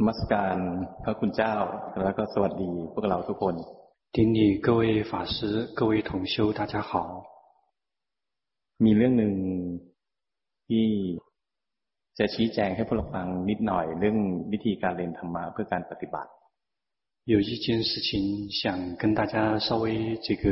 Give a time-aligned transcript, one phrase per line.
[0.00, 0.56] นมัสการ
[1.04, 1.54] พระคุณเจ้า
[2.02, 3.54] แล้วก็สวัสดีพวกเราทุกคน
[4.16, 5.36] 顶礼各位法师、
[5.78, 6.90] 各位同修，大家好。
[8.84, 9.34] มีเรื่องหนึ่ง
[10.68, 10.86] ที่
[12.18, 14.18] จะชี้แจงให้พวกเราฟังนิดหน่อยเรื่อง
[14.52, 16.30] วิธีการเรียนธรรมะเพื่อการปฏิบัติ
[17.32, 18.10] 有一件事情
[18.50, 20.44] 想跟大家稍微这个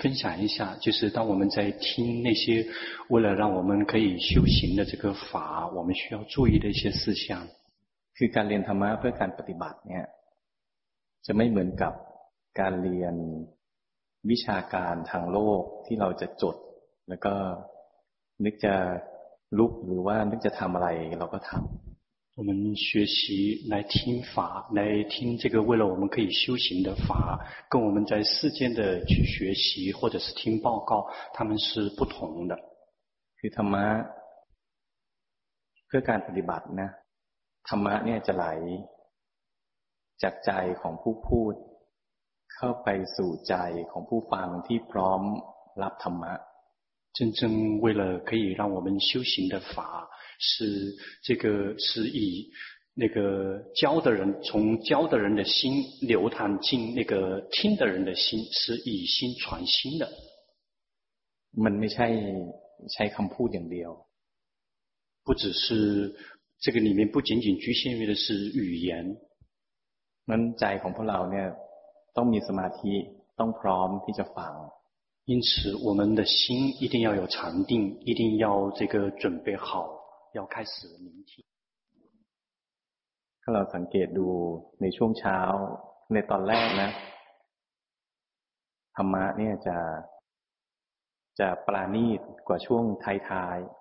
[0.00, 2.66] 分享一下，就是当我们在听那些
[3.10, 7.46] 为了让我们可以修行的这个法，我们需要注意的一些事项。
[8.20, 10.06] คือการเรียนธรรมะเพื่อการปฏิบัติเนี่ย
[11.26, 11.92] จะไม่เหมือนกับ
[12.60, 13.14] การเรียน
[14.30, 16.56] วิชาการทางโลกที่เราจะจด
[17.08, 17.34] แล้วก็
[18.44, 18.74] นึกจะ
[19.58, 21.60] ลุกหรือว่านึกจะทำอะไรเราก็ทำ
[22.38, 32.54] 我们学习来听法，来听这个为了我们可以修行的法，跟我们在世间的去学习或者是听报告，他们是不同的。
[33.38, 33.86] คือธรรมะ
[35.86, 36.90] เพื่อการปฏิบัตินะ
[37.68, 38.46] ธรรมะเนี่ยจะไหล
[40.22, 41.54] จากใจของผู้พูด
[42.54, 43.54] เข้าไปสู่ใจ
[43.90, 45.20] ของผู้ฟังที่พร้อม
[45.82, 46.34] รับธรรมะ
[47.16, 50.08] 真正为了可以让我们修行的法。
[50.38, 52.52] 是这个是以
[52.92, 60.04] 那个教的人从教的人的心流淌进那个听的人的心，是以心传心的。
[61.64, 62.08] มันไม่ใช่
[62.92, 63.90] ใช้คำพูดอย่างเดียว，
[65.24, 66.14] 不只是
[66.60, 69.18] 这个里面不仅仅局限于的是语言。
[70.30, 71.46] นั้นใจของพวกเราเนี่ย
[72.16, 72.92] ต้องมีสมาธิ
[73.38, 74.52] ต้องพร้อมที่จะฟัง。
[75.30, 75.48] 因此，
[75.86, 79.90] 我们的心一定要有禅定，一定要这个准备好。
[80.32, 81.44] 要开始聆听。
[83.42, 84.28] ถ้าเราสังเกตดู
[84.80, 85.38] ในช่วงเช้า
[86.12, 86.90] ในตอนแรกนะ
[88.96, 89.78] ธรรมะเนี่ยจะ
[91.40, 93.79] จะปราณีตกว่าช่วงท้ายๆ。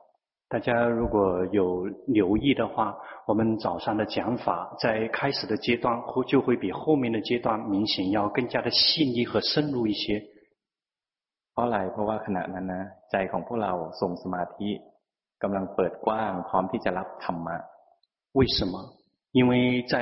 [0.50, 10.24] 大家如果有留意的话，我们早上的讲法在开始的阶段，会就会比后面的阶段明显要更加的细腻和深入一些。
[11.54, 14.70] เพราะอะไรเพราะว่าขณะนั้นนะใจของพวกเราทรงสมาธิ
[15.44, 17.58] กำลังเปิดกว้างพร้อมที่จะรับธรรมะ
[18.38, 18.76] 为什么？
[19.32, 19.94] 因为在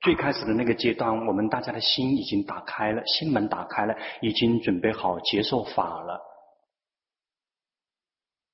[0.00, 6.20] 最开始的那个阶段，我们大家的心已经打开了，心门打开了，已经准备好接受法了。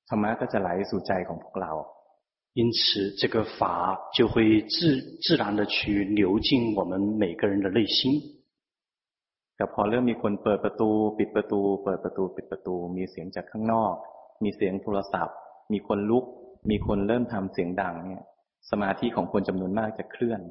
[0.09, 1.73] ธรรมะก็จะไหลสู่ใจของพวกเรา。
[2.59, 2.79] 因此，
[3.19, 8.21] 这个法就会自自然的去流进我们每个人的内心。
[9.57, 13.93] แต่พอเริ่มมีคนเปิดประตู ปิดประตู เปิดประตู ปิดประตู มีเสียงจากข้างนอก
[14.43, 15.37] มีเสียงโทรศัพท์
[15.71, 16.25] มีคนลุก
[16.69, 18.23] มีคนเริ่มทำเสียงดังเนี่ย
[18.69, 20.41] สมาธิของคนจำนวนมากจะเคลื่อน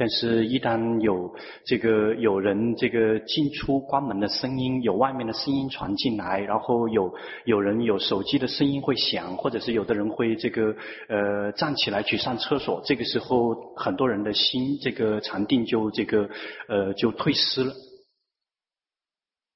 [0.00, 1.34] 但是，一旦有
[1.64, 7.12] 这个有人这个进出关门的声音，有外面的声音传进来，然后有
[7.46, 10.76] 有人有手机的声音会响，或者是有的人会这个
[11.08, 16.30] 呃站起来去上厕所，这个时候很多人的心这个禅定就这个
[16.68, 17.74] 呃就退失了。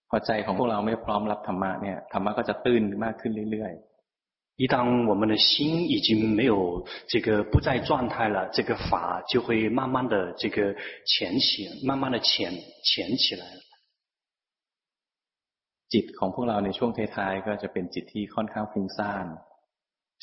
[0.08, 3.95] พอใจของพวกเราไม่พร้อมรับธรรมะเนี่ยธรรมะก็จะตื้นมากขึ้นเรื่อยๆ
[4.56, 10.74] 一旦我们的心已经没有这个不在状态了，这个法就会慢慢的这个
[11.06, 12.52] 浅起，慢慢的浅
[12.84, 13.60] 浅起来了。
[15.88, 19.26] จิตของพวกเราในช่วงท้ายๆก็จะเป็นจิตที่ค่อนข้างฟุ้งซ่าน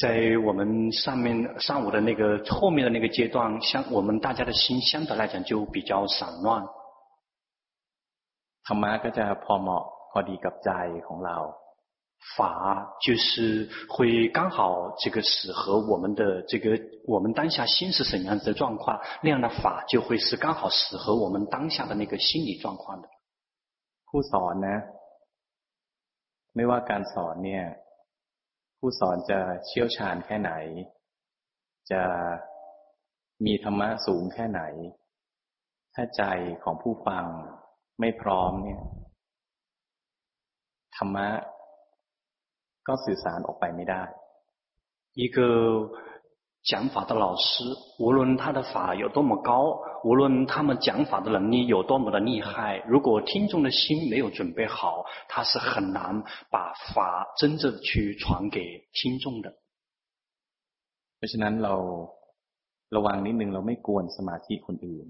[0.01, 0.05] 在
[0.45, 6.65] 我们上面上午的那个后面的那个阶段，相我们大家的心相对来讲就比较散乱。
[8.65, 10.69] ธรรมะก็จะพอเหมาะพอดีกับใจ
[11.07, 11.37] ของเรา
[12.35, 23.09] 法就是会刚好这个适合我们的这个我们当下心是什么样子的状况，那样的法就会是刚好适合我们当下的那个心理状况的。
[24.09, 24.77] ผู้สอนนะ
[26.55, 27.65] ไม่ว่าการสอนเนี่ย
[28.79, 30.51] ผู้สอนจะเชี่ยวชาญแค่ไหน
[31.91, 32.01] จะ
[33.45, 34.61] มีธรรมะสูงแค่ไหน
[35.93, 36.23] ถ้าใจ
[36.63, 37.25] ของผู้ฟัง
[37.99, 38.81] ไม่พร้อมเนี่ย
[40.97, 41.27] ธรรมะ
[42.87, 44.03] ก็สื่อสารออกไปไม่ได้
[45.21, 45.37] 一个
[46.69, 47.63] 讲法的老师，
[47.99, 58.59] 无论他的法有多么高，无论他们讲法的能力有多么的厉害，如果听众的心没有准备好，他是很难把法真正去传给
[58.93, 59.53] 听众的。
[61.17, 61.75] เพราะฉะนั้นเรา
[62.95, 65.07] ระวังนิดนึงเราไม่กวนสมาธิคนอื่น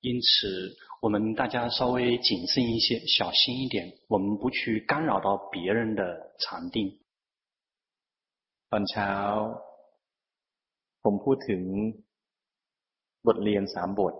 [0.00, 6.98] 因此，我们大家稍微谨慎一些，小心一点，我们不去干扰到别人的禅定。
[8.70, 9.10] ตอนเช้า
[11.02, 11.62] ผมพูดถึง
[13.26, 14.14] บทเรียนสามบท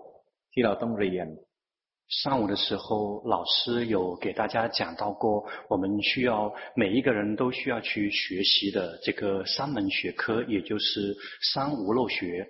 [0.51, 1.27] ที่เราต้องเรียน。
[2.07, 11.17] 上午的时候，老师有给大家讲到过，我们需要每一个人都需要去学习的这个三门学科，也就是
[11.53, 12.47] 三无漏学。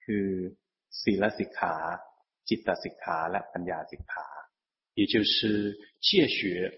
[0.00, 0.56] คือ
[1.02, 1.74] ศีลสิกขา
[2.48, 4.28] จิตตสิกขาและปัญญาสิกขา
[4.94, 6.70] 也就是戒学、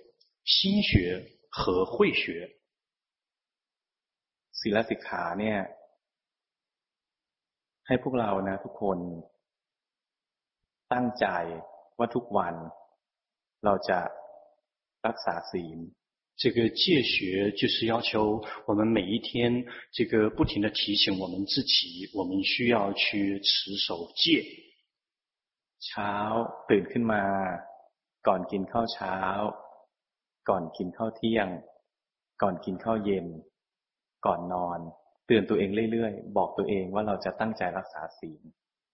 [0.44, 0.92] 心学
[1.50, 2.48] 和慧学。
[4.52, 5.58] ศีลสิกขาเนี่ย
[7.86, 8.98] ให้พวกเรานะทุกคน
[10.92, 11.26] ตั้งใจ
[11.98, 12.54] ว่าทุกวัน
[13.64, 14.00] เราจะ
[15.06, 15.78] รักษาศีล
[16.38, 24.44] 这个戒学就是要求我们每一天，这个不停地提醒我们自己，我们需要去持守戒。
[25.86, 26.12] เช้า
[26.68, 27.24] ตื่นขึ้นมา
[28.26, 29.16] ก่อนกินข้าวเช้า
[30.48, 31.48] ก่อนกินข้าวเที่ยง
[32.42, 33.26] ก่อนกินข้าวเย็น
[34.26, 34.80] ก่อนนอน
[35.26, 38.40] เตือนตัวเองเรื่อยๆ บอกตัวเองว่าเราจะตั้งใจรักษาศีล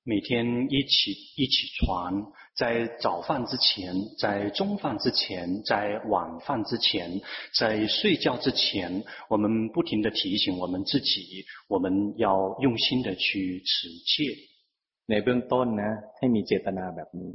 [0.04, 7.20] 每天一起一起床，在早饭之前，在中饭之前，在晚饭之前，
[7.58, 14.36] 在睡觉之前，我们不停地提醒我们自己，我们要用心的去持戒。
[15.06, 17.34] ในเบื้องต้นนะให้มีเจตนาแบบนี้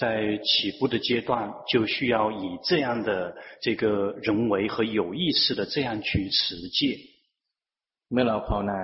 [0.00, 6.80] 在起步的阶段，就需要以这样的这个人为和有意识的这样去持戒。
[8.10, 8.80] เมื่อเราภาวนา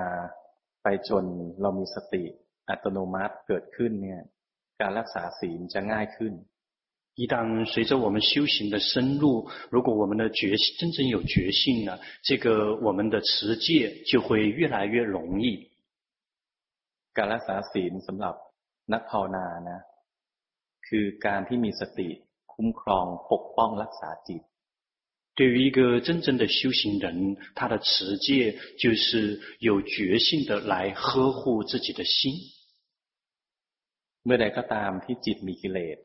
[0.83, 1.25] ไปจน
[1.61, 2.23] เรามีสติ
[2.71, 4.23] อัตโนมัติเกิดขึ้นเนี่ย
[4.81, 6.35] การรักษาศีลจะง่ายขึ้น
[7.17, 15.71] 一旦随着我们修行的深入，如果我们的觉性真正有觉性呢，这个我们的持戒就会越来越容易。
[17.13, 18.35] การรักษาศีลสำหรับ
[18.93, 19.81] นักภาวนานะ
[20.87, 22.09] คือการที่มีสติ
[22.53, 24.43] คุ้มครองปกป้องรักษาจิต
[25.37, 32.33] 对于一个真正的修行人，他的持戒就是有决心的来呵护自己的心。
[34.25, 35.99] เมื่อใดก็ตามที่จิตมีกิเลส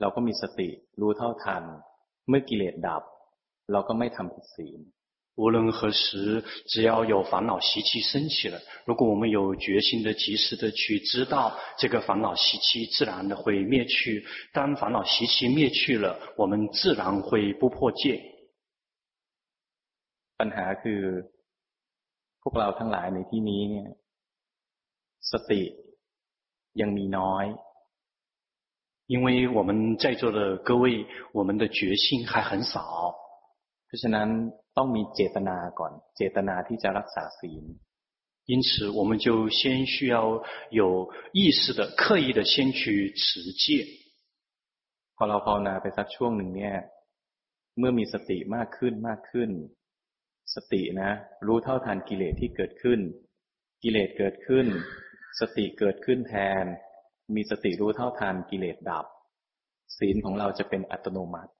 [0.00, 0.68] เราก็มีสติ
[1.00, 1.62] รู้เท่าทัน
[2.28, 3.02] เมื่อกิเลสดับ
[3.72, 4.80] เราก็ไม่ทำผิดศีล
[5.40, 14.26] 无论何时，只要有烦恼习气升起了，如果我们有决心的、及时的去知道这个烦恼习气，自然的会灭去。
[14.52, 18.20] 当烦恼习气灭去了，我们自然会不破戒。
[20.38, 21.02] ปัญหาคือ
[22.42, 23.88] พวกเราทั้งหลายในที่นี้เนี่ย
[25.30, 25.62] สติ
[26.80, 27.46] ยังมีน้อย
[29.12, 33.14] 因为我们在座的各位，我们的决心还很少，
[33.86, 34.28] เพราะฉะนั้น
[34.76, 37.64] ต้องมีเจตนาก่อน เจตนาที่จะรักษาศีล
[38.50, 43.86] 因此，我们就先需要有意识的、刻意的先去持戒。
[45.16, 46.76] พอเราภาวนาไปสักช่วงหนึ่งเนี่ย
[47.78, 49.50] เมื่อมีสติมากขึ้นมากขึ้น
[50.54, 51.10] สตินะ
[51.46, 53.00] รู้เท่าทันกิเลสที่เกิดขึ้น
[53.82, 54.66] กิเลสเกิดขึ้น
[55.40, 56.64] สติเกิดขึ้นแทน
[57.34, 59.04] มีสติรู้เท่าทันกิเลสดับ
[59.98, 61.50] ศีลของเราจะเป็นอัตโนมัติ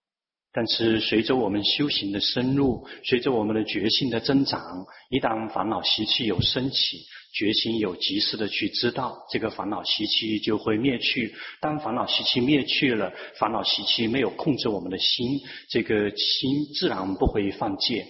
[0.51, 11.35] 但是随着我们修行的深入，随着我们的觉性的增长，一旦烦恼习气有升起，觉心有及时的去知道，这个烦恼习气就会灭去。
[11.61, 15.39] 当烦恼习气灭去了，烦恼习气没有控制我们的心，
[15.69, 18.07] 这个心自然不会犯戒。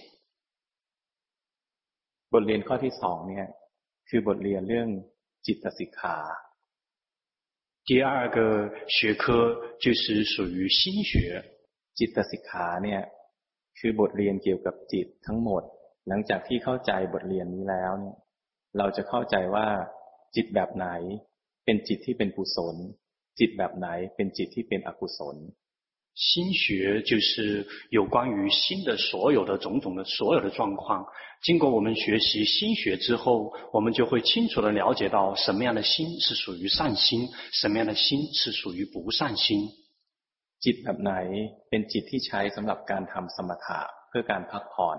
[2.31, 3.47] บทเรียนข้อที่สองเนี่ย
[4.09, 4.89] คือบทเรียนเรื่อง
[5.45, 6.17] จิตสิกขา
[7.87, 8.37] 第二个
[8.95, 9.23] 学科
[9.83, 11.11] 就是属于心学
[11.97, 13.01] จิตสิกขาเนี่ย
[13.79, 15.63] คือบทเรียนเกี่ยวกับจิตทั้งหมด
[16.07, 18.17] หลังจากที่เข้าใจบทเรียนนี้แล้วเนี่ย
[18.77, 19.67] เราจะเข้าใจว่า
[20.35, 20.87] จิตแบบไหน
[21.65, 22.75] เป็นจิตที่เป็นกุศล
[23.39, 25.35] จิตแบบไหนเป็นจิตที่เป็นอกุศล
[26.15, 31.05] 心学就是有关于心的所有的种种的所有的状况。
[31.43, 39.69] 经过我们学习心学之后，我们就会清楚地了解到什么样的心是属于善心，什么样的心是属于不善心。
[40.59, 41.13] จิตแบบไหน
[41.69, 43.79] เป็นจิตที่ใช้สำหรับการทำสมถะ
[44.09, 44.97] เพื่อการพักผ่อน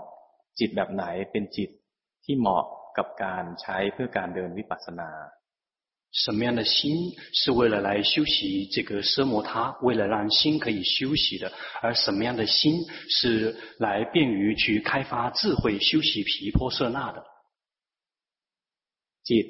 [0.58, 1.70] จิตแบบไหนเป็นจิต
[2.24, 2.64] ที่เหมาะ
[2.98, 5.10] กับการใช้เพื่อการเดินวิปัสสนา
[6.14, 17.24] 什么样的心是为了来修习这个奢摩他，为了让心可以休息的；而什么样的心是来便于去开发智慧、修习毗婆舍那的？
[19.22, 19.46] จิต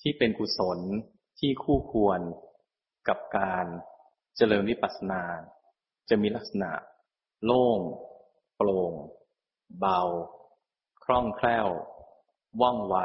[0.00, 0.78] ที่เป็นกุศล
[1.38, 2.20] ที่คู่ควร
[3.08, 3.66] กับการ
[4.36, 5.22] เจริญวิปัสสนา
[6.08, 6.70] จะมีลักษณะ
[7.44, 7.80] โล่ง
[8.56, 8.92] โปร่ง
[9.78, 10.00] เบา
[11.04, 11.68] คล่องแคล่ว
[12.60, 12.96] ว่องไว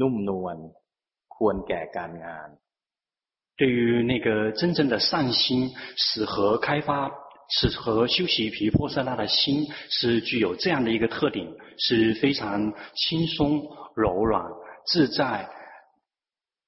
[0.00, 0.56] นุ่มนวล
[1.34, 2.48] ควรแก่การงาน
[3.58, 7.10] 对于那个真正的善心，适合开发、
[7.48, 11.46] 适合修习毗婆舍那的心，是具有这样的一个特点，
[11.76, 14.50] 是非常轻松、柔软、
[14.86, 15.46] 自在、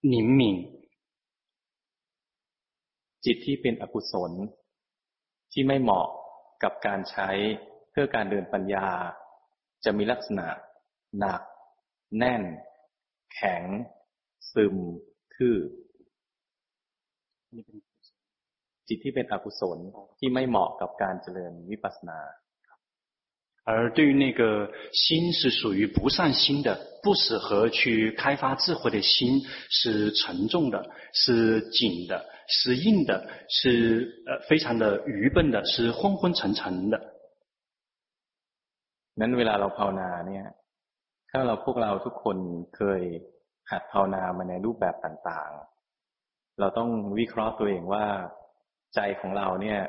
[0.00, 0.70] 灵敏。
[3.24, 4.32] จิตที่เป็นอกุศล
[5.52, 6.08] ที่ไม่เหมาะ
[6.62, 7.28] กับการใช้
[7.90, 8.88] เพื่อการเดินปัญญา
[9.84, 10.46] จะมีลักษณะ
[11.18, 11.42] หนัก
[12.18, 12.42] แน่น
[13.34, 13.62] แข็ง
[14.56, 14.74] ซึม
[15.34, 15.56] ทื่อ
[18.88, 19.78] จิตที่เป็นอกุศล
[20.18, 22.18] ที่ไม่เหมาะกับการเจริญวิปัสสนา
[23.64, 36.96] 而对于那个心是属于不善心的，不适合去开发智慧的心，是沉重的，是紧的，是硬的，是呃非常的愚笨的，是昏昏沉沉的。
[39.14, 40.46] นั้นเวลาเราภาวนาเนี่ย
[41.30, 42.36] ถ้าเราพวกเราทุกคน
[42.76, 43.02] เคย
[43.70, 48.04] หัดภาวนามาในรูปแบบต่างๆ เราต้องวิเคราะห์ตัวเองว่า
[48.94, 49.80] ใจของเราเนี่ย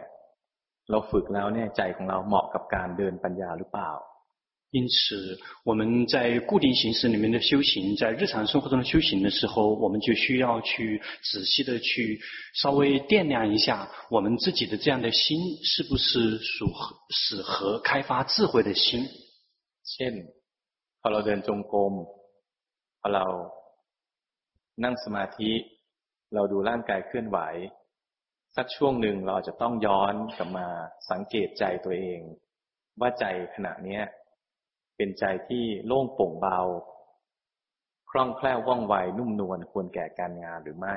[0.89, 3.91] เราฝึกแล้วเนี่ยใจของเราเหมาะกับการเดินปัญญาหรือเปล่า
[4.75, 12.19] 因此，我们在固定形式里面的修行，在日常生活中的修行的时候，我们就需要去仔细的去
[12.55, 19.07] 稍微掂量一下，我们自己的这样的心是不是属合适合开发智慧的心。
[19.85, 20.13] เช่น
[21.01, 21.93] พอเราเดินจงกรม
[22.99, 23.25] พอเรา
[24.84, 25.52] นั่งสมาธิ
[26.34, 27.38] เราดูร่างกายเคลื่อนไหว
[28.56, 30.68] สักช่วงหนึ่งเราจะต้องย้อนกลับมา
[31.10, 32.20] สังเกตใจตัวเอง
[33.00, 34.02] ว่าใจขณะเนี้ย
[34.96, 36.60] เป็นใจที่โล่งโปร่งเบา
[38.10, 40.96] คล่องแคล่วว่องไวนุ่มนวลควรแก่การงานหรือไม่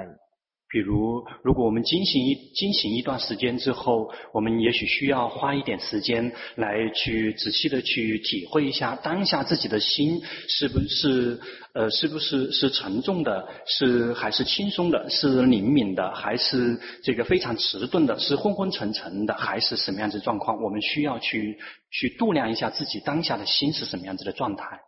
[0.71, 11.41] 比如，如果我们进行一进行一段时间之后，我们也许需要花一点时间来去仔细的去体会一下当下自己的心是不是
[11.73, 20.61] 呃是不是是沉重的，是还是轻松的，是灵敏的，还是这个非常迟钝的，是昏昏沉沉的，还是什么样子状况？
[20.61, 21.61] 我们需要去
[21.93, 24.81] 去度量一下自己当下的心是什么样子的状态。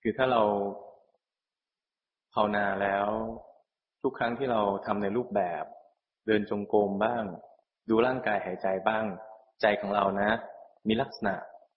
[0.00, 0.42] คือถ้าเรา
[2.32, 3.08] ภาวนาแล้ว
[4.02, 5.64] ทุกครั้งที่เราทำในรูปแบบ
[6.26, 7.24] เดินจงกรมบ้าง
[7.88, 9.04] ดูร่างกายหายใจบ้าง
[9.60, 10.30] ใจของเรานะ
[10.88, 11.34] มีลักษณะ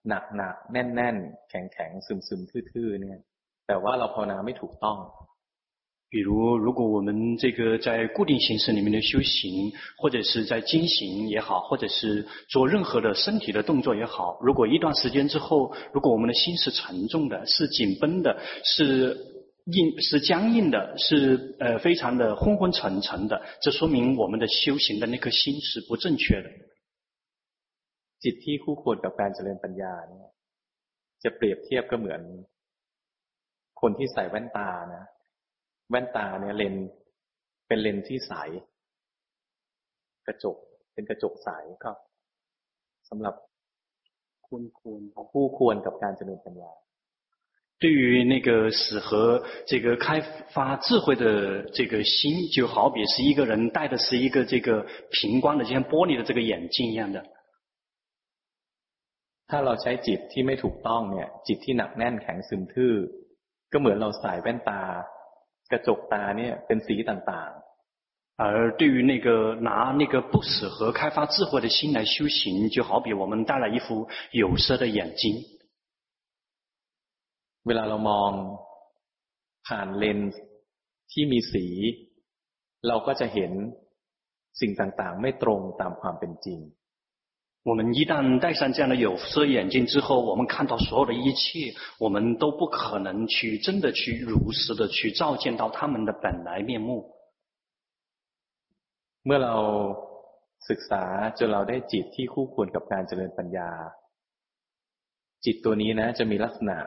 [0.07, 1.17] หนักหนักแน่นแน่น
[1.49, 3.19] แข็งแข็งซึมซึมทื่อๆเนี่ย
[3.67, 4.99] แต่ว่าเราภาวนาไม่ถูกต้อง
[6.11, 19.15] 比如，如果我们这个在固定形式里面的修行，或者是在经行也好，或者是做任何的身体的动作也好，如果一段时间之后，如果我们的心是沉重的，是紧绷的，是。
[19.65, 26.49] 硬是僵硬的，是呃非常的昏昏沉沉的，这说明我们的修行的那颗心是不正确的。
[28.23, 30.29] จิตที่คู่ควรกับการเจริญปัญญาเนี่ย
[31.23, 32.21] จะเปรียบเทียบก็เหมือน
[33.81, 35.03] คนที่ใส่แว่นตานะ
[35.89, 36.75] แว่นตาเนี่ยเลน
[37.67, 38.33] เป็นเลนที่ใส
[40.27, 40.57] กระจก
[40.93, 41.49] เป็นกระจกใส
[41.83, 41.91] ก็
[43.09, 43.35] สำหรับ
[44.47, 46.71] คุณควรคู่ควรกับการเจริญปัญญา
[47.79, 50.19] 对于那个适合这个开
[50.51, 57.23] 发智慧的这个心，就好比是一个人戴的是一个这个平光的，就像玻璃的这个眼镜一样的。
[59.47, 62.93] ถ้าเราใช้จิตที่ไม่ถูกต้องเนี่ยจิตที่หนักแน่นแข็งซึมทื่อ
[63.71, 64.81] ก็เหมือนเราใส่แว่นตา
[65.71, 68.41] กระจกตาเนี่ยเป็นสีต่างๆ。
[68.41, 75.43] 而对于那个拿那个不适合开发智慧的心来修行，就好比我们戴了一副有色的眼镜。
[77.67, 78.31] เวลาเรามอง
[79.67, 80.41] ผ่านเลนส์
[81.11, 81.65] ที่มีสี
[82.87, 83.51] เราก็จะเห็น
[84.61, 86.59] สิ่งต่างๆ ไม่ตรงตามความเป็นจริง
[87.69, 97.13] 我们一旦戴上这样的有色眼镜之后，我们看到所有的一切，我们都不可能去真的去如实的去照见到他们的本来面目。
[99.25, 99.55] เมื่อเรา
[100.69, 101.03] ศึกษา
[101.37, 103.69] จนเราได้จิตที่คู่ควรกับการเจริญปัญญา
[105.45, 106.77] จิตตัวนี้นะ จะมีลักษณะ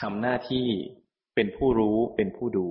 [0.00, 0.66] ทำหน้าที่
[1.34, 2.68] เป็นผู้รู้เป็นผู้ดู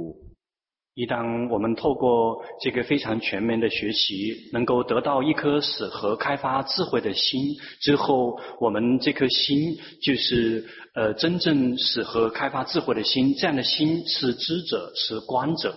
[0.98, 13.36] 一当我们透过这个非常全面的学习，能够得到一颗适合开发智慧的心之后，我们这颗心就是呃真正适合开发智慧的心。
[13.36, 15.76] 这样的心是知者，是观者。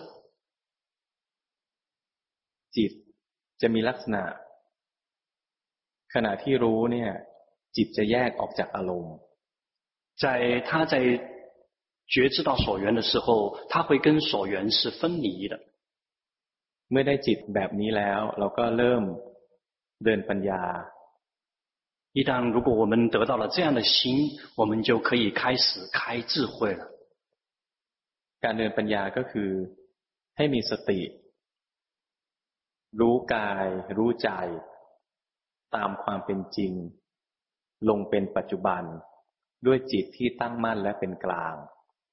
[2.71, 2.91] จิต
[3.61, 4.23] จะมีลักษณะ
[6.13, 7.11] ขณะที่รู้เนี่ย
[7.75, 9.15] จิตจะแยกออกจากอารมณ์
[10.23, 10.95] 在他在
[12.07, 15.59] 觉知到所缘的时候，它会跟所缘是分离的。
[16.89, 19.03] เมื่อได้จิตแบบนี้แล้ว เราก็เริ่ม
[20.03, 20.63] เดินปัญญา。
[22.13, 26.83] 一旦如果我们得到了这样的心，我们就可以开始开智慧了。
[28.43, 29.49] การเดินปัญญาก็คือ
[30.37, 31.01] ให้มีสติ
[32.99, 33.67] รู้กาย
[33.97, 34.29] รู้ใจ
[35.75, 36.73] ตามความเป็นจริง
[37.89, 38.83] ลงเป็นปัจจุบัน
[39.65, 41.55] ด้วยจิตที่ตั้งมั่นและเป็นกลาง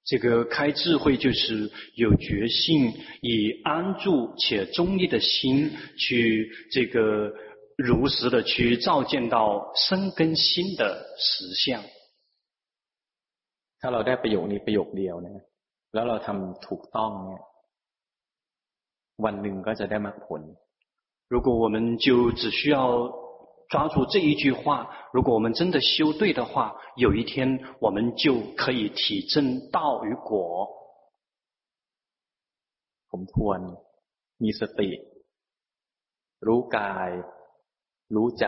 [0.05, 7.35] 这个开智慧就是有觉性，以安住且中立的心去这个
[7.77, 11.83] 如实的去照见到身跟心的实相。
[13.81, 15.45] ถ้าเราได้ประโยคนี้ประโยคเดียวนะ
[15.95, 17.43] แล้วเราทำถูกต้องเนี่ย
[19.25, 20.41] วันหนึ่งก็จะได้มรรคผล
[21.29, 22.07] 如果我们就
[22.41, 22.79] 只需要
[23.71, 30.69] 抓住这一句话，如果我们真的修对的话，有一天我们就可以体证道与果。
[33.11, 33.61] ผมทวน
[34.43, 34.91] มีสติ
[36.47, 37.11] รู้กาย
[38.15, 38.47] รู้ใจ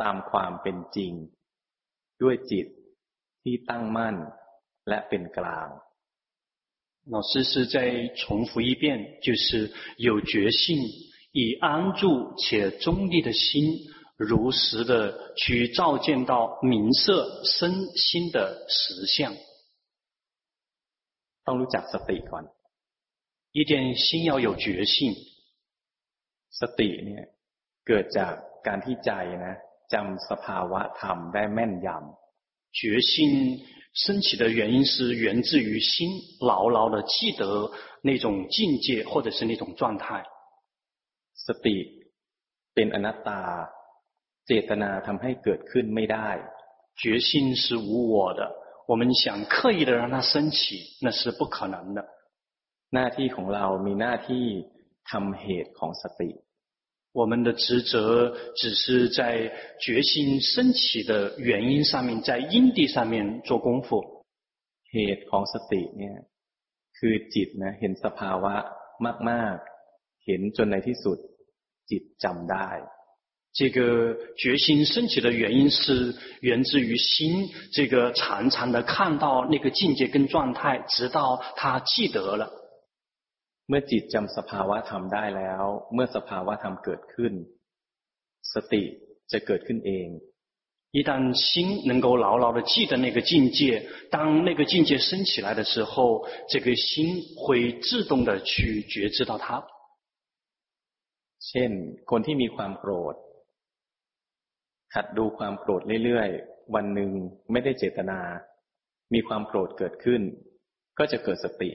[0.00, 1.12] ตามความเป็นจริง
[2.22, 2.66] ด้วยจิต
[3.42, 4.16] ที่ตั้งมั่น
[4.88, 5.68] และเป็นกลาง
[7.14, 10.76] 老师是再重复一遍，就是有觉性，
[11.32, 13.86] 以安住且中立的心，
[14.16, 19.34] 如实的去照见到明色身心的实相。
[21.44, 22.44] ต้องรู้จักสติก่อน
[23.52, 25.14] 一点心要有觉性。
[26.50, 27.24] สติเนี่ย
[27.86, 28.32] เกิดจาก
[28.66, 29.10] การที่ใจ
[29.46, 29.56] นะ
[29.92, 33.12] จำสภาวะธรรมได้แม่นยำ觉性。
[33.94, 36.08] 升起的原因是源自于心
[36.40, 40.24] 牢牢的记得那种境界或者是那种状态。
[41.46, 41.76] สติ
[42.74, 43.42] เป็นอนัตตา
[44.46, 46.30] เจตนาทำให้เกิดขึ้นไม่ได้。
[47.00, 48.42] 觉性是无我的，
[48.88, 50.56] 我们想刻意的让它升起，
[51.00, 52.04] 那是不可能的。
[52.94, 54.46] หน้าที่ของเรามีหน้าที่
[55.10, 56.30] ทำเหตุของสติ。
[57.12, 64.24] 我们的职责只是在觉性升起的原因上面，在因地上面做功夫。
[64.90, 66.16] เหตุของสติเนี่ย
[66.98, 68.54] คือจิตนะเห็นสภาวะ
[69.30, 69.71] มากๆ
[70.24, 71.18] เห็นจนในที่สุด
[71.90, 72.70] จิตจำได้。
[73.58, 82.52] 这个觉性升起的原因是源自于心，这个常常的看到那个境界跟状态，直到他记得了。
[83.66, 85.64] เมื่อจิตจำสภาวะธรรมได้แล้ว
[85.94, 87.32] เมื่อสภาวะธรรมเกิดขึ้น
[88.52, 88.82] สติ
[89.32, 90.08] จะเกิดขึ้นเอง
[90.90, 99.62] 一旦心能够牢牢的记得那个境界，当那个境界升起来的时候，这个心会自动的去觉知到它。
[101.48, 101.70] เช่น
[102.10, 103.14] คนที่มีความโกรธ
[104.94, 107.10] หัดดูความโกรธเรื่อยๆ วันหนึ่ง
[107.52, 108.20] ไม่ได้เจตนา
[109.14, 110.22] มีความโกรธเกิดขึ้น
[110.98, 111.70] ก็จะเกิดสติ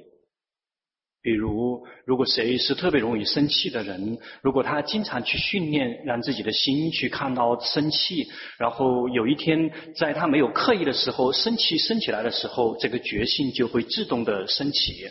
[1.25, 15.09] 比如，如果谁是特别容易生气的人，如果他经常去训练，让自己的心去看到生气，然后有一天在他没有刻意的时候，生气升起来的时候，这个觉性就会自动的升起。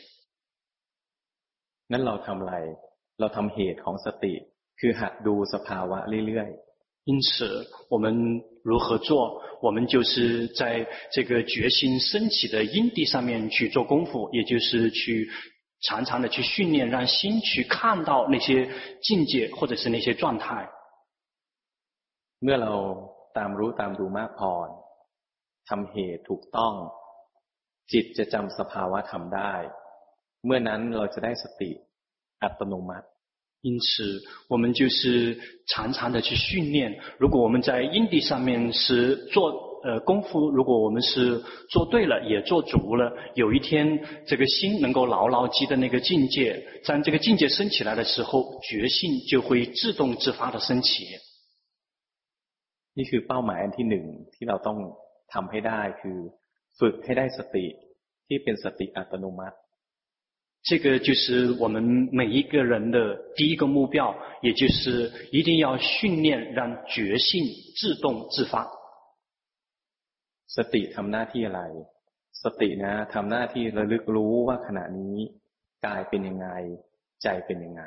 [1.88, 2.76] 那เราทำอะไร？
[3.20, 4.34] เราทำเหตุของสติ，
[4.80, 7.10] คือหัดดูสภาวะเรื่อยๆ。
[7.10, 8.04] 因此，我们
[8.62, 9.42] 如何做？
[9.60, 15.28] 我们就是在这个觉性升起的因地上面去做功夫，也就是去。
[15.84, 18.70] 常常的去训练，让心去看到那些
[19.02, 20.70] 境界，或者是那些状态。
[22.38, 22.72] เมื่อเรา
[23.36, 24.52] ตามรู้ตามดูมากพอ
[25.68, 26.74] ทำเหตุถูกต้อง
[27.92, 29.54] จิตจะจำสภาวะธรรมได้
[30.44, 31.70] เมื่อนั้นเราจะได้สติ
[32.40, 33.06] อัตโนมัติ
[33.62, 36.98] 因此，我们就是常常的去训练。
[37.18, 39.72] 如果我们在因地上面是做。
[39.84, 43.98] 呃，功夫如果我们是做对了，也做足了，有一天
[44.28, 51.04] 这个心能够牢牢记得那个境界，当这个境界升起来的时候，觉性就会自动自发的升起。
[52.94, 54.78] นี่คือเป้าหมายอันที่หนึ่งที่เราต้อง
[55.32, 56.18] ทำให้ได้คือ
[56.78, 57.66] ฝึกให้ได้สติ
[58.26, 59.56] ที่เป็นสติอัตโนมัติ。
[60.64, 67.44] 这个就是我们每一个人的第一个目标，也就是一定要训练让觉性
[67.76, 68.70] 自动自发。
[70.46, 71.60] สติทำหน้าที่อะไร
[72.42, 75.16] สตินะทำหน้าที่ระลึกรู้ว่าขณะนี้
[75.86, 76.48] กายเป็นยังไง
[77.22, 77.82] ใจเป็นยังไง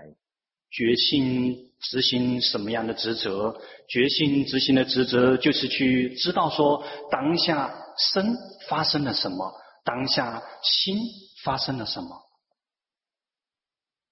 [0.76, 3.56] 觉性执行什么样的职责？
[3.88, 8.36] 觉性执行的职责就是去知道说当下身
[8.68, 9.54] 发生了什么，
[9.86, 10.98] 当下心
[11.44, 12.10] 发生了什么。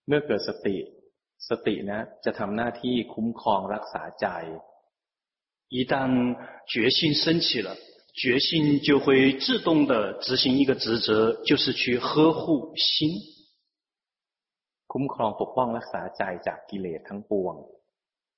[0.07, 0.77] เมื่อเกิดสติ
[1.49, 4.27] สตินะจะทำหน้าที่คุ้มครองรักษาใจ
[5.75, 5.93] 一旦
[6.71, 7.69] 觉性升起了。
[8.13, 13.09] 觉性就会自动的执行一个职责，就是去呵护心，
[14.85, 17.55] คุ้มครองปกป้องรักษาใจจากกิเลสทั้งปวง，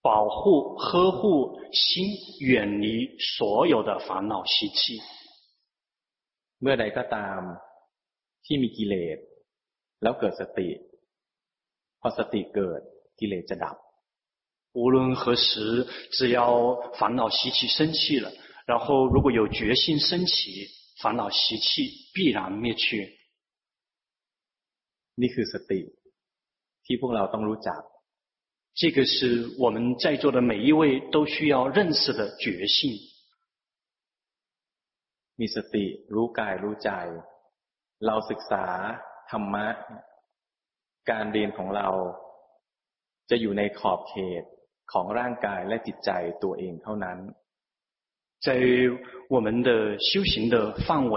[0.01, 5.01] 保护呵护心远离所有的烦恼习气。
[6.61, 7.41] เมื่อใดก็ตาม
[8.45, 9.17] ที่มีกิเลส
[10.01, 10.69] แล้วเกิดสติ
[12.01, 12.81] พอสติเกิด
[13.19, 13.75] กิเลสจะดับ。
[14.77, 18.31] 无论何时，只要烦恼习气生气了。
[18.65, 20.67] 然后，如果有觉性升起，
[21.01, 23.17] 烦恼习气必然灭去。
[25.15, 25.81] นี่คือสติ
[26.85, 27.81] ที่พวกเราต้องรู้จัก。
[28.73, 32.99] 这个是我们在座的每一位都需要认识的觉性。
[35.37, 36.89] มีสติรู้กายรู้ใจ
[38.05, 38.65] เราศึกษา
[39.29, 39.65] ธรรมะ
[41.11, 41.87] การเรียนของเรา
[43.29, 44.43] จะอยู่ในขอบเขต
[44.91, 46.11] ของร่างกายและจิตใจ
[46.43, 47.19] ตัวเองเท่านั้น
[48.45, 48.49] 在
[49.33, 51.15] 我们的修行的范围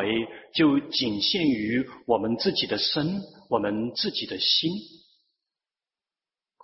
[0.58, 4.70] 就仅限于我们自己的身，我们自己的心。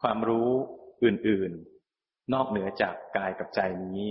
[0.01, 0.51] ความรู้
[1.05, 4.03] อื่นๆ นอกเหนือจากกายกับใจนี้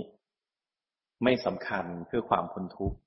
[1.24, 2.98] ไม่สำคัญเพื่อความพ้นทุกข์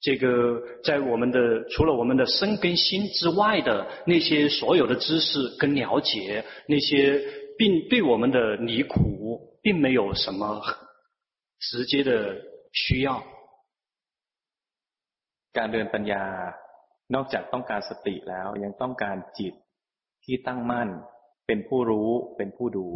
[0.00, 7.22] 这个在我们的除了我们的身跟心之外的那些所有的知识跟了解，那些
[7.58, 10.62] 并对我们的离苦并没有什么
[11.60, 12.10] 直接的。
[12.76, 13.24] 需要
[15.56, 16.22] การเดินปัญญา
[17.14, 19.54] นอกจากต้องการสติแล้ว ยังต้องการจิต
[20.24, 20.88] ที่ตั้งมั่น
[21.46, 22.86] เป็นผู้รู้ เป็นผู้ดู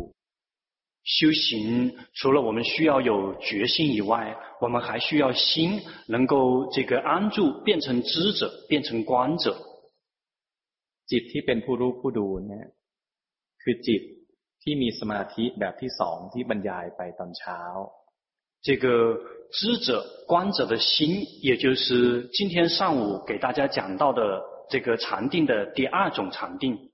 [1.05, 9.57] 修行除了我们需要有决心以外，我们还需要心能够这个安住，变成知者，变成观者。
[11.07, 12.69] จิตที่เป็นผู้รู้ผู้ดูเนี่ย
[13.63, 14.03] คือจิต
[14.63, 17.61] ที่มีสมาธิแบบที่สองที่บรรยายไปตอนเช้า
[18.63, 18.87] 这个
[19.51, 19.89] 知者
[20.29, 26.91] 观者的心，也就是今天上午给大家讲到的这个禅定的第二种禅定，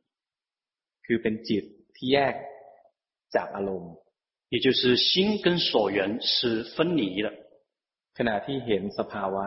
[1.05, 1.64] คือเป็นจิต
[1.96, 2.35] ที่แยก
[3.35, 3.92] จากอารมณ์
[4.48, 7.29] 也就是心跟所缘是分离的。
[8.18, 9.46] ขณะที่เห็นสภาวะ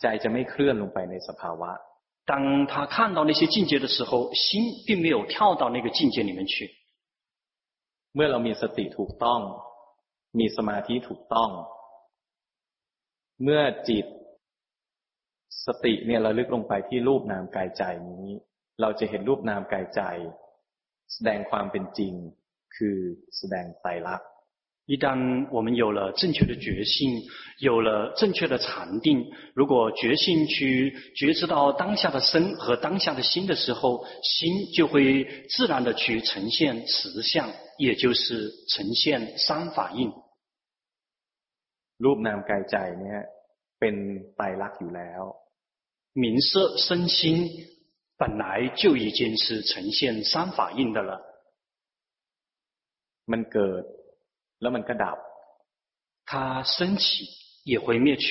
[0.00, 1.70] ใจจะไม่เคลื่อนลงไปในสภาวะ
[2.30, 6.54] 当他看到那些境界的时候，心并没有跳到那个境界里面去。
[8.14, 9.40] เมื่อเรามีสติถูกต้อง
[10.38, 11.50] มีสมาธิถูกต้อง
[13.42, 14.06] เมื่อจิต
[15.66, 18.26] สติเนี่ยเราลึกลงไปที่รูปนามกายใจนี้
[18.80, 20.00] เราจะเห็นรูปนามกายใจ
[21.12, 22.14] แสดงความเป็นจริง
[22.76, 22.96] คือ
[23.36, 24.28] แสดงไตรลักษณ์
[24.86, 27.22] 一旦我们有了正确的觉性，
[27.60, 37.48] 有了正确的禅定，如果觉性去觉知到当下的身和当下的心的时候，心就会自然的去呈现实相，
[37.78, 40.12] 也就是呈现三法印。
[41.98, 43.20] รูปนามกายใจเนี่ย
[43.78, 43.94] เป็น
[44.36, 45.22] ไตรลักษณ์อยู่แล้ว
[46.12, 47.48] 名色身心
[48.18, 51.25] 本来就已经是呈现三法印的了。
[53.32, 53.82] มันเกิด
[54.60, 55.18] แล้วมันก็ดับ
[56.30, 56.30] 它
[56.74, 57.04] 升起
[57.70, 58.26] 也会灭去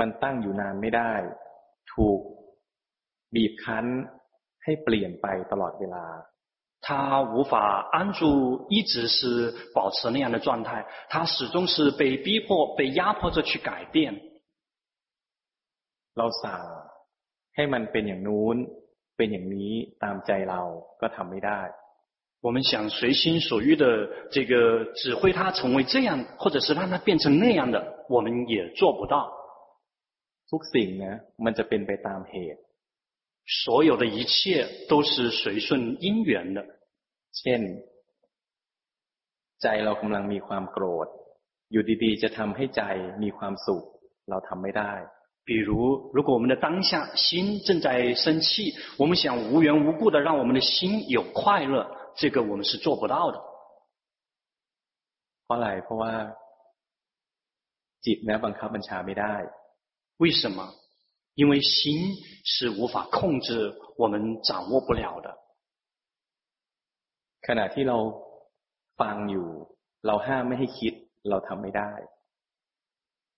[0.00, 1.12] มันตั้งอยู่นานไม่ได้
[1.92, 2.20] ถูก
[3.34, 3.86] บีบคั้น
[4.64, 6.06] ให้เปลี่ยนไปตลอดเวลา
[6.84, 7.54] 他无法
[7.92, 10.84] 安住，一直是保持那样的状态。
[11.08, 14.20] 他始终是被逼迫、被压迫着去改变。
[16.16, 16.62] เราสั่ง
[17.54, 18.56] ให้มันเป็นอย่างนู้น
[19.16, 19.72] เป็นอย่างนี้
[20.02, 20.62] ตามใจเรา
[21.00, 21.60] ก็ทำไม่ได้
[22.40, 29.32] 我们想随心所欲的这个指挥他成为这样，或者是让他变成那样的，我们也做不到。
[30.50, 32.60] ทุกสิ่งนะมันจะเป็นไปตามเหตุ
[33.64, 36.64] 所有的一切都是随顺因缘的。
[37.32, 37.62] เช่น
[39.62, 41.06] ใจเรากำลังมีความโกรธ
[41.72, 42.82] อยู่ดีๆ จะทำให้ใจ
[43.22, 43.82] มีความสุข
[44.30, 44.92] เราทำไม่ได้
[45.44, 53.38] 比如，如果我们的当下心正在生气，我们想无缘无故的让我们的心有快乐， 这个我们是做不到的。
[55.44, 56.12] เพราะอะไรเพราะว่า
[58.04, 59.34] จิตนะบังคับบัญชาไม่ได้
[60.18, 60.58] 为什么？
[61.34, 65.28] 因为心是无法控制，我们掌握不了的。
[67.46, 67.98] ขณะที่เรา
[69.00, 69.48] ฟังอยู่
[70.06, 70.92] เราห้ามไม่ให้คิด
[71.28, 71.90] เราทำไม่ได้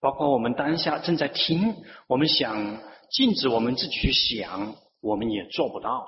[0.00, 2.78] 包括我们当下正在听，我们想
[3.10, 6.06] 禁止我们自己去想，我们也做不到。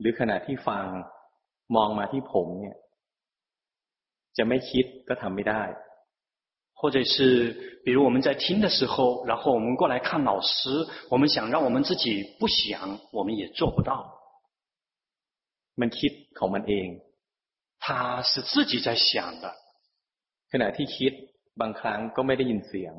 [0.00, 0.86] หรือขณะที่ฟัง
[1.76, 2.76] มองมาที่ผมเนี่ย
[4.36, 5.62] จะไม่คิดก็ทำไม่ได้
[6.74, 10.68] 或者是，比如我们在听的时候，然后我们过来看老师，
[11.08, 14.18] 我们想让我们自己不想，我们也做不到。
[15.76, 17.00] มันคิดของมันเอง
[17.78, 19.54] 他是自己在想的。
[20.50, 21.12] ขณะที่คิด
[21.60, 22.94] บางครั้งก็ไม่ได้ยินเสียง。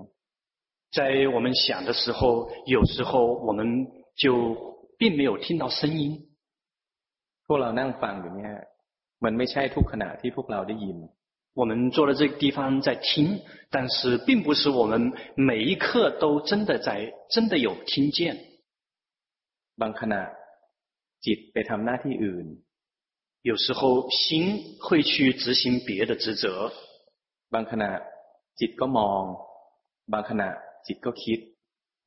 [0.91, 6.26] 在我们想的时候，有时候我们就并没有听到声音。
[7.47, 8.53] พวกเรานั่งฟังอยู่เนี่ย
[9.23, 10.97] มันไม่ใช่ทุกขณะที่พวกเราได้ยิน。
[11.55, 13.39] 我们坐在这个地方在听，
[13.69, 18.19] 但是并不是我们每一刻都真的在真的有听见。
[19.77, 20.21] บางขณะ
[21.25, 22.45] จิตไปทำหน้าที่อื่น，
[23.43, 26.71] 有时候心会去执行别的职责。
[27.53, 27.91] บางขณะ
[28.59, 29.25] จิตก็มอง，
[30.11, 30.49] บางขณะ
[30.87, 31.39] จิตก็คิด，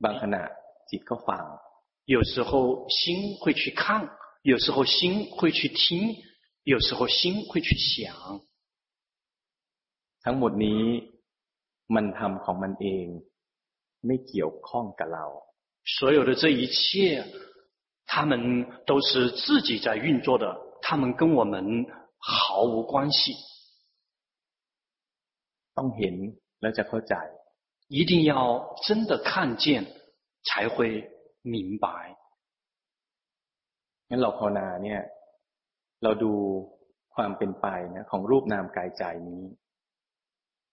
[0.05, 0.43] บางขณะ
[0.91, 1.45] จิตก็ฟัง。
[2.07, 4.09] 有时候心会去看，
[4.43, 6.17] 有时候心会去听，
[6.65, 8.41] 有时候心会去想。
[10.23, 10.83] ทั้งหมดนี้
[11.95, 13.07] มันทำของมันเอง
[14.07, 15.27] ไม่เกี่ยวข้องกับเรา
[15.85, 17.25] 所有的这一切，
[18.07, 18.33] 他们
[18.85, 20.45] 都是自己在运作的，
[20.83, 21.87] 他们跟我们
[22.19, 23.35] 毫无关系。
[25.75, 26.15] ต้องเห็น
[26.61, 27.15] แล้วจะเข้าใจ
[27.89, 29.87] 一定要真的看见，
[30.43, 31.09] 才会
[31.43, 32.17] 明白。
[34.11, 35.01] งั้นเราภาวนาเนี่ย
[36.03, 36.33] เราดู
[37.15, 39.45] ความเป็นไปนะของรูปนามกายใจนี้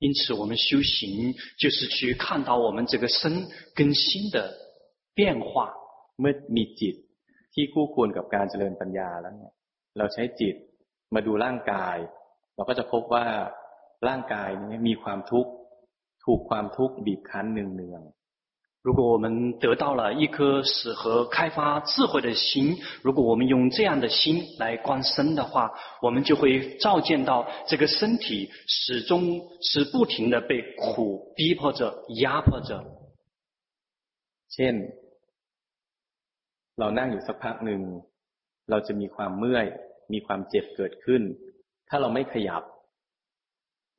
[0.05, 4.37] 因此，我们修行就是去看到我们这个身跟心的
[5.15, 5.73] 变化。
[6.19, 6.95] เมื่อมีจิต
[7.53, 9.53] ที่คู่ควรกับการเจริญปัญญาแล้วเนี่ย
[9.97, 10.55] เราใช้จิต
[11.13, 11.97] มาดูร่างกาย
[12.55, 13.25] เราก็จะพบว่า
[14.07, 15.51] ร่างกายนี้มีความทุกข์
[16.25, 18.16] ถูกความทุกข์บีบคั้นเนืองๆ
[18.87, 32.83] 如果我们得到了一颗适合开发智慧的心，如果我们用这样的心来观身的话，我们就会照见到这个身体始终是不停的被苦逼迫着、压迫着。
[34.49, 34.75] เช่น
[36.75, 37.81] เรานั่งอยู่สักพักหนึ่ง
[38.69, 39.65] เราจะมีความเมื่อย
[40.13, 41.21] มีความเจ็บเกิดขึ้น
[41.89, 42.63] ถ้าเราไม่ขยับ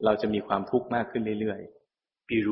[0.05, 2.49] เราจะมีความทุกข์มากขึ้นเรื่อยๆ比如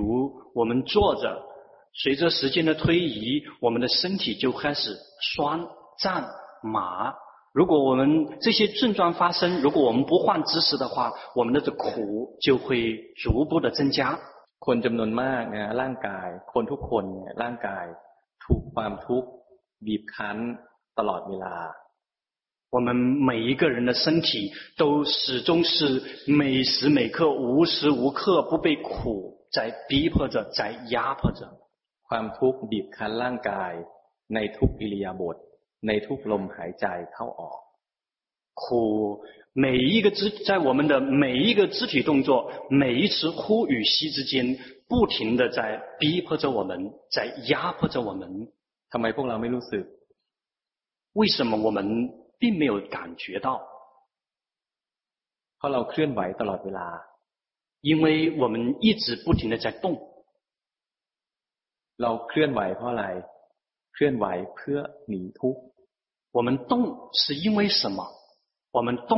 [0.55, 1.53] 我们坐着。
[1.97, 4.97] 随着时间的推移，我们的身体就开始
[5.35, 5.61] 酸、
[6.01, 6.25] 胀、
[6.63, 7.15] 麻。
[7.53, 14.19] 如果我们这些症状发生，如果我们不换姿势的话，我们的这苦就会逐步的增加。
[14.59, 17.85] คนจำนวนมากนะร่างกายคนทุกคนเนี่ยร่างกาย
[18.45, 19.29] ถูกความทุกข์
[19.87, 20.37] บีบคั้น
[20.99, 21.55] ตลอดเวลา。
[22.71, 31.56] 我们每一个人的身体都始终是每时每刻、无时无刻不被苦在逼迫着、在压迫着。
[32.09, 33.73] ความทุกข์บีบคั้นร่างกาย
[34.35, 35.37] ในทุกอิริยาบถ
[35.87, 37.61] ในทุกลมหายใจเข้าออก
[38.55, 44.57] 苦每一个肢在我们的每一个肢体动作每一次呼与吸之间
[44.89, 48.51] 不停的在逼迫着我们在压迫着我们
[48.91, 49.85] ทำไมพวกเราไม่รู้สึก
[51.15, 51.79] 为什么我们
[52.39, 53.61] 并没有感觉到
[55.57, 56.89] เพราะเราเคลื่อนไหวตลอดเวลา
[57.83, 60.01] 因为我们一直不停的在动
[62.03, 63.07] เราเคลื่อนไหวเพราะอะไร
[63.93, 65.63] เคลื่อนไหวเพื่อหนีทุกข์
[66.37, 66.73] 我们动
[67.21, 68.01] 是因为什么？
[68.77, 69.13] 我们动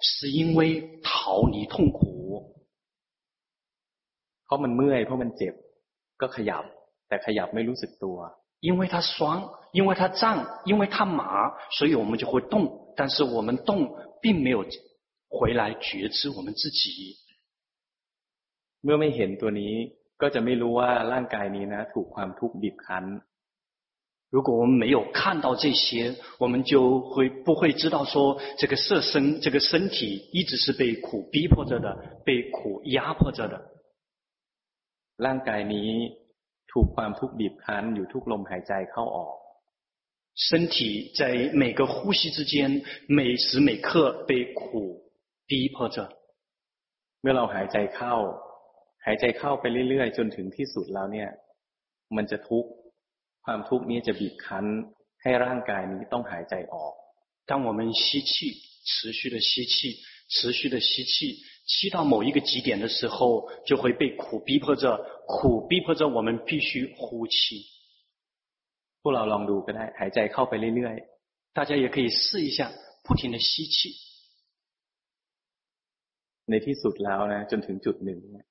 [0.00, 1.98] 是因为逃离痛苦。
[4.44, 5.54] เพราะมันเมื่อยเพราะมันเจ็บ
[6.20, 6.64] ก็ขยับ
[7.08, 8.18] แต่ขยับไม่รู้สึกตัว
[8.60, 12.92] 因为它酸，因为它胀，因为它麻，所以我们就会动。
[12.96, 14.64] 但是我们动，并没有
[15.28, 17.16] 回来觉知我们自己。
[18.82, 19.74] เมื่อไม่เห็นตัวนี้
[20.22, 23.04] ก็จะไม่รู้ว่าร่างกายนี้นะถูกความทุกข์บีบคั้น
[24.30, 33.54] 如果我们没有看到这些，我们就会不会知道说，这个色身、这个身体一直是被苦逼迫着的，被苦压迫着的。
[35.16, 35.90] ร่างกายนี้
[36.72, 39.36] ถูกความทุกข์บีบคั้นอยู่ทุกลมหายใจเข้าออก
[40.34, 44.60] 身体在每个呼吸之间，每时每刻被苦
[45.46, 45.96] 逼迫着。
[47.20, 48.14] เมื่อเราหายใจเข้า
[49.06, 51.28] หายใจเข้าไปเรื่อยๆจนถึงที่สุดแล้วเนี่ย
[52.16, 52.70] มันจะทุกข์
[53.44, 54.64] ความทุกข์นี้จะบีบคั้น
[55.22, 56.94] ให้ร่างกายนี้ต้องหายใจออก
[57.50, 58.30] 当我们吸气，
[58.90, 59.76] 持续的吸气，
[60.28, 64.84] 持续的吸气，吸到某一个极点的时候，就会被苦逼迫着，
[65.26, 67.64] 苦逼迫着我们必须呼气。
[69.00, 72.70] พวกเราลองดูก็ได้หายใจเข้าไปเรื่อยๆ大家也可以试一下，
[73.04, 73.78] 不停的吸气。
[76.50, 78.46] ในที่สุดแล้วนะจนถึงจุดหนึ่งเนี่ย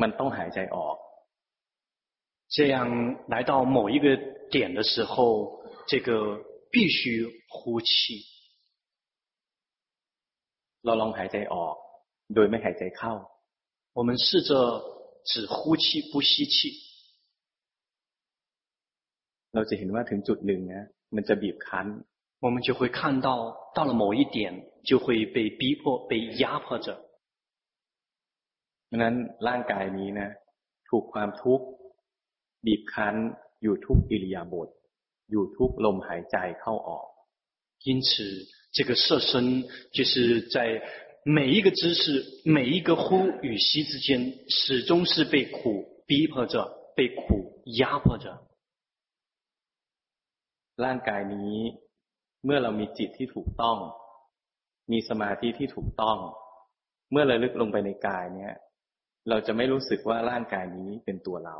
[0.00, 0.96] มันต้องหายใจออก
[2.56, 2.76] 这样
[3.28, 4.16] 来到某一个
[4.50, 6.98] 点的时候，这个必须
[7.48, 8.24] 呼气。
[10.82, 11.74] เราลองหายใจออก
[12.34, 13.14] โดยไม่หายใจเข้า
[13.92, 14.50] 我们试着
[15.24, 16.56] 只呼气不吸气。
[19.54, 21.86] เราจะเห็นว่าถึงจุดหนึ่งนะมันจะบีบคั้น
[22.40, 23.28] 我们就会看到
[23.74, 26.88] 到了某一点就会被逼迫被压迫着。
[28.92, 29.14] ราะนั้น
[29.48, 30.28] ร่างกายนี้นะ
[30.88, 31.66] ถูกความทุกข์
[32.66, 33.14] บีบคั้น
[33.62, 34.68] อยู่ทุกอิริยาบถ
[35.30, 37.06] อยู่ทุกลมหายใจเข้าออก
[37.88, 38.10] 因此
[38.76, 39.30] 这个色身
[39.92, 40.82] 就是在
[41.24, 46.54] 每一个姿势每一个呼与吸之间始终是被苦逼迫着
[46.96, 48.26] 被苦压迫着
[50.84, 51.56] ร่างกายนี้
[52.44, 53.76] เมื่อเรามีจิตที่ถูกต้อง
[54.92, 56.18] มีสมาธิที่ถูกต้อง
[57.10, 58.54] เมื่อระลึกลงไปในกายเนี่ย
[59.30, 61.56] เราจะไม่รู้สึกว่าร่างกายนี้เป็นตัวเรา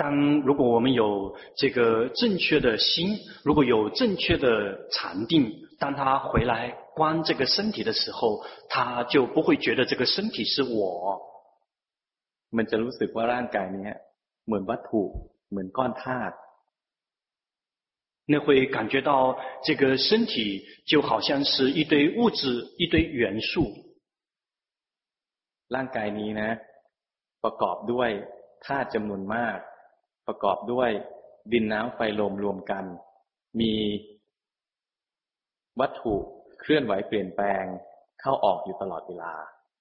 [0.00, 11.22] 当如果我们有这个正确的心，如果有正确的禅定，当他回来观这个身体的时候，他就不会觉得这个身体是我。
[12.50, 13.90] มันจะรู้สึกว่าร่างกายนี้
[14.44, 15.02] เหมือนวัตถุ
[15.48, 16.34] เหมือนก้อนธาตุ
[18.28, 23.72] 那会感觉到这个身体就好像是一堆物质、一堆元素。
[25.74, 26.50] ร่างกายนี้นะ
[27.44, 28.10] ประกอบด้วย
[28.66, 29.58] ธาตุจำนวนมาก
[30.26, 30.90] ประกอบด้วย
[31.52, 32.84] ดินน้ำไฟลมรวมกัน
[33.60, 33.74] มี
[35.80, 36.14] วัตถุ
[36.60, 37.64] เคลื่อนไหวเปลี่ยนแปลง
[38.20, 39.34] เข้าออกอยู่ตลอดเวลา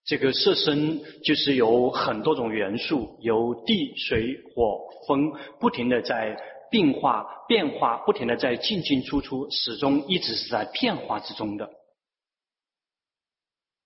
[0.10, 0.66] 这个色身
[1.24, 6.38] 就是有很多种元素，由地、水、火、风不停的在
[6.70, 11.68] 变化、变化，不停的在进进出出，始终一直是在变化之中的。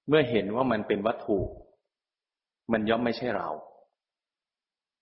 [0.08, 1.38] เมื่อเห็นว่ามันเป็นวัตถุ
[2.72, 3.50] มันย่อมไม่ใช่เรา。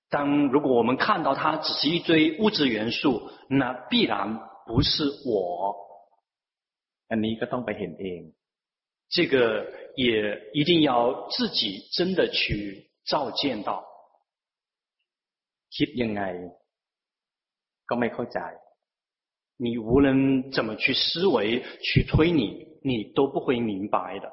[0.09, 5.75] 当如果我们看到它只是一堆物质元素，那必然不是我。
[7.09, 8.33] อันนี้ก็ต้องไปเห็นเอง。
[9.09, 9.35] 这个
[9.95, 13.85] 也一定要自己真的去照见到。
[15.75, 16.21] คิดยังไง
[17.89, 18.39] ก็ไม่เข้าใจ。
[19.57, 24.31] 你无论怎么去思维、去推理，你都不会明白的。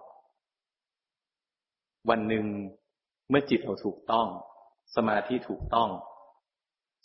[2.05, 2.45] วันหนึ่ง
[3.31, 4.27] เมื่อจิตเราถูกต้อง
[4.97, 5.89] สมาธิถูกต้อง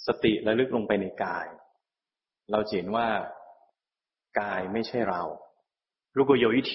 [0.06, 1.48] สติระลึกลงไปในกาย
[2.52, 3.08] เราเห็นว่า
[4.40, 5.24] กายไม่ใช่เรา
[6.18, 6.72] 如果有一天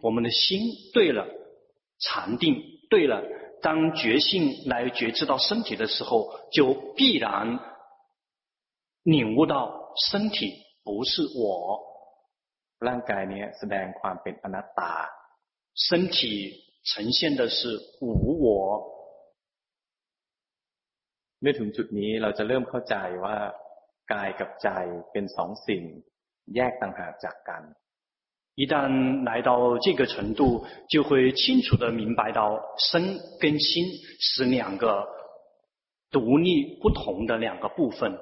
[0.00, 0.60] 我们的心
[0.94, 1.26] 对了，
[1.98, 2.44] 禅定
[2.88, 3.14] 对了，
[3.60, 7.58] 当觉性来觉知到身体的时候，就必然
[9.02, 11.82] 领悟到身体不是我。
[12.78, 14.92] ร่างกายนี้แสดงความเป็นอนัตตา，
[15.74, 16.18] 身体
[16.82, 17.58] 呈现的是
[18.00, 18.06] 无
[18.44, 18.48] 我。
[21.40, 23.36] เมื่อถึงจุดนี้เราจะเริ่มเข้าใจว่า
[24.12, 24.68] กายกับใจ
[25.12, 25.82] เป็นสองสิ่ง
[26.54, 27.62] แยกต่างหากจากกัน
[28.60, 33.84] 一旦来到这个程度，就会清楚地明白到身跟心
[34.18, 35.06] 是两个
[36.10, 38.18] 独立不同的两个部分。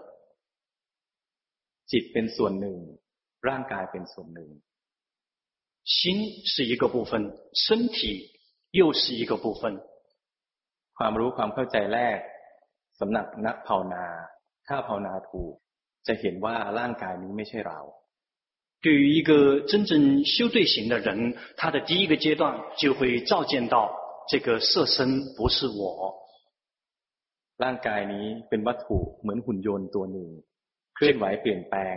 [1.86, 2.76] จิตเป็นส่วนหนึ่ง
[3.48, 4.50] ร่างกายเป็นส่วนหนึ่ง
[5.84, 6.00] 心
[6.44, 8.32] 是一个部分，身体
[8.70, 9.80] 又是一个部分。
[10.98, 12.18] ความรู้ความเข้าใจแรก
[13.00, 14.06] สำหรับนักภาวนา
[14.68, 15.54] ถ้าภาวนาถูก
[16.06, 17.80] จะเห็นว่าร่างกายนี้ไม่ใช่เรา
[18.84, 19.30] 对于一个
[19.70, 19.92] 真正
[20.32, 22.42] 修对行的人，他的第一个阶段
[22.76, 23.76] 就会照见到
[24.28, 25.80] 这个色身不是我。
[27.62, 30.28] ร่างกายนี้เป็นวัตถุเหมือนหุ่นยนต์ตัวหนึ่ง
[30.94, 31.96] เคลื่อนไหวเปลี่ยนแปลง。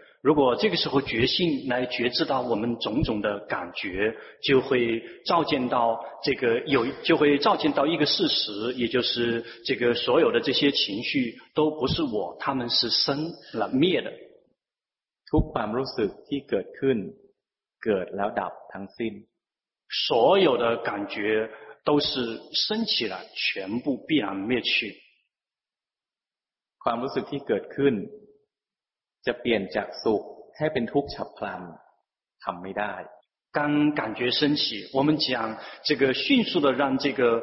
[0.22, 14.12] 如果这个时候觉性来觉知到我们种种的感觉，就会照见到这个有，就会照见到一个事实，也就是这个所有的这些情绪都不是我，他们是生了灭的。
[15.30, 16.98] ทุกความรู้สึกที่เกิดขึ้น
[17.84, 19.12] เกิดแล้วดับทั้งสิ้น
[20.06, 21.48] 所有的感觉
[21.84, 24.96] 都是升起来，全部必然灭去。
[26.82, 27.94] ความรู้สึกที่เกิดขึ้น
[29.26, 30.22] จะเปลี่ยนจากสุข
[30.58, 31.62] ให้เป็นทุกข์ฉับพลัน
[32.44, 32.94] ทำไม่ได้
[33.56, 33.60] 当
[33.98, 37.42] 感觉升起，我们讲这个迅速的让这个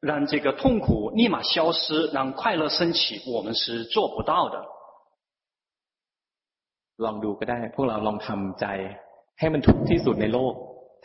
[0.00, 4.56] 让这个痛苦立马消失，让快乐升起，我们是做不到的。
[7.04, 8.66] ลองดูก็ได้ พวกเราลองทำใจ
[9.38, 10.54] ให้มันทุกข์ที่สุดในโลก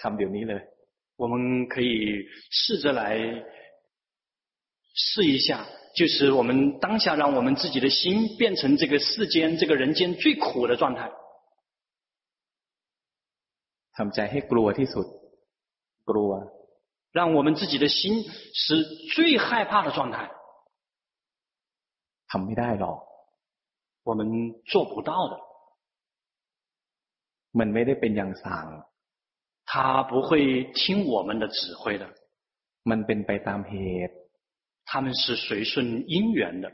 [0.01, 0.61] ทำเดี๋ยวนี้เลย
[1.21, 1.93] 我们可以
[2.49, 3.01] 试着来
[4.93, 5.65] 试一下，
[5.95, 11.11] 就是我们当下让我们自己的心变成这个世间、这个人间最苦的状态。
[13.95, 15.05] ทำใจให้กลัวที่สุด
[16.09, 16.31] กลัว
[17.11, 18.23] 让我们自己的心
[18.53, 20.31] 是最害怕的状态。
[22.29, 22.97] ทำไม่ได้หรอก
[24.03, 24.21] 我们
[24.71, 25.35] 做不到的。
[27.59, 28.65] มันไม่ได้เป็นอย่างสั่ง
[29.65, 32.05] 他不会听我们的指挥的。
[32.89, 33.75] มันเป็นไปตามเห
[34.07, 34.15] ตุ
[34.85, 36.71] 他们是随顺因缘的。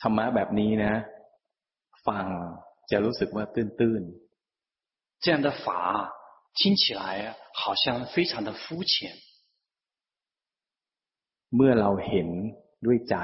[0.00, 0.94] ธรรมะแบบนี้นะ
[2.06, 2.26] ฟัง
[2.90, 5.22] จะรู้สึกว่าตื้นๆ。
[5.22, 6.12] 这样的法
[6.58, 9.16] 听起来好像非常的肤浅。
[11.54, 12.28] เมื่อเราเห็น
[12.86, 13.16] ด้วยใจ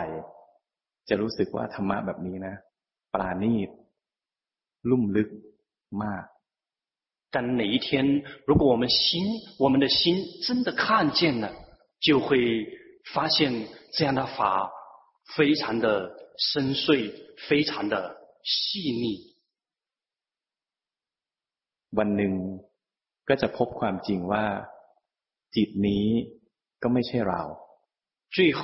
[1.08, 2.54] จะรู้สึกว่าธรรมะแบบนี้นะ
[3.12, 3.68] ปราณีต
[4.90, 5.28] ลุ่มลึก
[6.02, 6.24] มาก
[7.34, 9.24] 但哪一天，如果我们心，
[9.58, 11.50] 我们的心真的看见了，
[12.00, 12.66] 就会
[13.14, 14.70] 发现这样的法
[15.36, 17.12] 非常的 深邃，
[17.48, 19.32] 非常的细腻。
[21.98, 22.32] วันหนึ่ง
[23.28, 24.44] ก็จะพบความจริงว่า
[25.56, 26.06] จิตนี้
[26.82, 27.42] ก็ไม่ใช่เรา
[28.34, 28.62] 最后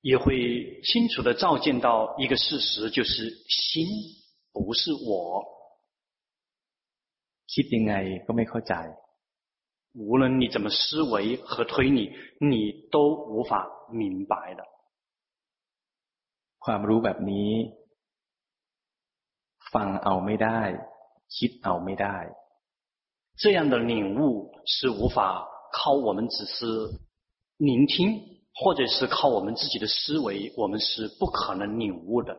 [0.00, 3.10] 也会清楚地照见到一个事实，就是
[3.56, 3.84] 心
[4.52, 5.44] 不是我。
[7.52, 7.94] คิดยังไง
[8.26, 8.74] ก็ไม่เข้าใจ。
[9.94, 14.64] 无论你怎么思维和推理，你都无法明白的。
[16.58, 17.50] ความรู้แบบนี้
[19.72, 20.60] ฟังเอาไม่ได้
[21.36, 22.16] คิดเอาไม่ได้
[23.36, 26.66] 这样的领悟是无法靠我们只是
[27.58, 32.36] 聆听，或者是靠我们自己的思维，我们是不可能领悟的。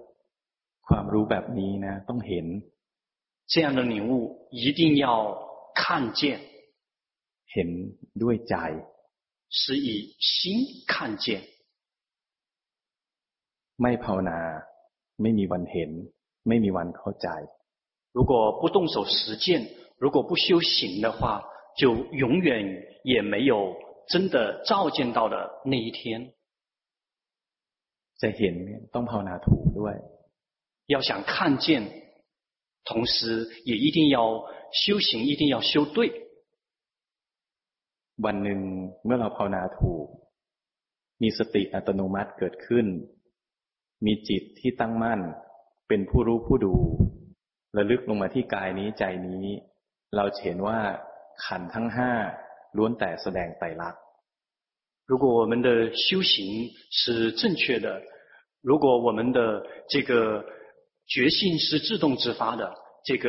[0.87, 2.45] ความรู้แบบนี้นะต้องเห็น
[3.47, 5.37] 这样的领悟一定要
[5.75, 6.41] 看见，
[7.53, 7.69] เห็น
[8.21, 8.55] ด้วยใจ
[9.49, 11.25] 是以心看见。
[13.81, 14.39] ไม่ภาวนา
[15.21, 15.91] ไม่มีวันเห็น
[16.47, 17.27] ไม่มีวันเข้าใจ。
[18.11, 19.67] 如果不动手实践，
[19.97, 21.43] 如果不修行的话，
[21.77, 22.49] 就永远
[23.03, 23.75] 也没有
[24.07, 26.33] 真的照见到的那一天。
[28.17, 28.55] จะเห็น
[28.93, 29.95] ต้องภาวนาถูกด้วย。
[30.87, 31.87] 要想看见，
[32.83, 36.22] 同时也一定要修行，一定要修对。
[38.25, 38.59] วันหนึ่ง
[39.05, 40.07] เมื่อเราภาวนาถูก
[41.21, 42.85] มีสติอัตโนมัติเกิดขึ้น
[44.05, 45.19] มีจิตที่ตั้งมั่น
[45.87, 46.75] เป็นผู้รู้ผู้ดู
[47.77, 49.45] ระลึกลงมาที่กายนี้ใจนี้
[50.15, 50.79] เราเห็นว่า
[51.45, 52.11] ขันธ์ทั้งห้า
[52.77, 54.01] ล้วนแต่แสดงไตรลักษณ์
[55.09, 55.69] 如果我们的
[56.05, 56.33] 修行
[56.91, 57.87] 是正确的，
[58.61, 59.39] 如果我们的
[59.87, 60.45] 这个
[61.07, 62.71] 觉性是自动自发的，
[63.03, 63.27] 这个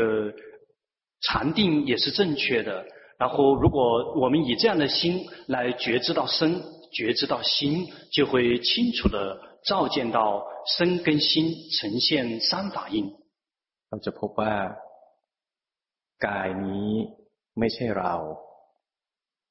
[1.23, 2.85] 禅定也是正确的，
[3.19, 6.63] 然后如果我们以这样的心来觉知到身，
[6.93, 10.45] 觉知到心，就会清楚地照见到
[10.79, 13.13] 身跟心呈现三法印。
[13.89, 14.55] เราจะพบว่า
[16.27, 16.91] กายนี้
[17.59, 18.15] ไม่ใช่เรา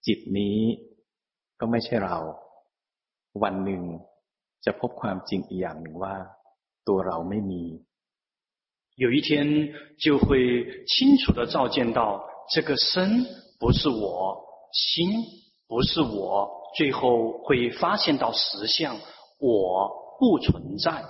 [0.06, 0.60] จิตนี้
[1.60, 2.18] ก็ไม่ใช่เรา
[3.44, 3.84] วันหนึ่ง
[4.66, 6.16] จะพบความจริงอีกอย่างหนึ่งว่า
[6.88, 7.64] ตัวเราไม่มี
[9.04, 9.30] 有一天
[9.98, 10.28] 就会
[10.92, 12.00] 清楚地照见到
[12.54, 13.26] 这个身
[13.64, 15.24] 不是我，心
[15.68, 18.98] 不是我，最后会发现到实相，
[19.40, 21.04] 我不存在。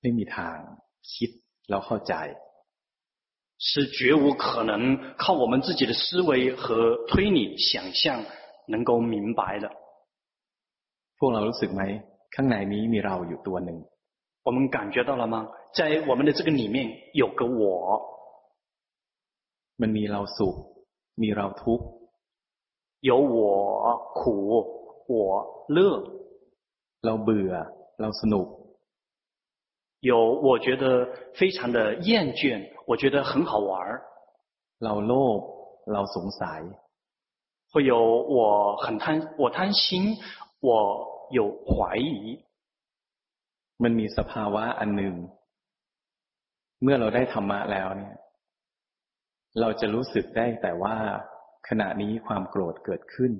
[0.00, 1.30] ไม่มีทางคิด
[1.68, 2.14] แล้วเข้าใจ
[3.58, 8.24] 是绝无可能靠我们自己的思维和推理想象
[8.68, 9.68] 能够明白的。
[11.18, 11.82] พวกเรารู้สึกไหม
[12.34, 13.78] ข้างในนี้มีเราอยู่ตัวหนึ่ง
[14.44, 15.48] 我们感觉到了吗？
[15.74, 16.76] 在我们的这个里面
[17.12, 18.11] 有个我。
[19.80, 20.54] มันมีเราสุข
[21.22, 21.86] มีเราทุกข์
[23.08, 23.38] 有我
[24.18, 24.20] 苦
[25.12, 25.14] 我
[25.76, 25.78] 乐
[27.04, 27.52] เราเบื่อ
[28.00, 28.46] เราสนุก
[30.00, 30.10] 有
[30.46, 30.84] 我觉得
[31.38, 33.72] 非常的厌倦，我觉得很好玩。
[34.84, 35.40] เราโลภ
[35.92, 36.60] เราสงสัย
[37.72, 37.94] 会有
[38.36, 40.16] 我很贪，我贪心，
[40.60, 40.70] 我
[41.30, 42.44] 有怀疑。
[43.82, 45.14] มันมีสภาวะอันหนึ่ง
[46.82, 48.14] เมื่อเราได้ธรรมะแล้วเนี่ย
[49.60, 50.96] เราจะรู้สึกได้แต่ว่า
[51.68, 53.32] ขณะนี้ความโกรธเกิดขึ้น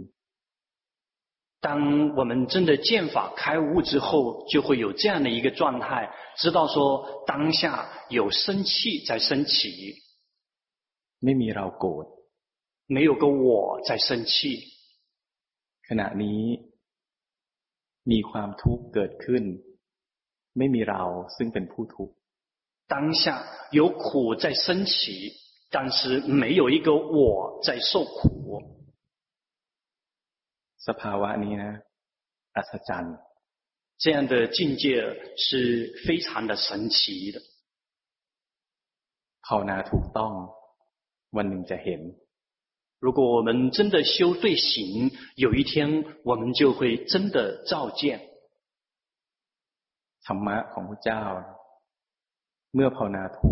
[1.61, 9.97] 当我们真的见法开悟之后，就会有这样的一个状态，知道说当下有生气在升起，
[11.25, 12.07] ไม่มีเราโกรธ
[12.87, 14.31] 没有个我在生气。
[15.89, 16.43] ขณะนี้
[18.11, 19.45] มีความทุกข์เกิดขึ้น
[20.59, 21.03] ไม่มีเรา
[21.37, 22.15] ซึ่งเป็นผู้ทุกข์。
[22.87, 23.23] 当下
[23.73, 25.35] 有苦在升起，
[25.73, 28.63] 但是没有一个我在受苦。
[30.87, 31.73] สภาวะนี้นะ
[32.57, 33.17] อัศจรรย์
[34.03, 34.85] 这样的境界
[35.37, 37.43] 是非常的神奇的。
[39.47, 40.33] ภาวนาถูกต้อง
[41.37, 42.01] วันหนึ่งจะเห็น
[43.05, 48.01] 如果我们真的修对行，有一天我们就会真的照见。
[50.27, 51.23] ธรรมะของพระเจ้า
[52.75, 53.41] เมื่อภาวนาถ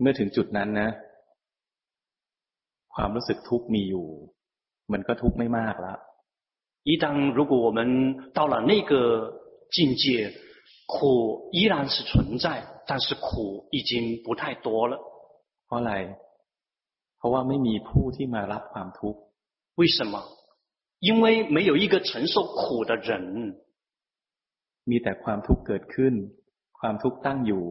[0.00, 0.90] เมื่อถึงจุดนั้นนะ
[2.94, 4.06] ความรู้สึกทุกข์มีอยู่
[4.92, 5.98] มันก็ทุกข์ไม่มากแล้ว
[6.88, 7.04] 一旦
[7.38, 7.78] 如果我们
[8.38, 8.92] 到了那个
[9.74, 10.04] 境界，
[10.86, 14.98] 苦依然是存在，但是苦已经不太多了。
[15.66, 15.94] เพราะอะไร
[17.16, 19.20] เพราะว่าไม่มีผู้ที่มารับความทุกข์。
[19.80, 20.14] 为什么？
[21.00, 23.10] 因为没有一个承受苦的人。
[24.90, 26.14] มีแต่ความทุกข์เกิดขึ้น
[26.78, 27.64] ความทุกข์ตั้งอยู่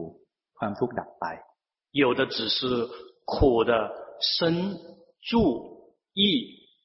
[0.58, 1.26] ความทุกข์ดับไป。
[1.90, 2.88] 有的只是
[3.24, 4.78] 苦的生
[5.20, 6.22] 住异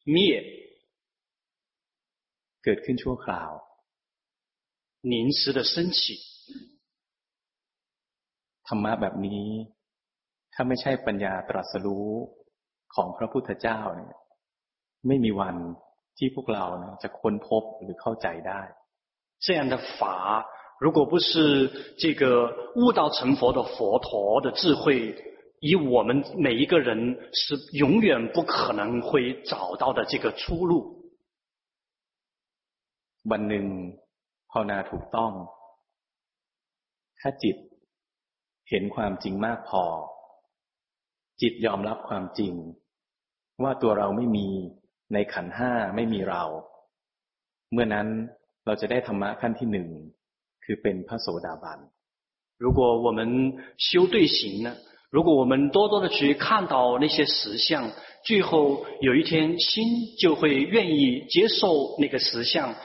[0.04, 0.60] 灭。
[2.64, 3.52] เกิดขึ้นชั่วคราว
[5.02, 6.00] 临时的升起
[8.68, 9.48] ธรรมะแบบนี้
[10.54, 12.10] ถ้าไม่ใช่ปัญญาตรัสรู้
[12.96, 14.14] ของพระพุทธเจ้าเนี่ย
[15.08, 15.56] ไม่มีวัน
[16.18, 18.62] ที่พวกเราเนี่ยจะค้นพบหรือเข้าใจได้
[19.46, 20.00] 这样的法
[20.84, 25.16] 如果不是这个悟道成佛的佛陀的智慧，
[25.60, 30.96] 以我们每一个人是永远不可能会找到的这个出路。
[33.32, 33.66] วันหนึ่ง
[34.52, 35.32] ภาวนาถูกต้อง
[37.20, 37.56] ถ้าจิต
[38.70, 39.84] เห็นความจริงมากพอ
[41.42, 42.54] จิตยอมรับความจริง
[43.64, 44.48] ว่าตัวเราไม่มี
[45.14, 46.44] ในขันห้าไม่มีเรา
[47.72, 48.08] เมื่อนั้น
[48.66, 49.88] เราจะได้ธรรมะขั้นที่หนึ่ง
[50.64, 51.80] คือเป็นพระโสดาบัน
[52.58, 54.76] 如果我们修对行呢？
[55.12, 57.90] 如果我们多多的去看到那些实相，
[58.24, 59.86] 最后有一天心
[60.20, 62.76] 就会愿意接受那个实相。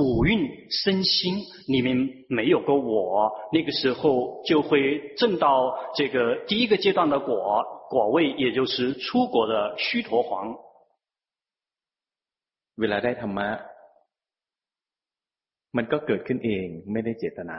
[0.00, 10.56] 五蕴身心里面没有个我，那个时候就会证到这个第一个阶段的果果位，也就是出果的须陀洹。
[12.76, 13.48] เวลาได้ธรรมะ
[15.76, 17.58] มันก็เกิดขึ้นเองไม่ได้เจตนา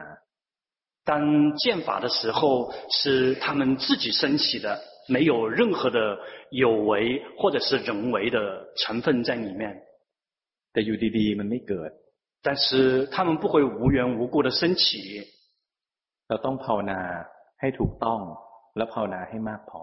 [1.10, 6.20] 当见法的时候，是他们自己升起的，没有任何的
[6.52, 9.82] 有为或者是人为的成分在里面。
[10.72, 11.92] แต่อยู่ดีๆมันไม่เกิด
[12.44, 15.26] 但是他们不会无缘无故的升起。
[16.28, 17.00] เราต้องภาวนา
[17.60, 18.22] ให้ถูกต้อง
[18.78, 19.82] และภาวนาให้มากพอ。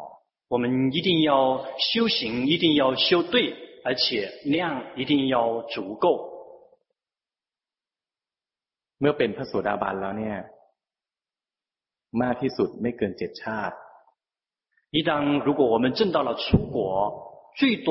[0.48, 3.52] 我们一定要修行，一定要修对，
[3.82, 6.29] 而且量一定要足够。
[9.00, 10.38] เมื่อเป็นพระโสดาบันแล้วเนี่ย
[12.22, 13.76] มากที่สุดไม่เกินเจ็ดชาติ。
[14.96, 15.10] 一旦
[15.46, 16.44] 如果我们证到了出
[16.74, 16.76] 果，
[17.58, 17.90] 最多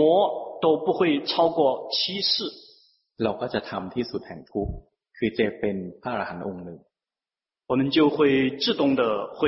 [0.64, 1.00] 都不会
[1.30, 2.34] 超过七世。
[3.24, 4.74] เราก็จะทำที่สุดแห่งทุกข์
[5.18, 6.80] คือจะเป็นพระอรหันต์องค์หนึ่ง
[7.68, 8.18] 我们就会
[8.64, 9.02] 自动的
[9.38, 9.40] 会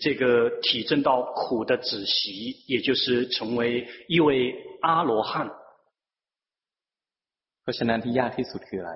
[0.00, 5.48] 这个体证到苦的止息，也就是成为一位阿罗汉。
[7.62, 8.92] เพราะฉะนั้นที่ยากที่สุดคืออะไร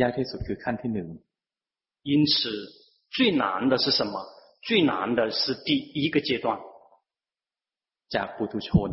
[0.00, 1.08] ยากที่สุดคือขั้นที่หนึ่ง
[2.10, 2.34] 因此
[3.14, 4.12] 最难的是什么
[4.66, 5.70] 最难的是第
[6.00, 6.46] 一个阶段
[8.14, 8.90] จากปุถุชน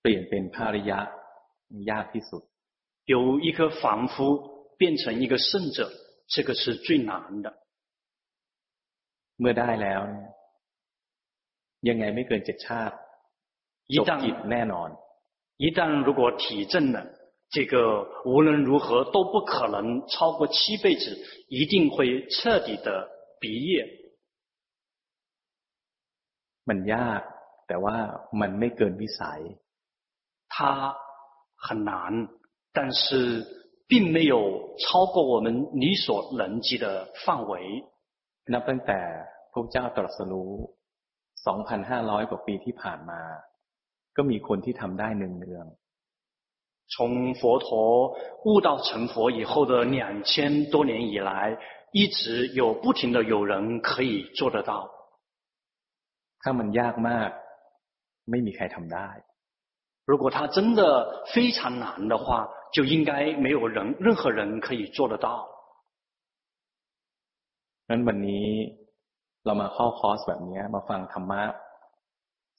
[0.00, 0.98] เปลี่ยนเป็นพระอริยะ
[1.90, 2.42] ยากที่สุด
[3.12, 3.14] 由
[3.46, 4.14] 一个凡夫
[4.78, 5.90] 变成一个圣者，
[6.32, 7.48] 这个是最难的。
[9.40, 10.00] เมื่อได้แล้ว
[11.88, 12.96] ยังไงไม่เกินเจ็ดชาติ
[13.96, 14.88] จบกิจแน่นอน
[15.62, 16.98] 一旦如果体证了，
[17.50, 17.74] 这个
[18.24, 21.16] 无论如何都不可能超过七辈子，
[21.48, 23.08] 一定会彻底的
[23.40, 23.86] 毕业。
[26.64, 27.22] มันยาก
[27.68, 27.96] แต่ว่า
[28.40, 29.40] มันไม่เกินวิสัย。
[30.48, 30.96] 它
[31.56, 32.28] 很难。
[32.76, 33.46] 但是
[33.86, 37.84] 并没有超过我们力所能及的范围。
[38.46, 39.00] นับตั้งแต่
[39.52, 40.52] พระเจ้าตรัสรู้
[41.46, 43.22] สองพันห้าร้อยกว่าปีที่ผ่านมา
[44.16, 45.66] ก็มีคนที่ทำได้หนึ่งเนือง
[46.88, 51.58] 从佛陀悟道成佛以后的两千多年以来，
[51.92, 54.90] 一直有不停的有人可以做得到。
[56.40, 57.30] ถ้ามันยากมาก
[58.30, 59.12] ไม่มีใครทำได้。
[60.04, 65.48] 如果他真的非常难的话，就应该没有人任何人可以做得到。
[67.88, 68.48] นั้นวันนี้
[69.44, 71.42] เรามาเข้าคอร์สแบบนี้มาฟังธรรมะ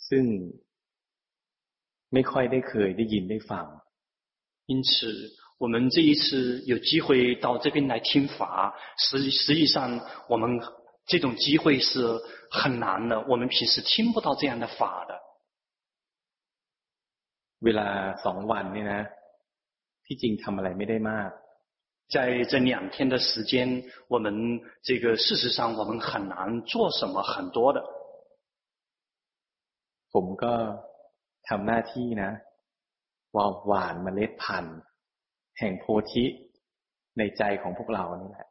[0.10, 0.26] ซึ่ง
[2.14, 3.66] ไม่ค่อยได้เคยได้ยินได้ฟัง。
[4.70, 10.60] 因此，我们这一次有机会到这边来听法，实实际上我们
[11.06, 15.14] 这种机会是很难的，我们平时听不到这样的法的。
[17.62, 19.04] เวลาสองวันนี่นะ
[20.06, 21.30] ที่จริงทำอะไรไม่ได้มาก
[22.14, 27.80] 在这两天的时间，我们这个事实上我们很难做什么很多的。
[30.12, 30.54] ผมก็
[31.48, 32.32] ทำหน้าที่นะ
[33.36, 34.80] ว่าหว่านเมล็ดพันธุ์
[35.60, 36.26] แห่งโพธิ
[37.18, 38.48] ในใจของพวกเรานี่แหละ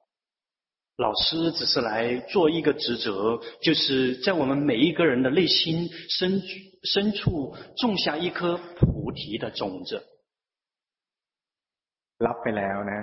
[0.97, 6.41] 老师只是来做一个职责，就是在我们每一个人的内心深
[6.85, 10.05] 深处种下一颗菩提的种子。
[12.19, 13.01] รับไปแล้วนะ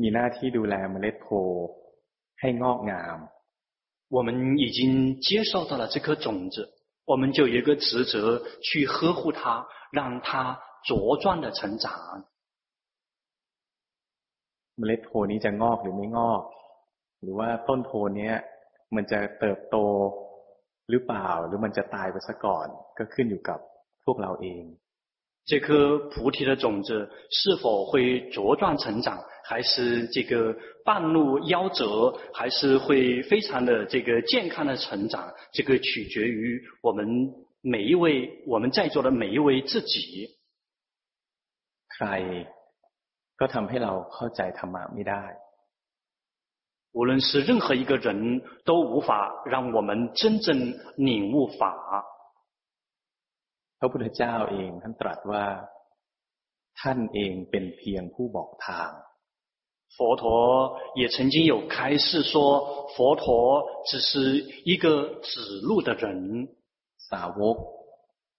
[0.00, 1.26] มีหน้าที่ดูแลเมล็ดโพ
[2.40, 3.18] ให้งอกงาม
[4.08, 6.68] 我们已经接受到了这颗种子，
[7.04, 11.90] 我们就有一个职责去呵护它，让它 茁壮的成长。
[14.78, 16.42] เมล็ดโพนี้จะงอกหรือไม่งอก
[17.22, 18.32] หรือว่าต้นโพนี้
[18.94, 19.76] มันจะเติบโต
[20.90, 22.66] หรือเปล่า หรือมันจะตายไปซะก่อน
[22.98, 23.58] ก็ขึ้นอยู่กับ
[24.04, 24.64] พวกเราเอง
[25.50, 35.32] 这颗菩提的种子是否会茁壮成长，还是这个半路夭折，还是会非常的这个健康的成长？
[35.52, 40.28] 这个取决于我们每一位，我们在座的每一位自己。
[41.94, 42.06] ใคร
[43.40, 45.24] ก็ทำให้เราเข้าใจธรรมะไม่ได้。
[46.92, 49.10] 无论是任何一个人都无法
[49.46, 50.48] 让我们真正
[50.96, 52.04] 领悟法。
[53.78, 55.44] พระพุทธเจ้าเองท่านตรัสว่า
[56.80, 58.90] ท่านเองเป็นเพียงผู้บอกทาง
[59.96, 60.24] 佛陀
[60.94, 62.34] 也曾经有开示说，
[62.94, 66.48] 佛陀只是一个指路的人，
[67.08, 67.56] สาวก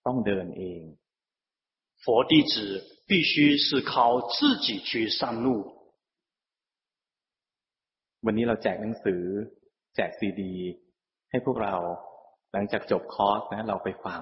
[0.06, 0.96] ต้องเดินเอง，
[2.04, 5.48] 佛弟子 必须是靠自己去上路。
[8.26, 9.24] วันนี้เราแจกหนังสือ
[9.96, 10.54] แจกซีดี
[11.32, 11.76] ให้พวกเรา
[12.54, 14.22] หลังจากจบคอร์สนะเราไปฟัง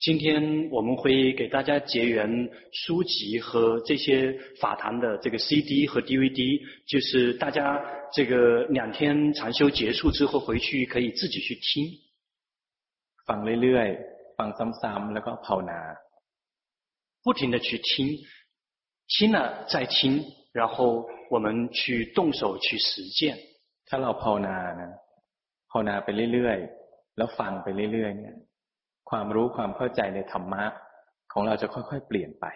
[0.00, 6.40] 今天我们会给大家结缘书籍和这些法堂的这个 CD 和 DVD，
[6.86, 11.98] 就是大家这个两天禅修结束之后回去可以自己去听。
[13.26, 15.80] ฟังเรื่อยๆฟังซ้ำๆแล้วก็ภาวนา
[17.22, 18.18] 不停的去听，
[19.06, 23.38] 听了再听，然后我们去动手去实践。
[23.86, 24.90] ถ้าเราภาวนานะ
[25.70, 28.36] ภาวนาไปเรื่อยๆแล้วฟังไปเรื่อยๆเนี่ย
[29.10, 30.64] ความรู้ความเข้าใจในธรรมะ
[31.32, 32.46] ของเราจะค่อยๆเปลี่ยนไป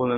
[0.00, 0.12] 我们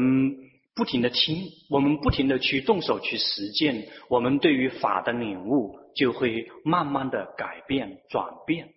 [0.77, 8.73] 不停的听，我们不停的去动手去实践，我们对于法的领悟就会慢慢的改变转变。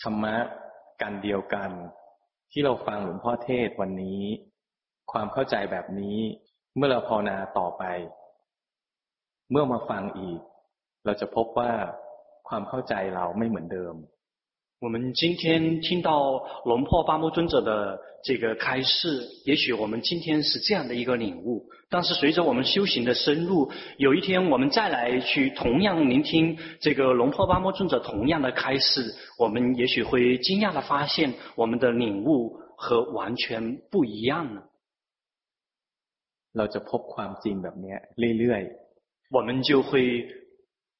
[0.00, 0.34] ธรรมะ
[1.00, 1.70] กันเดียวกัน
[2.51, 4.21] ที่เราฟังหลวงพ่อเทศวันนี้
[5.11, 6.17] ความเข้าใจแบบนี้
[6.75, 7.83] เมื่อเราภาวนาต่อไป
[9.51, 10.39] เมื่อมาฟังอีก
[11.05, 11.71] เราจะพบว่า
[12.47, 13.95] ความเข้าใจเราไม่เหมือนเดิม
[14.80, 21.64] 我们今天听到龙破巴摩尊者的这个开示，也许我们今天是这样的一个领悟。
[21.88, 34.64] 但是随着我们修行的深入，有一天我们再来去同样聆听这个龙破巴摩尊者同样的开示，我们也许会惊讶的发现，我们的领悟和完全不一样了。
[36.52, 37.96] เราจะพบความจริงแบบนี้
[38.38, 40.28] เรื่อยๆ，我们就会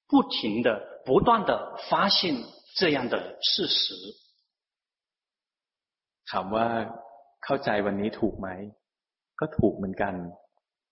[0.08, 2.36] 不停的、不断的发现。
[2.74, 3.94] 这样的事实，
[6.30, 6.66] ถามว่า
[7.44, 8.48] เข้าใจวันนี้ถูกไหม
[9.40, 10.14] ก็ถูกเหมือนกัน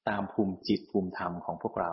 [0.09, 1.92] ตามภูมิจิตภูมิธรรมของพวกเรา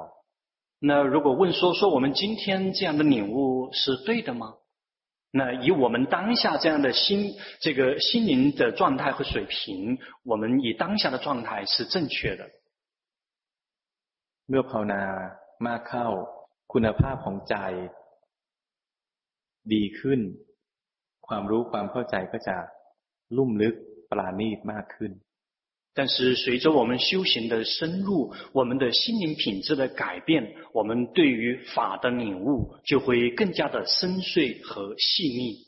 [0.89, 4.57] 那如果问说说我们今天这样的领悟是对的吗？
[5.33, 12.49] 那以我们当下这样的心这个心灵的状态和水平，我们以当下的状态是正确的。
[14.47, 15.01] เมื่อภาวนา
[15.65, 16.07] มากเข้า
[16.73, 17.55] คุณภาพของใจ
[19.73, 20.19] ดีขึ้น
[21.27, 22.55] ความรู้ความเข้าใจก็จะ
[23.37, 23.75] ลุ่มลึก
[24.09, 25.13] ปราณีตมากขึ้น
[25.93, 35.67] 但是随着我们修行的深入，我们的心灵品质的改变，我们对于法的领悟就会更加的深邃和细腻。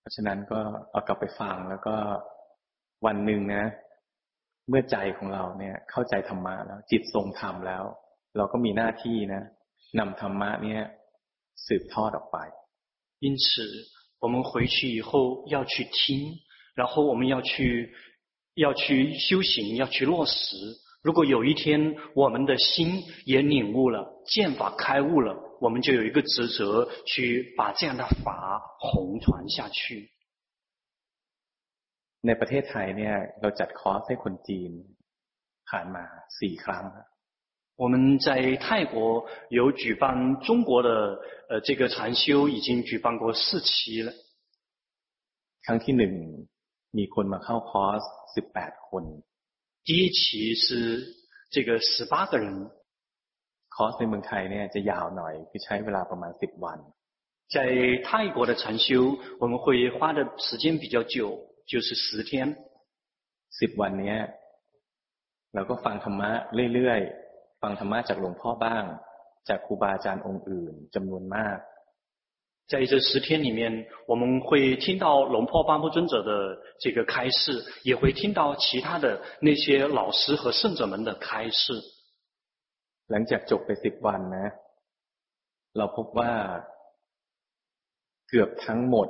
[0.00, 0.60] เพราะฉะนั้นก็
[0.90, 1.96] เอากลับไปฟังแล้วก็
[3.06, 3.64] วันหนึ่งนะ
[4.68, 7.84] เมื่อใจของเราเนี่ยเข้าใจธรรมะแล้วจิตทรงธรรมแล้ว
[8.36, 9.42] เราก็มีหน้าที่นะ
[9.98, 10.82] นำธรรมะเนี่ย
[11.64, 12.38] สืบทอดออกไป
[13.20, 13.46] 因此，
[14.20, 16.38] 我们回去以后要去听，
[16.74, 17.92] 然后我们要去
[18.54, 20.56] 要去修行，要去落实。
[21.02, 30.10] 如果有一天我们的心也领悟了，见法开悟了，我们就有一个职责去把这样的法弘传下去。
[32.26, 34.70] ในประเทศไทยเนี่ยเราจัดคอร์สให้คนจีน
[35.68, 36.04] ผ่านมา
[36.38, 36.84] สี่ครั้ง
[37.76, 44.12] 我们在泰国有举办中国的呃这个禅修，已经举办过四期了。
[45.64, 46.14] ครั้งที่หนึ่ง
[46.98, 48.02] มีคนมาเข้าคอร์ส
[48.34, 49.22] สิบแปดคน。
[49.84, 50.66] 第一期是
[51.50, 52.70] 这个十八个人。
[53.74, 56.80] คอร์สในเมืองไทยเนี่ยจะยาวหน่อยคือใช้เวลาประมาณสิบวัน。
[57.54, 57.56] 在
[58.06, 61.16] 泰国的禅修，我们会花的时间比较久，
[61.66, 62.56] 就是十天。
[63.60, 64.18] สิบวันเนี้ย
[65.54, 66.30] เราก็ฟังธรรมะ
[66.74, 67.21] เรื่อยๆ
[67.62, 68.84] ฟังธรรมะจากหลวงพ่อบ้าง
[69.48, 71.58] จากครูบาอาจารย์องค์อื่นจำนวนมาก
[72.70, 76.30] 在这十天里面，我们会听到龙坡班布尊者的
[76.78, 81.82] 这个开示，也会听到其他的那些老师和圣者们的开示。
[83.10, 84.48] หลังจากจบไปสิบวันนะ
[85.76, 86.32] เราพบว่า
[88.28, 89.08] เกือบทั้งหมด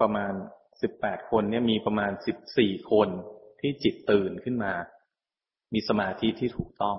[0.00, 0.32] ประมาณ
[0.82, 3.08] สิบแปดคนเนี่ยมีประมาณสิบสี่คน
[3.60, 4.72] ที่จิตตื่นขึ้นมา
[5.74, 6.98] มีสมาธิที่ถูกต้อง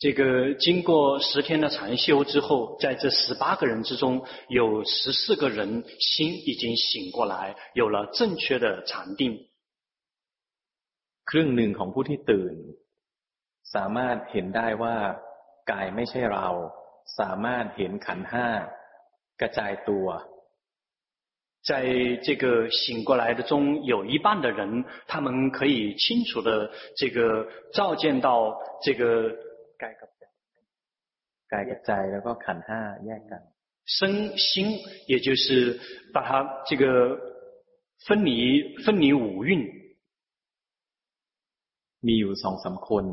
[0.00, 9.46] 这个经过十天的禅修之后，在这十八个人之中，有十四个人心已经醒过来，有了正确的禅定。
[11.24, 12.54] ครึ่งหนึ่งของผู้ที่ตื่น
[13.74, 14.96] สามารถเห็นได้ว่า
[15.70, 16.46] กายไม่ใช่เรา
[17.18, 18.48] สามารถเห็นขันห้า
[19.40, 20.04] กระจายตัว。
[21.68, 21.70] 在
[22.26, 29.34] 这个醒过来的中，有一半的人，他们可以清楚的这个照见到这个。
[29.82, 30.24] กายกับใจ
[31.52, 33.42] กายกับใจแล้วก็ขันห้าแยกกัน
[33.86, 35.78] 身心也就是
[36.12, 36.84] 把它这个
[38.06, 39.50] 分离分离五蕴
[42.06, 43.04] มีอยู่สองสามคน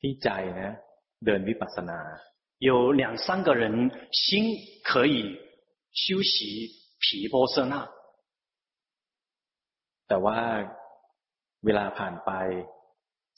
[0.00, 0.28] ที่ใจ
[0.60, 0.72] นะ
[1.24, 2.00] เดินวิปัสสนา
[2.58, 3.64] 有两三个人
[4.10, 4.56] 心
[4.88, 5.16] 可以
[5.92, 6.36] 修习
[7.00, 7.88] 毗钵舍那
[10.08, 10.38] แต่ว่า
[11.64, 12.30] เวลาผ่านไป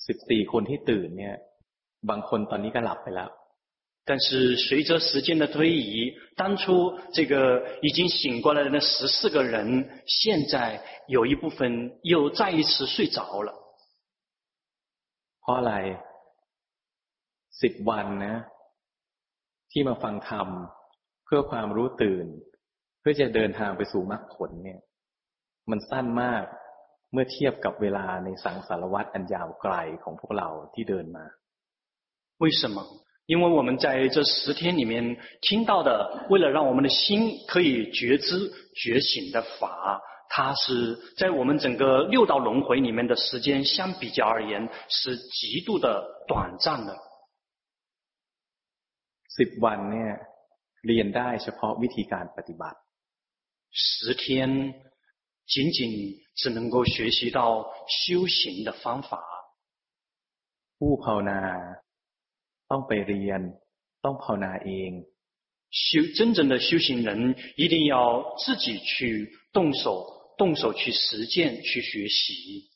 [0.06, 1.36] สิบสี่คนที่ตื่นเนี่ย
[2.08, 3.30] บางคนตอนนี้ก็หลับไปแล้ว
[4.08, 7.34] 但是随着时间的推移，当初这个
[7.80, 13.52] 已经醒过来的那十四个人，现在有一部分又再一次睡着了。
[15.42, 15.74] เพราะอะไร
[17.62, 18.36] สิบวันนะ
[19.70, 20.48] ที่มาฟังธรรม
[21.24, 22.26] เพื่อความรู้ตื่น
[23.00, 24.80] เพื่อจะเดินทางไปสู่มรรคผลเนี่ย
[25.70, 26.44] มันสั้นมาก
[27.12, 31.26] เมื่อเทียบกับเวลาในสังสารวัฏอันยาวไกลของพวกเราที่เดินมา
[32.38, 32.84] 为什么？
[33.26, 46.96] 因为我们在这十天里面听到的，为了让我们的心可以觉知觉醒的法，它是在我们整个六道轮回里面的时间相比较而言是极度的短暂的。
[49.28, 50.12] 十วันเนี่ย
[50.86, 52.78] เรียนได้เฉพาะวิธีการปฏิบัติ。
[53.70, 54.24] 十天
[55.46, 55.78] 仅仅
[56.34, 57.38] 只能够学习到
[57.86, 59.22] 修行的方法。
[60.78, 61.40] ผู้ภาวนา
[62.70, 63.40] ต้องไปเรียน
[64.04, 64.90] ต้องภาวนาเอง
[65.70, 69.84] 修真正的修行人一定要自己去动手
[70.36, 72.68] 动手去实践去学习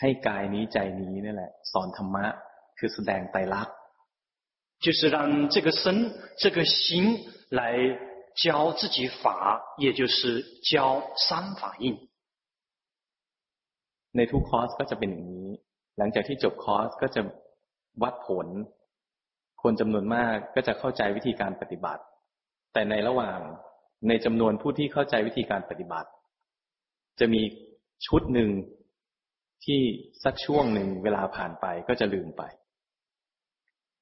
[0.00, 2.26] ให้กายนี้ใจนี้นี่แหละสอนธรรมะ
[2.78, 3.76] คือแสดงไตรลักษณ์
[4.84, 5.84] 就是让这个身
[6.38, 7.60] 这个心来
[8.42, 12.08] 教自己法也就是教三法印
[14.16, 15.48] ในทุกคอร์สก็จะเป็นอย่างนี้
[15.98, 17.22] หลังจากที่จบคอร์สก็จะ
[18.02, 18.46] วัดผล
[19.64, 22.02] คนจำนวนมากก็จะเข้าใจวิธีการปฏิบัติ
[22.72, 23.38] แต่ในระหว่าง
[24.08, 26.08] ในจำนวนผู้ที่เข้าใจวิธีการปฏิบัติ
[27.20, 27.42] จะมี
[28.06, 28.50] ชุดหนึ่ง
[29.64, 29.80] ที่
[30.24, 32.44] สักช่วงหนึ่งเวลาผ่านไปก็จะลืมไป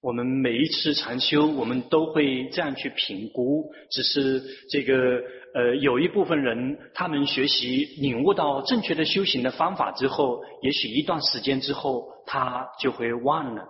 [0.00, 3.68] 我们每一次禅修，我们都会这样去评估。
[3.90, 4.40] 只是
[4.70, 5.20] 这个，
[5.54, 13.68] 呃，有一部分人，他们学习领悟到正确的修行的方法之后，也许一段时间之后，他就会忘了。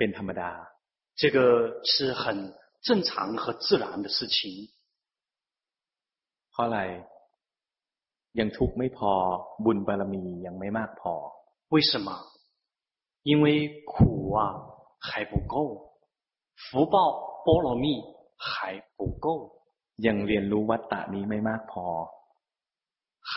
[0.00, 0.52] ป็นธรรมดา
[1.20, 1.38] 这个
[1.90, 2.54] 是很
[2.86, 4.68] 正常和自然的事情。
[6.50, 6.80] เพราะอะไร
[8.38, 9.12] ยังทุกข์ไม่พอ
[9.64, 11.14] บุญบารมียังไม่มากพอ
[11.74, 12.08] 为什么？
[13.30, 13.46] 因为
[13.92, 14.40] 苦啊
[15.00, 15.56] 还不够，
[16.54, 16.96] 福报
[17.44, 17.86] 波罗蜜
[18.36, 19.26] 还不够，
[20.06, 21.86] ยังเรียนรู้วัฏฏะนี้ไม่มากพอ，
[23.30, 23.32] 还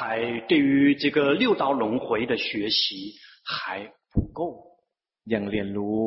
[0.49, 2.79] 对于这个六道轮回的学习
[3.43, 4.39] 还不够，
[5.33, 5.99] ยังเรียนรู้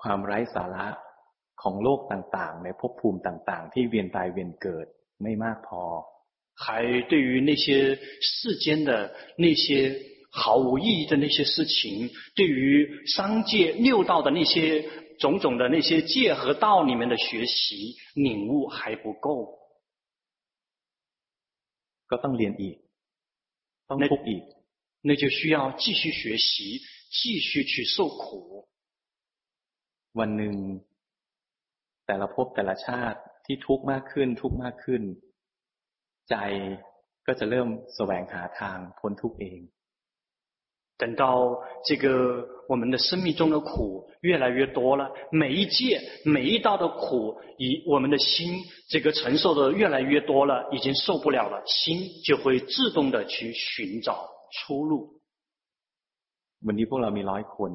[0.00, 0.86] ความไร้สาระ
[1.62, 4.86] ของโลกต่างๆ ในภพภูมิต่างๆ ที่เวียนตายเวียนเกิด
[5.22, 5.82] ไม่มากพอ
[6.64, 6.66] 还
[7.10, 7.66] 对于那些
[8.20, 8.90] 世间的
[9.36, 14.84] 那些毫无意义的那些事情，对于三界六道的那些
[15.18, 19.58] 种种的那些界和道里面的学习领悟还不够，
[22.08, 22.76] ก็ต้องเรียนอีก
[23.88, 24.42] ต้องทุกข์อีก
[25.02, 26.80] 那就需要继续学习，
[27.10, 28.68] 继续去受苦。
[30.18, 30.56] วันหนึ่ง
[32.06, 35.02] แต่ละภพแต่ละชาติที่ทุกข์มากขึ้น ทุกข์มากขึ้น
[36.30, 36.36] ใจ
[37.26, 39.60] ก็จะเริ่มแสวงหาทางพ้นทุกข์เอง
[40.96, 41.24] 等到
[41.88, 42.06] 这个
[42.68, 55.20] 我们的生命中的苦越来越多了，每一界每一道的苦，以我们的心这个承受的越来越多了，已经受不了了，心就会自动的去寻找出路。
[56.66, 57.70] วันนี้พวกเรามีร้อยคน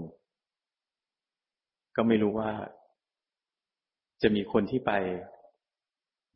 [1.95, 2.51] ก็ไม่รู้ว่า
[4.21, 4.91] จะมีคนที่ไป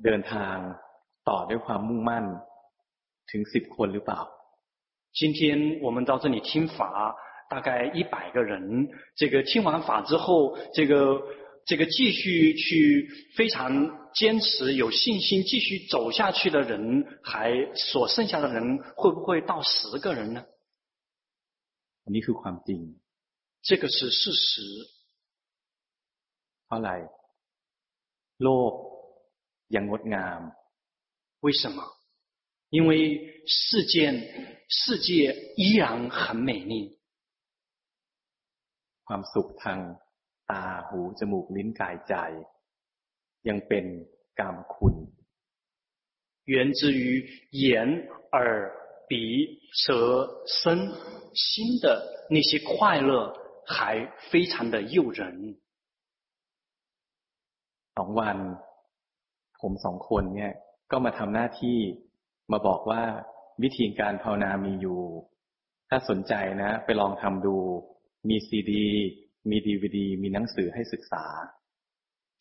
[0.03, 0.57] เดินทาง
[1.29, 2.25] ต่อด้วยความมุ่งมั่น
[3.31, 4.21] ถึงสิบคนหรือเปล่า
[5.19, 7.15] 今天我们到这里听法，
[7.47, 8.89] 大概一百个人。
[9.15, 11.21] 这个听完法之后，这个
[11.65, 20.43] 这个继续去非常坚持、有信心继续走下去的人，还所剩下的人会不会到十个人呢？
[22.05, 22.99] 你是ความจริง
[23.61, 24.61] 这个是事实。
[26.67, 26.91] เพราะอะไร
[28.43, 28.73] โลก
[29.75, 30.41] ยังงดงาม
[31.45, 31.79] 为什么？
[32.69, 32.91] 因为
[33.45, 33.93] 世间。
[34.75, 36.97] 世界依然很美丽。
[39.05, 39.79] ความสุขทาง
[40.51, 42.13] ตาหูจมูกลิ้นกายใจ
[43.47, 43.85] ยังเป็น
[44.39, 44.95] กามคุณ
[46.51, 47.03] 源自于
[47.51, 48.37] 眼耳
[49.07, 49.13] 鼻
[49.71, 50.91] 舌身
[51.33, 51.85] 心的
[52.29, 53.11] 那些快乐
[53.65, 55.59] 还非常的诱人。
[57.98, 58.38] สองวัน
[59.60, 60.52] ผมสองคนเนี่ย
[60.90, 61.78] ก็มาทำหน้าที่
[62.52, 63.02] มาบอกว่า
[63.62, 65.00] วิธีการภาวนามีอยู่
[65.88, 67.56] ถ้าสนใจนะ ไปลองทำดู
[68.28, 68.86] มีซีดี
[69.50, 71.24] มีดีวดี มีหนังสือให้ศึกษา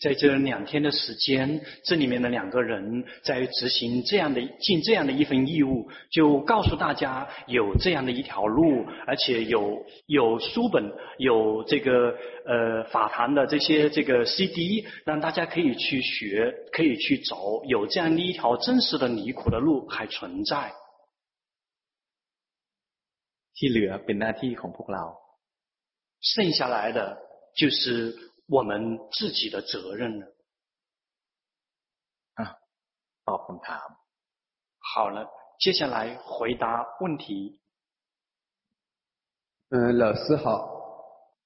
[0.00, 20.72] 在这两天的时间，这里面的两个人在执行这样的尽这样的一份义务，就告诉大家有这样的一条路，而且有有书本，有这个呃法坛的这些这个 CD，让大家可以去学，可以去走，有这样的一条真实的离苦的路还存在。
[23.54, 25.04] ที่เหลือเป็นหน้าที่ของพวกเรา
[26.20, 27.18] 剩下来的
[27.54, 28.14] 就是
[28.46, 30.26] 我们自己的责任了
[32.34, 32.58] 啊
[33.24, 33.88] ตอบคำถาม
[34.78, 35.28] 好了
[35.58, 37.60] 接下来回答问题
[39.70, 40.44] 嗯老师好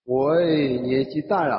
[0.04, 1.54] 我年纪大了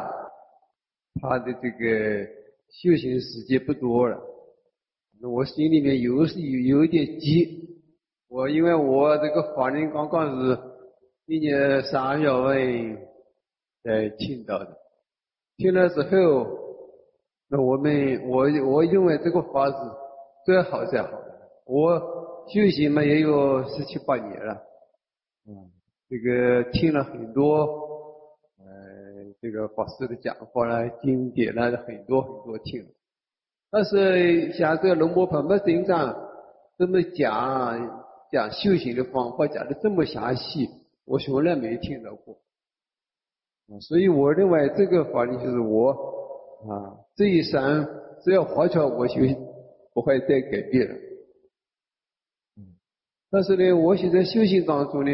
[1.22, 2.26] 他的这个
[2.70, 4.18] 修行时间不多了
[5.22, 7.68] 我心里面有有有一点急
[8.28, 10.60] 我因为我这个法轮刚刚是
[11.26, 13.08] 今年三月份
[13.84, 14.78] 才听到的，
[15.63, 16.45] 听了之后，
[17.49, 19.77] 那我们我我认为这个法是
[20.45, 21.09] 最好最好。
[21.67, 22.01] 我
[22.49, 24.61] 修行嘛也有十七八年了，
[25.47, 25.71] 嗯，
[26.09, 27.63] 这个听了很多，
[28.59, 28.67] 呃，
[29.41, 32.85] 这个法师的讲话啦、经典啦，很多很多听。
[33.71, 36.13] 但是像这个龙波槃槃经上
[36.77, 38.03] 这么讲。
[38.33, 40.67] 讲修行的方法讲的这么详细，
[41.05, 42.39] 我从来没听到过。
[43.81, 45.91] 所以我认为这个法律就是我
[46.69, 47.89] 啊这一生
[48.23, 49.15] 只要活着，我就
[49.95, 50.95] 不会再改变了。
[53.31, 55.11] 但是呢，我现在修行当中呢，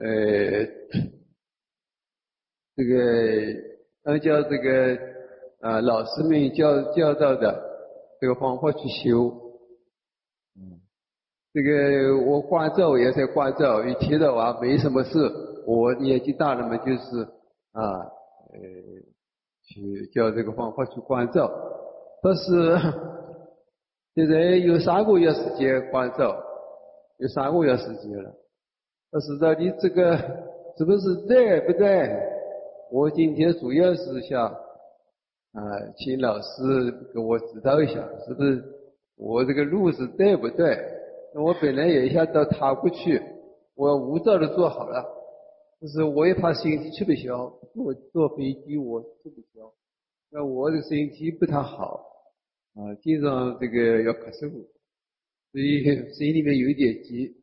[0.00, 0.66] 呃，
[2.74, 2.96] 这个
[4.02, 4.98] 按照这个
[5.60, 7.62] 啊老师们教教导的
[8.20, 9.32] 这个方法去修。
[11.52, 15.18] 这个我观照也在观照，一天到晚没什么事。
[15.66, 17.28] 我年纪大了嘛，就是
[17.74, 17.82] 啊，
[18.52, 18.58] 呃，
[19.62, 21.50] 去叫这个方法去关照。
[22.22, 22.78] 但是
[24.14, 26.34] 现在有三个月时间关照，
[27.18, 28.32] 有三个月时间了。
[29.10, 30.16] 但是到底这个
[30.78, 32.10] 是不是对不对？
[32.90, 35.60] 我今天主要是想啊，
[35.96, 37.94] 请老师给我指导一下，
[38.26, 38.62] 是不是
[39.16, 40.78] 我这个路是对不对？
[41.34, 43.20] 我本来也想到他过去，
[43.74, 45.04] 我无照的做好了，
[45.83, 49.73] 但是我也怕身体吃不消，坐坐飞机我吃不消，
[50.29, 52.05] 那我的身体不太好，
[52.75, 54.49] 啊，经常这个要咳嗽，
[55.51, 55.83] 所以
[56.13, 57.35] 心里面有一点急，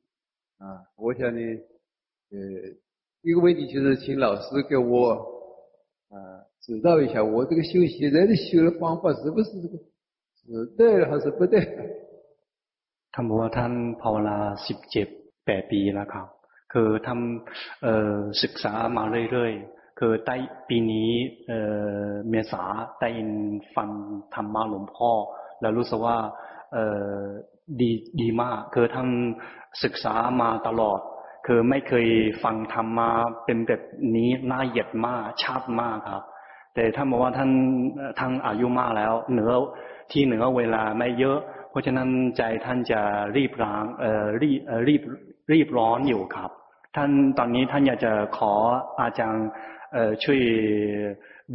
[0.58, 1.40] 啊，我想呢，
[2.30, 2.36] 呃，
[3.22, 5.12] 一个问题就是请老师给我
[6.08, 6.16] 啊
[6.60, 9.78] 指导一下，我这个修行人的修的方法是不是这个
[10.42, 11.56] 是对还是不对？
[13.14, 14.36] ท่านบอกว่าท่านภาวนา
[14.66, 15.08] สิบเจ็ด
[15.46, 16.26] แปดปีแล้วครับ
[16.73, 20.35] คือทำศึกษามาเรื่อยๆ คือได้
[20.69, 21.11] ปีนี้
[22.29, 22.63] เมษา
[22.99, 23.31] ได้ยิน
[23.75, 23.89] ฟัง
[24.35, 25.11] ธรรมะหลวงพ่อ
[25.61, 26.17] แล้วรู้สึกว่า
[27.81, 27.91] ดี
[28.21, 29.09] ดีมาก คือท่าน
[29.83, 30.99] ศึกษามาตลอด
[31.47, 32.07] คือไม่เคย
[32.43, 33.09] ฟังธรรมมา
[33.45, 33.81] เป็นแบบ
[34.15, 36.23] นี้น่าเหยียดมากชัดมากครับ
[36.75, 37.51] แต่ท่านบอกว่าท่าน
[38.19, 39.51] ท่านอายุมากแล้ว เหนือ
[40.11, 43.01] ที่เหนือเวลาไม่เยอะ เพราะฉะนั้นใจท่านจะ
[43.35, 45.01] รีบร้างเอ่อรีบรีบ
[45.53, 46.51] รีบร้อนอยู่ครับ
[46.96, 48.52] ท่านตอนนี้ท่านอยากจะขอ
[49.00, 49.48] อาจารย์
[49.92, 50.40] เอ่อช่วย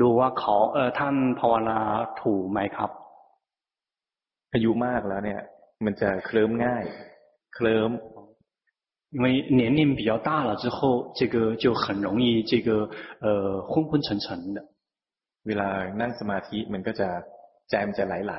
[0.01, 1.80] ดูว่าขอเอ่อท่านภาวนา
[2.22, 2.91] ถูกไหมครับ
[4.53, 5.41] อายุมากแล้วเนี่ย
[5.86, 6.84] มันจะเคลิ้มง่าย
[7.55, 7.91] เคลิ้ม
[9.14, 9.26] 因为
[9.59, 12.89] 年龄比较大了之后，这个就很容易这个
[13.20, 14.64] 呃昏昏沉沉的。
[15.43, 15.68] เวลา
[16.01, 17.07] นั่งสมาธิมันก็จะ
[17.70, 18.34] ใจมันจะไหลไหล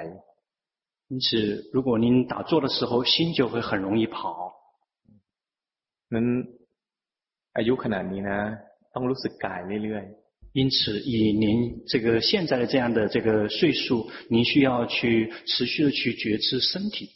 [1.08, 4.16] 因此，如果您打坐的时候心就会很容易跑。
[6.14, 6.26] นั้น
[7.56, 8.38] อายุขนาดนี้นะ
[8.94, 10.22] ต้องรู้สึกกายเรื่อยๆ
[10.54, 17.08] 因此，以您这个现在的这样的这个岁数，您需要去持续的去觉知身体，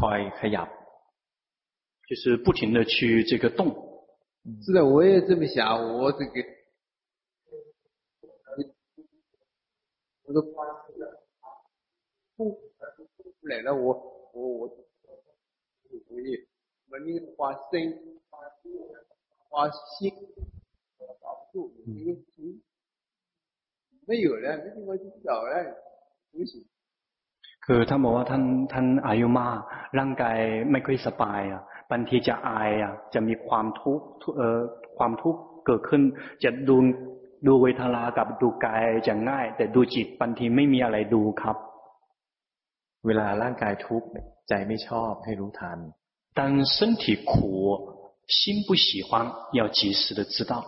[0.00, 0.68] 快ขยับ，
[2.08, 3.70] 就是不停的去这个动。
[4.64, 6.42] 是的，我也这么想，我这个，
[10.24, 11.04] 我都发誓了，
[12.36, 12.50] 不，
[13.40, 13.94] 不来了，我
[14.34, 14.66] 我我，
[16.10, 16.36] 我也，
[16.90, 17.20] 我那个
[19.50, 20.10] 发身，
[21.20, 21.24] 发
[22.32, 22.62] 心。
[24.06, 25.54] 没有了，那地方就少了，
[26.32, 26.64] 不行。
[27.66, 28.42] คือท่านบอกว่าท่าน
[28.72, 29.58] ท่านอายุมาก
[29.98, 30.38] ร่างกาย
[30.70, 34.60] ไม่ค่อยสบายอ่ะบางทีจะอายอ่ะจะมีความทุกข์เอ่อ
[34.98, 36.02] ความทุกข์เกิดขึ้น
[36.44, 36.76] จะดู
[37.46, 41.56] ดูเวทนากับดูกายจะง่าย แต่ดูจิตบางทีไม่มีอะไรดูครับ
[43.06, 44.08] เวลาร่างกายทุกข์
[44.48, 45.78] ใจไม่ชอบให้รู้ทัน
[46.38, 46.40] 当
[46.74, 47.32] 身体苦
[48.28, 50.64] 心不喜欢要及时的知道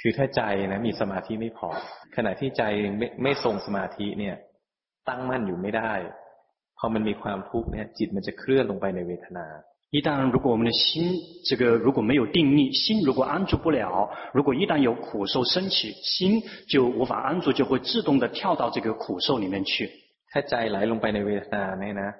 [0.00, 0.42] คือถ้าใจ
[0.72, 1.68] นะมีสมาธิไม่พอ
[2.16, 2.62] ขณะที่ใจ
[2.98, 4.36] ไม่ไม่ทรงสมาธิเนี่ย
[5.08, 5.92] ตั้งมั่นอยู่ไม่ได้
[6.78, 9.46] พอมันมีความทุกข์เนี่ยจิตมันจะเคลื่อนลงไปในเวทนา
[9.96, 10.82] 一旦如果我们的心
[11.48, 19.90] 这个如果没有定力，心如果安住不了，如果一旦有苦受升起，心就无法安住，就会自动的跳到这个苦受里面去。
[20.30, 22.10] ถ้าใจไหลลงไปในเวทนาเนี่ยนะ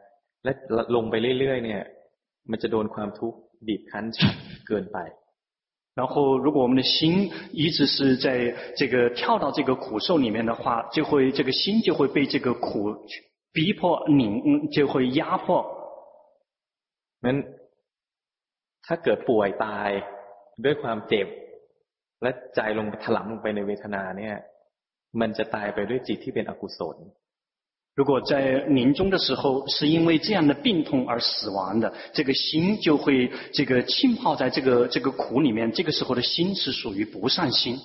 [0.45, 0.53] และ
[0.97, 1.83] ลงไปเรื่อยๆเนี่ย
[2.51, 4.35] มันจะโดนความทุกข์บีบคั้นชัด
[4.69, 4.99] เกินไป
[5.99, 12.95] 然后，如果我们的心一直是在这个跳到这个苦受里面的话，就会这个心就会被这个苦
[13.53, 15.47] 逼迫拧，就会压迫。
[17.25, 17.37] นั้น
[18.87, 19.91] ถ้าเกิดป่วยตาย
[20.65, 21.27] ด้วยความเจ็บ
[22.23, 24.37] และใจลงถลำลงไปในเวทนาเนี่ย
[25.21, 26.97] มันจะตายไปด้วยจิตที่เป็นอกุศล
[27.95, 35.71] 如果在临终的时候是因为这样的病痛而死亡的，这个心就会这个浸泡在这个这个苦里面。
[35.73, 37.79] 这个时候的心是属于不善心。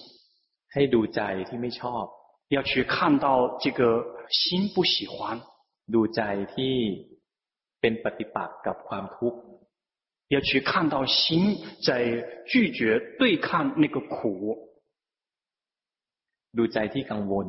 [0.73, 2.03] ให้ดูใจที่ไม่ชอบ
[2.49, 5.39] 要去看到这个心不喜欢，
[5.93, 6.73] ดูใจที่
[7.79, 9.39] เป็นปฏิปักษ์กับความทุกข์
[10.27, 11.89] 要去看到心在
[12.45, 14.57] 拒绝对抗那个苦，
[16.57, 17.47] ดูใจที่กังวล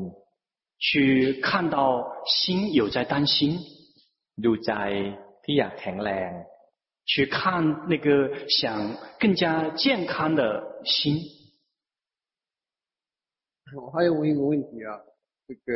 [0.81, 3.59] 去看到心有在担心，
[4.45, 4.73] ดูใจ
[5.43, 6.31] ที่อยากแข็งแรง，
[7.07, 8.09] 去看那个
[8.49, 10.41] 想更加健康的
[10.85, 11.17] 心。
[13.75, 15.01] 我还要问一个问题啊，
[15.49, 15.73] 这个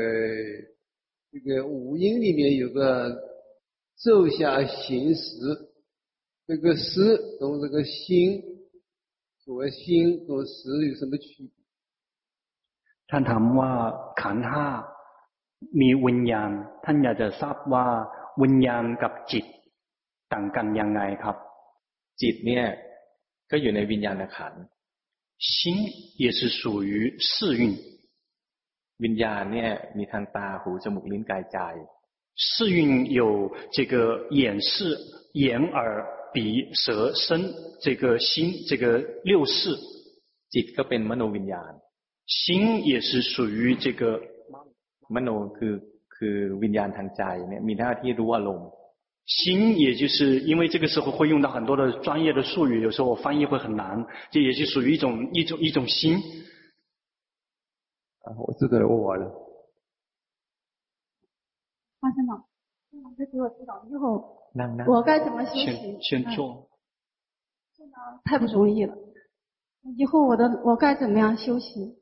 [1.32, 3.16] 这个五阴里面有个
[3.97, 5.22] 咒下行识，
[6.47, 8.68] 这个识同这个心，
[9.45, 11.55] 所谓心和识有什么区别？
[13.11, 13.72] ท่านถามว่า
[14.20, 14.66] ขันธ์ห้า
[15.80, 16.51] มีวิญญาณ
[16.84, 17.86] ท่านอยากจะทราบว่า
[18.43, 19.45] วิญญาณกับจิต
[20.32, 21.36] ต่างกันยังไงครับ
[22.22, 22.64] จิตเนี่ย
[23.51, 24.62] ก็อยู่ในวิญญาณขันธ์
[25.41, 25.51] 心
[26.22, 27.61] 也是属于四蕴
[29.05, 31.59] วิญญาณเนี่ยมีทางตาหูจมูกลิ้นกายใจ
[32.36, 33.95] 四蕴有这个
[34.30, 34.97] 眼视
[35.32, 38.84] 眼耳鼻舌身这个心这个
[39.24, 39.59] 六识
[40.53, 41.72] จิตก็เป็นมโนวิญญาณ
[42.26, 44.20] 心也是属于这个
[45.14, 45.74] มโนคือ
[46.14, 48.68] คือวิญญาณทางใจเนี่ยมีหน้าที่รู้อารมณ์
[49.26, 56.18] 心也就是因为这个时候会用到很多的专业的术语，有时候我翻译会很难，这也是属于一种一种一种心。
[58.22, 59.30] 啊，我知道了，我完了。
[62.01, 62.45] 发生了，
[63.05, 64.51] 老师给我指导之后，
[64.88, 66.03] 我该怎么修行？
[66.03, 66.68] 先做。
[67.76, 68.97] 真的太不容易了，
[69.97, 71.95] 以后我的我该怎么样修行？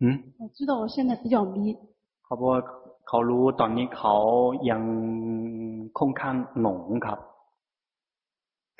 [0.00, 0.04] 嗯，
[0.38, 1.76] 我知道我现在比较迷。
[2.24, 2.60] เขาบอกว่า
[3.08, 4.14] เขารู้ตอนนี้เขา
[4.70, 4.82] ยัง
[5.98, 7.18] ค่อนข้างหลงครับ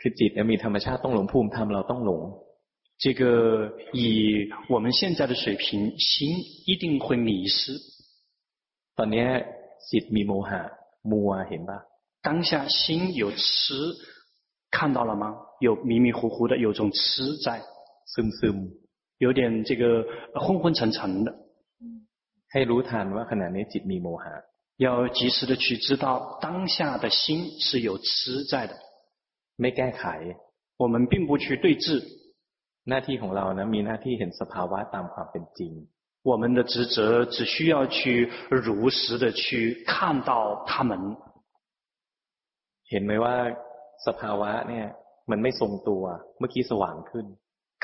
[0.01, 2.22] คือจิตมีธรรมชาติต้องหลงภูมิธรรมเราต้องหลง
[3.03, 3.22] 这个
[3.93, 7.72] 以我们现在的水平，心一定会迷失。
[8.99, 9.26] ตอนนี้
[9.91, 10.61] จิตมีโมหะ
[11.11, 11.78] มัวเห็นปะ
[12.22, 13.43] 当下心有痴，
[14.70, 15.24] 看到了吗？
[15.59, 17.61] 有迷迷糊糊的，有种痴在，
[18.12, 18.57] ซึมซึม
[19.18, 20.05] 有点这个
[20.35, 21.35] 昏昏沉沉的。
[22.53, 24.35] ให้รู้ทันว่าขณะนี้จิตมีโมหะ
[24.85, 28.74] 要及时的去知道当下的心是有痴在的。
[29.61, 30.05] ไม่แก้ไข
[30.83, 31.87] 我们并不去对治。
[32.89, 35.72] หน้าที่ของเรานะมีหน้าที่เห็นสภาวะตามความเป็นจริง。
[36.30, 40.93] 我们的职责只需要去如实的去看到他们。
[42.91, 43.37] เห็นไหมว่า
[44.07, 44.87] สภาวะเนี่ย
[45.30, 46.03] มันไม่ทรงตัว
[46.39, 47.26] เมื่อกี้สว่างขึ้น。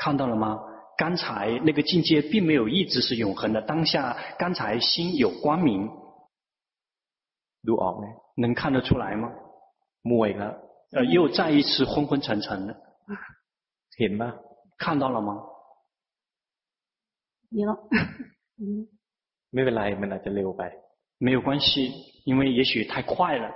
[0.01, 0.45] 看到了吗？
[0.97, 5.89] 刚才那个境界并没有一直是永恒的，当下刚才心有光明。
[7.63, 9.31] ดูออกไหม能看得出来吗？
[10.09, 10.53] มัวอีกแล้ว
[10.91, 12.75] 呃，又再一次昏昏沉沉了。
[13.97, 14.39] เห็น吗？
[14.77, 15.31] 看到了吗？
[17.51, 17.69] 有。
[18.57, 18.87] 嗯。
[19.53, 20.63] ไม่เป็นไรมันอาจจะเร็วไป。
[21.19, 21.91] 没有关系，
[22.23, 23.47] 因为也许太快了。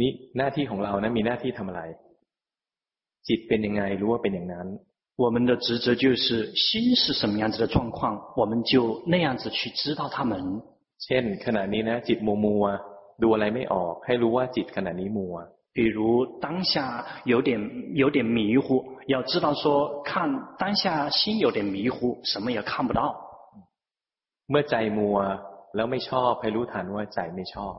[0.00, 1.82] นี่หน้าที่ของเรานะมีหน้าที่ทำอะไร
[3.28, 4.68] จิตเป็นยังไงรู้ว่าเป็นอย่างนั้น
[5.16, 10.62] 我们的职责就是心是什么样子的状况，我们就那样子去知道他们。
[11.04, 12.64] เช่นขณะนี้นะจิตมัวมัว
[13.22, 15.34] ดูอะไรไม่ออกให้รู้ว่าจิตขณะนี้มัว
[15.74, 16.74] 比如当下
[17.24, 17.58] 有点
[17.94, 23.00] 有点迷糊，要知道说看当下心有点迷糊，什么也看不到。
[24.48, 25.16] เมื่อใจมัว
[25.74, 27.76] แล้วไม่ชอบให้รู้ทันว่าใจไม่ชอบ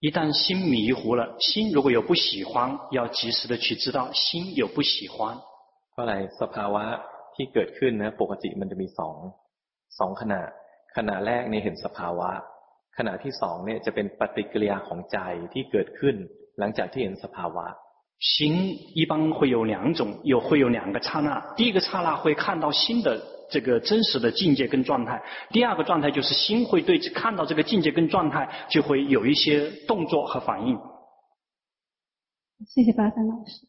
[0.00, 5.38] 一旦心迷糊了，心如果有不喜欢，要及时的去知道心有不喜欢。
[5.94, 6.84] เพราะอะไรสภาวะ
[7.34, 9.16] ที่เกิดขึ้นนะปกติมันจะมีสอง
[9.98, 10.40] สองขณะ
[10.96, 12.30] ขณะแรกนี่เห็นสภาวะ
[12.98, 15.18] ขณะที่สองเนี่ยจะเป็นปฏิกิริยาของใจ
[15.52, 16.16] ที่เกิดขึ้น
[16.58, 17.66] หลังจากที่เห็นสภาวะ
[18.20, 21.54] 心一般会有两种，有会有两个刹那。
[21.56, 23.18] 第一个刹那会看到心的
[23.48, 30.78] 这个真实的境界跟状态，第二个状态就是心会对看到这个境界跟状态，就会有一些动作和反应。
[32.66, 33.66] 谢谢巴山老师。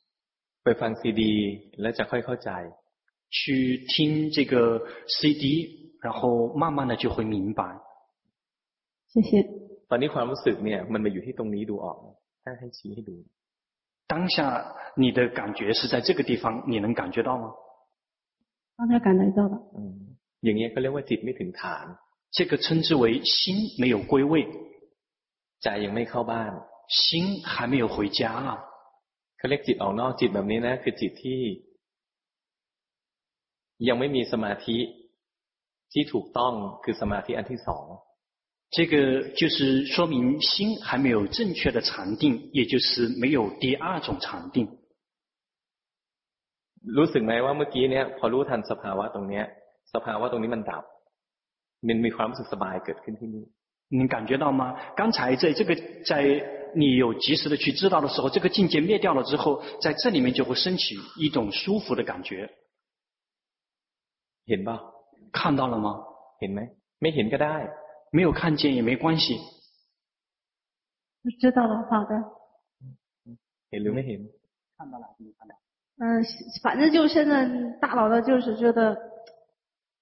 [0.66, 1.34] ไปฟังซีดี
[1.82, 2.49] แล้วจะค่อยเข้าใจ
[3.38, 3.41] 去
[3.91, 4.54] 听这个
[5.16, 5.43] CD，
[6.02, 7.62] 然后慢慢的就会明白。
[9.14, 9.32] 谢谢。
[9.89, 11.97] ตอนนี้ความรู้สึกเนี่ยมันมาอยู่ที่ตรงนี้ดูออก
[12.43, 13.18] ถ้าให้ชี้ให้ดู
[14.12, 14.38] 当下
[15.02, 17.54] 你的感觉是在这个地方，你能感觉到吗？
[18.78, 19.56] 刚才感觉到了。
[19.76, 21.86] 嗯，อย่างนี้ก็เรียกว่าจิตไม่ถึงฐาน。
[22.32, 24.34] 这个称之为心没有归位。
[25.62, 26.52] ใจยังไม่เข้าบ้าน。
[26.88, 28.60] 心还没有回家啊。
[29.45, 31.41] เขาเรียกจิตออกนอกจิตแบบนี้นะคือจิตที่
[33.88, 34.78] ยังไม่มีสมาธิ
[35.93, 37.86] ที่ถูกต้องคือสมาธิอันที่สอง
[38.76, 38.95] 这个
[39.39, 44.56] 就是说明心还没有正确的禅定，也就是没有第二种禅定。
[46.97, 49.45] รู้สึกไหมว่าเมื่อกี้เนี่ยพอรู้ทันสภาวะตรงเนี้ย
[49.93, 50.84] สภาวะตรงนี้มันดับ
[51.88, 53.45] มันมีความรู้สึกสบายเกิดขึ้นที่นี่
[53.93, 54.62] 你感觉到吗？
[54.95, 55.76] 刚才在这个
[56.06, 56.12] 在
[56.74, 62.49] 你有及时的去知道的时候，这个境界灭掉了之后，在这里面就会升起一种舒服的感觉。
[64.47, 64.78] เห็นป่ะ
[65.32, 65.88] 看到了吗？
[66.39, 66.60] เห็นไหม
[67.02, 67.56] ไม่เห็นก็ได้
[68.12, 69.26] 没有看见也没关系。
[71.39, 72.14] 知道了，好的。
[73.70, 74.22] เห็นหรือไม่เห็น
[74.78, 75.54] 看到了，没看到。
[76.02, 76.24] 嗯，
[76.64, 77.45] 反正就现在
[77.80, 78.97] 大脑的，就是觉得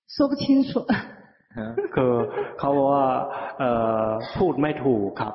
[0.08, 0.86] 说不清楚。
[1.96, 2.14] คือ
[2.60, 3.06] เขาว่า
[3.58, 3.70] เอ่
[4.08, 5.34] อพูดไม่ถูกครับ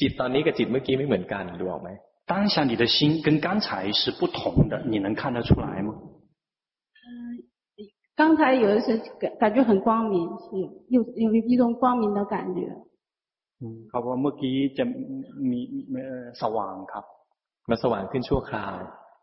[0.00, 1.90] จิตตอนนี้กับจิตเมื่อกี้ไม่เหมือนกันดูออกไหม
[2.30, 3.68] 当下你的心跟刚才
[4.00, 5.90] 是不同的，你能看得出来吗？
[8.14, 10.44] 刚才有一些感感觉很光明，是
[10.94, 12.60] 有有有一种光明的感觉。
[13.62, 14.84] 嗯，เขาว่าเมื่อกี้จะ
[15.50, 15.60] มี
[16.40, 17.04] สว่างครับ
[17.68, 18.74] มันสว่างขึ้นชั่วคราว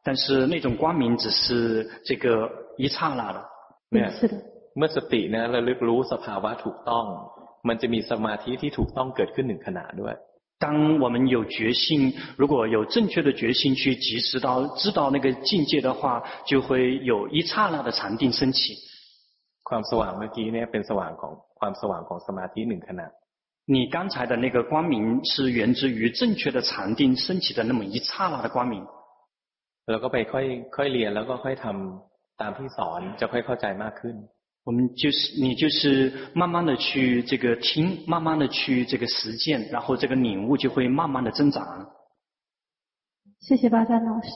[0.06, 2.26] 但是那种光明只是这个
[2.78, 3.40] 一刹那的。
[3.94, 4.10] เนี่ย
[4.78, 7.06] เมื่อสตินะระลึกรู้สภาวะถูกต้อง
[7.68, 10.16] มันจะมีสมาธิที่ถูกต้องเกิดขึ้นหนึ่งขณะด้วย
[10.62, 18.76] 当我们有决心，如果有正确的决心去及时到知道那个境界的话，就会有一刹那的禅定升起。
[19.64, 23.08] ความสว่างเมื่อกี้เนี่ยเป็นสว่างของความสว่างของสมาธิหนึ่งขณะ。
[23.74, 28.86] 你刚才的那个光明是源自于正确的禅定升起的那么一刹那的光明。
[29.90, 30.46] เราก็ไปค่อย
[30.76, 34.16] ค่อยเรียนแล้วก็ค่อยทำตามที่สอนจะค่อยเข้าใจมากขึ้น。
[34.65, 41.65] 我们就是你就是慢慢的去这个听，慢慢的去这个实践，然后这个领悟就会慢慢的增长。
[43.41, 44.31] 谢谢巴山老师。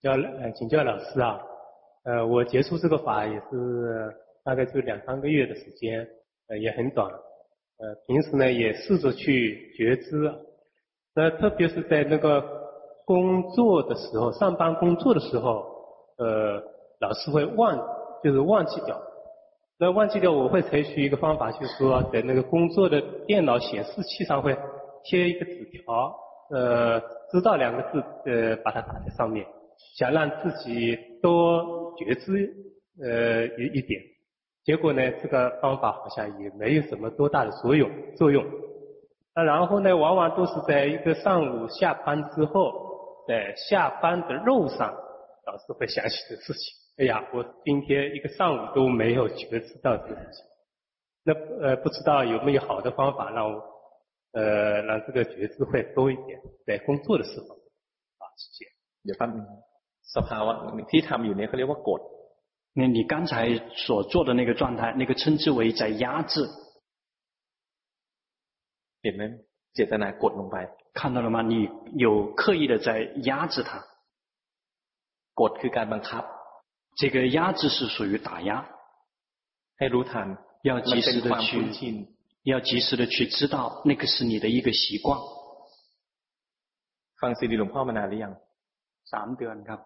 [0.00, 1.38] 教呃请教老师啊，
[2.04, 4.10] 呃我接触这个法也是
[4.42, 6.08] 大概就两三个月的时间，
[6.48, 10.32] 呃也很短，呃平时呢也试着去觉知，
[11.14, 12.42] 那特别是在那个
[13.04, 15.66] 工作的时候，上班工作的时候，
[16.16, 16.71] 呃。
[17.02, 17.76] 老是会忘，
[18.22, 18.96] 就是忘记掉。
[19.78, 24.56] 那忘记掉，我会采取一个方法，就是说，在那个工作的电脑显示器上会
[25.02, 26.14] 贴一个纸条，
[26.50, 27.00] 呃，
[27.32, 29.44] 知道两个字，呃，把它打在上面，
[29.96, 32.48] 想让自己多觉知，
[33.02, 34.00] 呃，一一点。
[34.62, 38.44] 结果呢，这个方法好像也没有什么多大的作用作用。
[39.34, 44.94] 那然后呢，往往都是在一个上午下班之后，在下班的路上，
[45.46, 46.81] 老是会想起这事情。
[46.97, 50.45] 哎呀，我今天一个上午都没有觉知到这个事情。
[51.23, 53.63] 那呃，不知道有没有好的方法让我
[54.31, 58.71] 呃让这个觉知会多一点，在工作的时候啊，谢谢。
[59.03, 59.37] 有办法。
[60.15, 60.53] สภาวะ
[60.91, 62.01] ที่ทำอยู่เนี่ยเขาเรียกว่ากด
[62.79, 63.33] 那你刚才
[63.85, 66.47] 所做的那个状态，那个称之为在压制。
[69.01, 69.23] เห็นไหม
[69.75, 70.57] เจตนากดลงไป
[70.93, 71.41] 看到了吗？
[71.41, 71.69] 你
[72.05, 73.83] 有刻意的在压制它。
[75.35, 76.23] กดคือการบังคับ
[76.95, 78.67] 这个压制是属于打压。
[79.77, 80.27] ให้รู้ทัน
[80.63, 82.07] 要及时的去
[82.43, 85.19] 要及时的去知道，那个是你的一个习惯。
[87.19, 88.33] ฟังซีดีหลวงพ่อมานานหรือยัง
[89.11, 89.79] สามเดือนครับ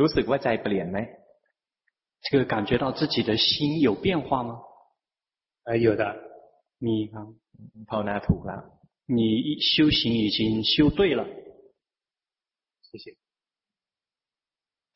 [0.00, 0.98] รู้สึกว่าใจเปลี่ยนไหม
[2.26, 4.50] 这个感觉到自己的心有变化吗？
[5.64, 6.04] 呃，有的。
[6.86, 7.26] มีครับ
[7.90, 8.60] ภาวนาถูกแล้ว
[9.16, 9.20] 你
[9.72, 11.22] 修行已经修对了。
[12.88, 13.04] 谢谢。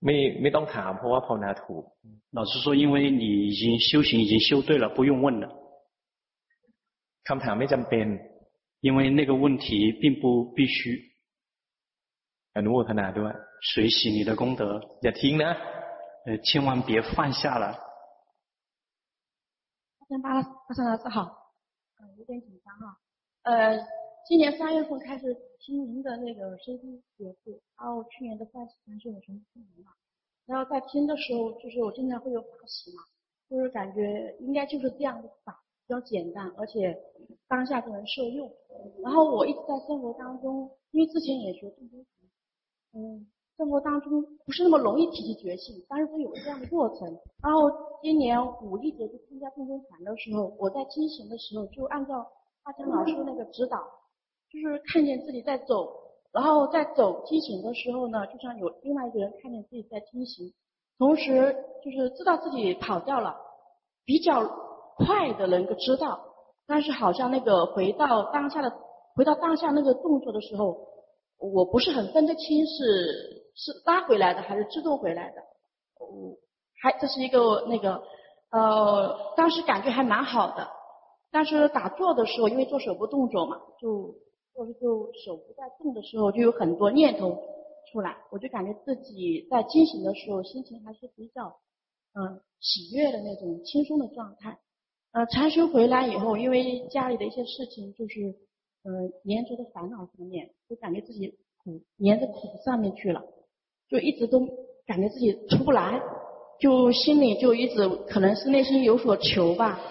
[0.00, 0.10] 没
[0.42, 1.84] 没ต้องถามเพราะว่าภาวนาถูก。
[2.32, 5.46] 老师说，因为你已经修行已经修对了，不用问了。
[7.24, 8.06] คำถามไม่จำเป็น。
[8.80, 11.02] 因为那个问题并不必须，
[12.52, 13.32] อนุโมทนาด้วย
[13.70, 14.62] 随喜你的功德，
[15.02, 15.56] อย่าทิ้งนะ，
[16.26, 17.74] 呃，千万别放下了。
[20.22, 21.22] 巴巴山老师好，
[21.98, 22.84] 呃，有点紧张哈，
[23.42, 23.78] 呃，
[24.28, 25.24] 今年三月份开始
[25.61, 29.91] 听您的那个 CD 节目，然后去年的三十三岁我全部听完了，
[30.45, 33.03] 然后在听的时候，就是我经常会有法喜嘛，
[33.49, 35.57] 就是感觉应该就是这样的法。
[35.87, 36.97] 比较简单，而且
[37.49, 38.49] 当下就能受用。
[39.03, 42.05] 然后我一直在生活当中，因为之前也学正修行，
[42.93, 43.27] 嗯，
[43.57, 47.19] 生活当中不是那么容易提起觉性，但是都有这样的过程。
[47.43, 47.69] 然后
[48.01, 52.25] 今年五一节去参加正修禅的时候，我在听行的时候就按照
[52.63, 53.83] 阿江老师那个指导，
[54.51, 55.87] 就是看见自己在走，
[56.31, 60.53] 然后在走梯形的时候呢，就像有另外一个人看见自己在梯形，
[60.97, 63.35] 同时就是知道自己跑掉了，
[64.05, 64.69] 比较。
[64.93, 66.21] 快的能够知道，
[66.67, 68.71] 但是好像那个回到当下的，
[69.15, 70.77] 回到当下那个动作的时候，
[71.39, 72.73] 我不是很分得清是
[73.55, 75.41] 是拉回来的还是自动回来的。
[75.97, 76.35] 我，
[76.83, 78.03] 还这是一个那个
[78.51, 80.67] 呃，当时感觉还蛮好的，
[81.31, 84.13] 但是打坐的时候，因为做手部动作嘛，就
[84.53, 87.37] 或者就手不在动的时候，就有很多念头
[87.91, 91.57] 出来，我就感觉自己在清醒的时候心情还是比较
[92.13, 94.59] 嗯喜悦的那种轻松的状态。
[95.13, 98.33] 呃，禅修回来以后，因为家里的一些事情，就是
[98.83, 103.21] 呃，黏着的烦恼上面，就感觉自己苦，黏着苦上面去了，
[103.89, 104.39] 就一直都
[104.85, 106.01] 感觉自己出不来，
[106.61, 109.81] 就心里就一直可能是内心有所求吧，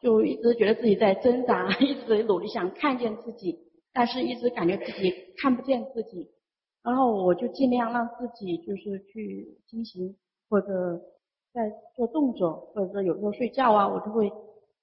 [0.00, 3.58] 就一直觉得自己在挣扎， 一直努力想看见自己，
[3.92, 6.30] 但是一直感觉自己看不见自己，
[6.82, 10.16] 然后我就尽量让自己就是去进行，
[10.48, 11.00] 或者
[11.52, 14.30] 在做动作，或者说有时候睡觉啊，我就会。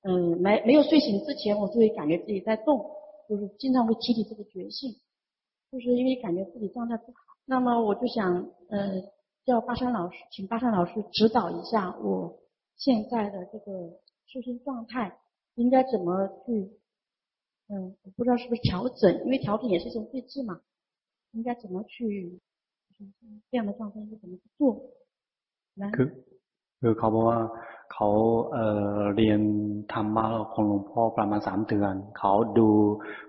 [0.03, 2.79] 嗯，没没有睡醒之前，我就会感觉自己在动，
[3.27, 4.95] 就是经常会提起这个觉性，
[5.69, 7.17] 就是因为感觉自己状态不好。
[7.45, 9.01] 那么我就想，呃，
[9.43, 12.37] 叫巴山老师，请巴山老师指导一下我
[12.77, 15.17] 现在的这个修行状态，
[15.55, 16.79] 应该怎么去，
[17.67, 20.60] 嗯，不知道是不是调整，因为调整也是一种对治嘛，
[21.32, 22.38] 应该怎么去，
[23.50, 24.80] 这样的状态应该怎么去做？
[25.76, 25.90] 来。
[26.80, 27.40] คือเขาบอกว่า
[27.92, 28.08] เขา
[28.52, 28.66] เอ่
[28.98, 29.40] อเรียน
[29.92, 32.68] ธรรมะของหลวงพ่อประมาณสามเดือนเขาดู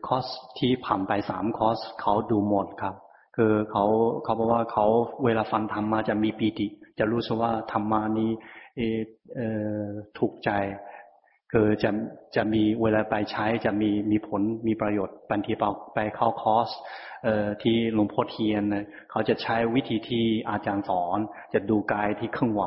[0.07, 0.25] คอร์ส
[0.57, 2.95] ที่ผ่านไปสามคอร์สเขาดูหมดครับ
[3.35, 3.85] คือเขา
[4.23, 4.85] เขาบอกว่าเขา
[5.25, 6.67] เวลาฟังธรรมะจะมีปีติ
[6.99, 8.29] จะรู้สึกว่าธรรมะนี้
[8.75, 9.47] เอ่
[9.81, 9.85] อ
[10.17, 10.49] ถูกใจ
[11.52, 11.90] คือจะ
[12.36, 15.64] จะมีเวลาไปใช้จะมีมีผลมีประโยชน์บางทีไป
[15.94, 16.68] ไปเข้าคอร์ส
[17.24, 18.62] เอ่อที่หลวงพ่อเทียน
[19.10, 21.18] เขาจะใช้วิธีที่อาจารย์สอน
[21.54, 22.62] จะดูกายที่เคลื่อนไหว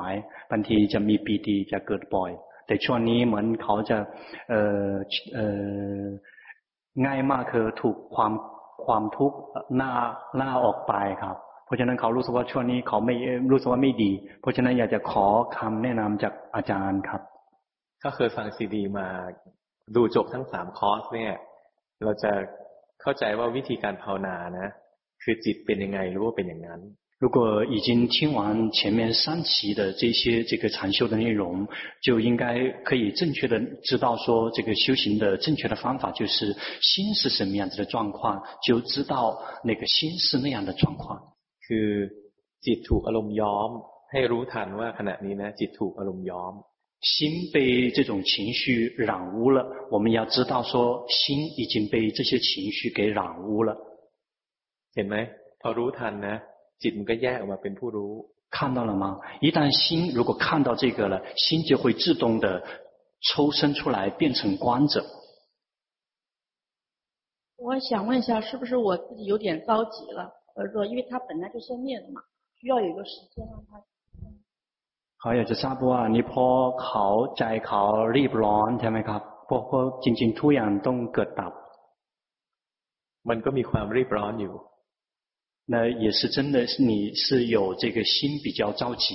[0.52, 2.32] บางทีจะมีปีติจะเกิดบ่อย
[2.68, 3.98] แต่ช่วงนี้เหมือนเขาจะ
[4.50, 4.90] เอ่อ
[5.34, 5.48] เอ่
[6.00, 6.04] อ
[7.06, 8.34] ง่ายมากคือถูกความ
[8.86, 9.38] ความทุกข์
[9.78, 9.92] หน้า
[10.38, 10.94] หน้าออกไป
[11.24, 11.36] ครับ
[11.66, 13.16] เพราะฉะนั้นเขารู้สึกว่าช่วงนี้เขาไม่
[13.52, 15.26] รู้สึกว่าไม่ดี เพราะฉะนั้นอยากจะขอ
[15.58, 17.22] คำแนะนำจากอาจารย์ครับ
[18.05, 19.09] ก็เคยฟังซีดีมา
[19.97, 21.35] ดูจบทั้งสามคอร์สเนี่ย
[22.05, 22.33] เราจะ
[23.03, 24.69] เข้าใจว่าวิธีการภาวนานะ
[25.23, 26.83] คือจิตเป็นยังไงรู้ว่าเป็นอย่างนั้น
[27.19, 31.67] 如果已经听完前面三期的这些这个禅修的内容，
[32.03, 41.33] 就应该可以正确的知道说，这个修行的正确的方法就是心是什么样子的状况，就知道那个心是那样的状况。
[41.67, 42.11] คือ
[42.61, 43.71] จิตถูกอารมณ์ย้อม
[44.13, 46.53] ให้รู้ทันว่าขณะนี้นะจิตถูกอารมณ์ย้อม
[47.01, 53.77] 心被这种情绪染污了，我们要知道说，心已经被这些情绪给染污了。
[54.95, 55.17] เห็นไหม
[55.61, 56.37] พอรู้ทันนะ
[56.83, 58.13] จิตมันก็แยกออกมาเป็นผู้รู้
[58.57, 59.21] 看到了吗？
[59.41, 62.63] 一旦心如果看到这个了，心就会自动的
[63.21, 65.05] 抽身出来，变成观者。
[67.57, 70.33] 我想问一下，是不是我自己有点着急了？
[70.55, 72.23] 或者说，因为它本来就生灭的嘛，
[72.59, 73.83] 需要有一个时间让它。
[75.21, 76.47] เขาอยากจะทราบว่านี่พอ
[76.85, 77.07] เขา
[77.39, 77.83] ใจเขา
[78.17, 81.53] รีบร้อนใช่ไหมครับเพราะเพราะจริงๆทุกอย่างต้องเกิดดับ
[83.29, 84.55] มันก็มีความรีบร้อนอยู่
[85.73, 85.75] 那
[86.05, 86.57] 也是真的，
[86.91, 89.07] 你是有这个心比较着急。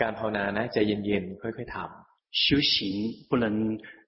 [0.00, 2.72] การภาวนานะใจเย็นๆค่อยๆทำ修行
[3.28, 3.46] 不能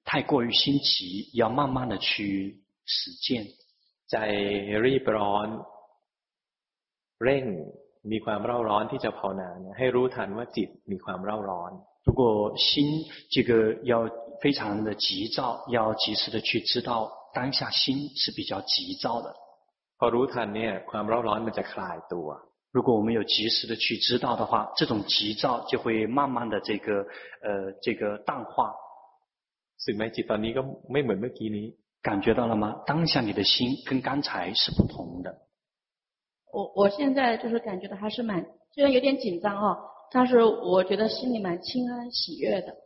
[0.08, 2.06] 太过于心急，要慢慢的去
[2.86, 3.26] 实践。
[4.10, 4.16] ใจ
[4.84, 5.46] รีบร้อน
[7.22, 7.44] เร่ง
[8.12, 11.72] มีความเร่าร้อนที่จะภาวนาให้รู้ทันว่าจิตมีความเร่าร้อน
[12.06, 12.22] 如果
[12.64, 12.68] 心
[13.34, 13.50] 这个
[13.90, 13.92] 要
[14.42, 19.34] 非常的急躁，要及时的去知道当下心是比较急躁的。
[19.98, 22.28] พอรู้ทันเนี่ยความร้อนร้อนมันจะคลายตัว
[22.76, 27.06] 如果我们有及时的去知道的话，这种急躁就会慢慢的这个
[27.46, 28.74] 呃这个淡化。
[29.84, 30.62] สึกไหมจิตตอนนี้ก็
[30.92, 31.66] ไม่เหมือนเมื่อกี้นี้
[32.06, 32.64] 感觉到了吗？
[32.84, 35.28] 当下你的心跟刚才是不同的。
[36.52, 39.78] 我我现在就是感觉到还是蛮虽然有点紧张哦，
[40.10, 42.76] 但是我觉得心里蛮轻安喜悦的。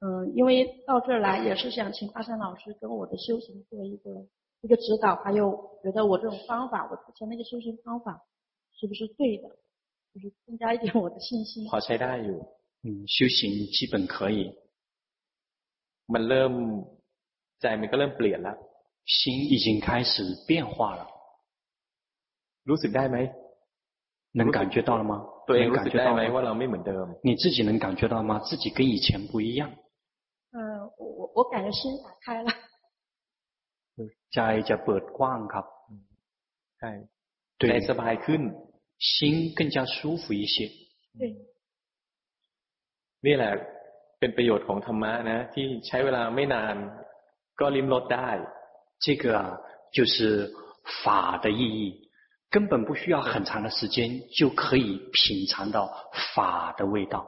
[0.00, 4.26] 嗯，因为到这儿来也是想请巴山老师跟我的修行做一个。
[4.62, 8.24] 一个指导，还有觉得我这种方法，我之前那个修行方法
[8.72, 9.48] 是不是对的？
[10.12, 11.68] 就是增加一点我的信心。
[11.68, 12.38] 好，ใช้ได้อยู่
[12.82, 14.56] 嗯，修行基本可以。
[16.08, 16.52] มันเริ่ม
[17.60, 18.56] ใจมันก็เริ่มเปลี่ยนแล้ว
[19.04, 19.20] 心
[19.52, 21.06] 已经开始变化了。
[22.68, 23.16] รู้สึกได้ไหม
[24.38, 25.12] 能感觉到了吗？
[25.48, 28.32] ตัวเองรู้สึกได้ไหมว่าเราไม่เหมือนเดิม你自己能感觉到吗？
[28.48, 29.62] 自己跟以前不一样。
[30.54, 30.58] 嗯，
[30.98, 32.48] 我我我感觉心打开了。
[34.34, 35.66] ใจจะเปิดกว้างครับ
[36.80, 36.90] ใช่
[37.58, 38.42] ใจสบายขึ้น
[39.14, 40.56] 心更加舒服一些
[43.26, 43.52] นี่แหละ
[44.18, 46.76] เป็นประโยชน์ของธรรมะนะที่ใช้เวลาไม่นาน
[47.60, 48.28] ก็ลิ้มรสได้
[49.04, 49.42] 这个啊
[49.96, 50.16] 就是
[51.02, 51.04] 法
[51.44, 51.80] 的意义
[52.50, 54.08] 根本不需要很长的时间
[54.38, 55.90] 就可以品尝到
[56.34, 57.26] 法的味道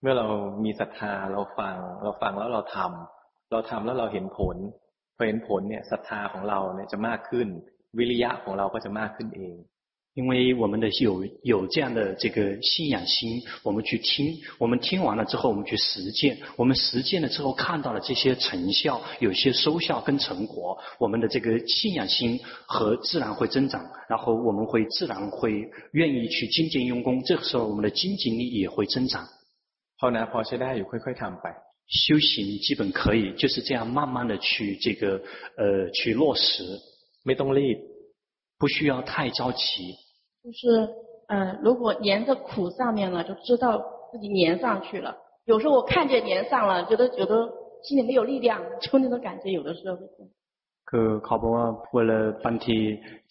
[0.00, 0.26] เมื่อเรา
[0.64, 4.56] มีศรัทธาเราฟังเราฟังแล้วเราทำเราทำแล้วเราเห็นผล
[5.16, 7.48] พอเห็นผลเนี่ยศรัทธาของเราเนี่ยจะมากขึ้น
[7.98, 9.56] วิริยะของเราก็จะมากขึ้นเอง
[10.14, 29.28] 因为我们的有有这样的这个信仰心，我们去听，我们听完了之后，我们去实践，我们实践了之后看到了这些成效，有些收效跟成果，我们的这个信仰心和自然会增长，然后我们会自然会愿意去精进用功，这个时候我们的精进力也会增长。
[29.98, 31.52] 好呢，พอใช้ได้อยู่ค่อยๆทำไป
[31.88, 35.20] 修行基本可以，就是这样慢慢的去这个
[35.58, 36.64] 呃去落实，
[37.22, 37.76] 没动力，
[38.58, 39.99] 不需要太着急。
[40.42, 40.88] 就是
[41.28, 43.82] 呃，如果粘在苦上面了，就知道
[44.12, 45.16] 自己粘上去了。
[45.44, 47.48] 有时候我看见粘上了，觉得觉得
[47.82, 50.06] 心里没有力量，就那种感觉，有的时候会。
[50.88, 52.78] คือเขาบอกว่าเวลาบางที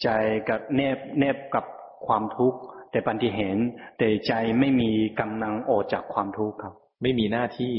[0.02, 0.08] ใจ
[0.50, 1.66] กับแนบแนบกับ
[2.06, 2.60] ความทุกข์
[2.92, 3.58] แต่บางทีเห็น
[3.98, 7.74] แต่ใจไม่มีกำลังออกจากความทุกข์ครับไม่มีหน้าที่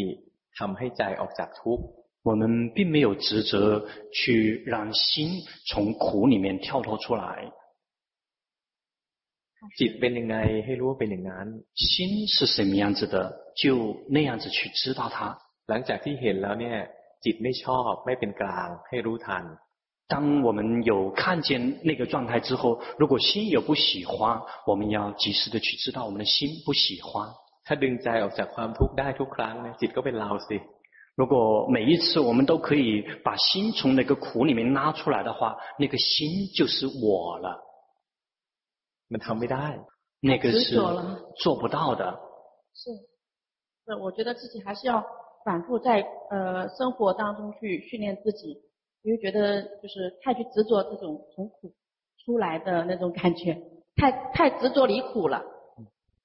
[0.58, 1.84] ทำให้ใจออกจากทุกข์
[2.28, 2.42] 我们
[2.74, 3.52] 并没有职责
[4.10, 5.28] 去让心
[5.68, 7.52] 从苦里面跳脱出来。
[9.78, 11.46] จิตเป็นยังไงให้รู้ว่าเป็นอย่างนั้น
[11.86, 13.16] 心是什么样子的，
[13.60, 13.64] 就
[14.08, 15.16] 那样子去知道它。
[15.68, 16.76] หลังจากที่เห็นแล้วเนี่ย
[17.24, 19.44] จิตไม่ชอบไม่เป็นกลางให้รู้ทัน。
[20.08, 27.28] 当我们有看见那个状态之后，如果心有不喜欢，我们要及时的去知道我们的心不喜欢。
[27.66, 30.56] ถ้าดึงใจออกจากความทุกข์ได้ทุกครั้งเนี่ยจิตก็เป็นเราสิ
[31.16, 37.58] 如果每一次我们都可以把心从那个苦里面拉出来的话，那个心就是我了。
[39.12, 39.66] มันทำไม่ได้
[40.20, 40.76] 那个是
[41.42, 42.18] 做不到的。
[42.74, 42.90] 是，
[43.84, 45.04] 是，我觉得自己还是要
[45.44, 48.62] 反复在呃生活当中去训练自己，
[49.02, 51.72] 因为觉得就是太去执着这种从苦
[52.24, 53.56] 出来的那种感觉，
[53.96, 55.44] 太太执着离苦了。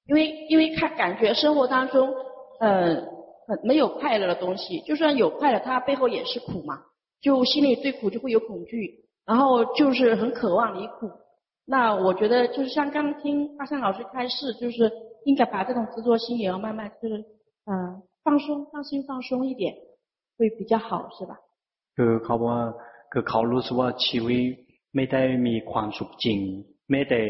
[0.07, 2.13] 因为因为看感觉生活当中，
[2.59, 2.95] 呃，
[3.47, 6.81] 很没有快乐的东西，就算有快乐，它背后也是苦嘛。
[7.21, 11.11] 就心里对苦就会有恐惧，然后就是很渴望离苦。
[11.65, 14.91] 那我觉得就是像刚刚听阿山老师开示，就是
[15.25, 17.15] 应该把这种执着心也要慢慢就是
[17.65, 19.75] 嗯、呃、放松，放心放松一点，
[20.37, 21.37] 会比较好，是吧？
[21.95, 22.57] คือเขาว่า
[23.11, 24.43] คือเขารู้สึกว่าชีวิต
[24.95, 26.39] ไม่ได้มีความสุขจริง
[26.91, 27.21] ไม่ได้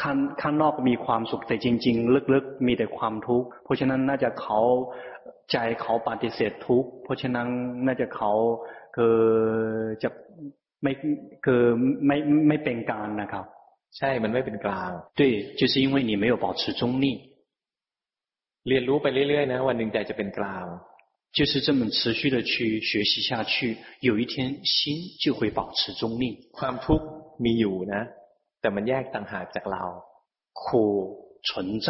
[0.00, 4.60] ข้างข้างนอกมีความสุขแต่จริงๆลึกๆมีแต่ความทุกข์เพราะฉะนั้นน่าจะเขา
[5.50, 7.48] ใจเขาปฏิเสธทุกข์เพราะฉะนั้น
[7.86, 8.32] น่าจะเขา
[8.96, 9.16] คือ
[10.02, 10.08] จะ
[10.82, 10.92] ไม่
[11.44, 11.62] คือ
[12.06, 12.16] ไม่
[12.48, 13.44] ไม่เป็นกลางนะครับ
[13.98, 15.20] ใช่มันไม่เป็นกลาง对
[15.60, 17.06] 就是因为你没有保持中立
[18.68, 20.66] เรียนรู้ไปเรื่อยๆนะวันหนึ่งใจจะเป็นกลาง
[21.36, 24.74] 就是这么持续的去学习下去有一天心
[25.22, 26.24] 就会保持中立
[26.58, 27.06] ความทุกข์
[27.44, 28.02] มีอยู่นะ
[28.60, 29.84] แต่มันแยกต่างหากจากเรา
[30.60, 30.62] 苦
[31.48, 31.88] 存在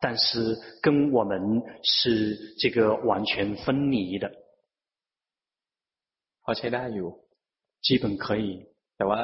[0.00, 4.32] 但是跟我们是这个完全分离的
[6.42, 7.08] พอใช้ได้อยู่
[7.86, 8.66] 基本可以
[8.96, 9.22] แต่ว่า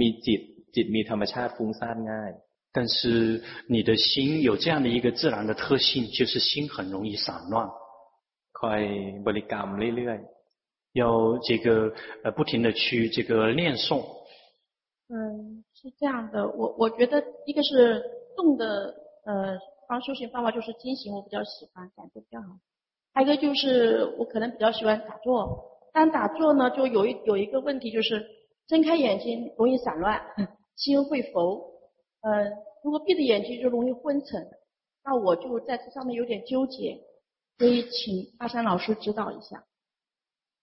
[0.00, 0.40] มีจิต
[0.74, 2.32] จิตมีธรรมชาติฟุ้งซ่านง่าย
[2.72, 7.68] 但是你的心有这样的一个自然的特性就是心很容易散乱
[8.58, 8.80] คอย
[9.26, 11.92] บริกรรมเรื่อยๆ要这个
[12.22, 13.88] 呃不停的去这个念诵
[15.08, 18.02] 嗯是这样的我我觉得一个是
[18.36, 18.94] 动的
[19.24, 22.48] 呃方修行方法就是经行我比较喜欢感觉比较好
[23.12, 28.24] 还有一个就是我可能比较喜欢打坐 但打坐呢，就有一有一个问题，就是
[28.68, 30.20] 睁开眼睛容易散乱，
[30.76, 31.60] 心会浮。
[32.22, 32.44] 呃，
[32.82, 34.46] 如果闭着眼睛就容易昏沉。
[35.02, 37.00] 那我就在这上面有点纠结，
[37.58, 39.62] 所以请阿山老师指导一下。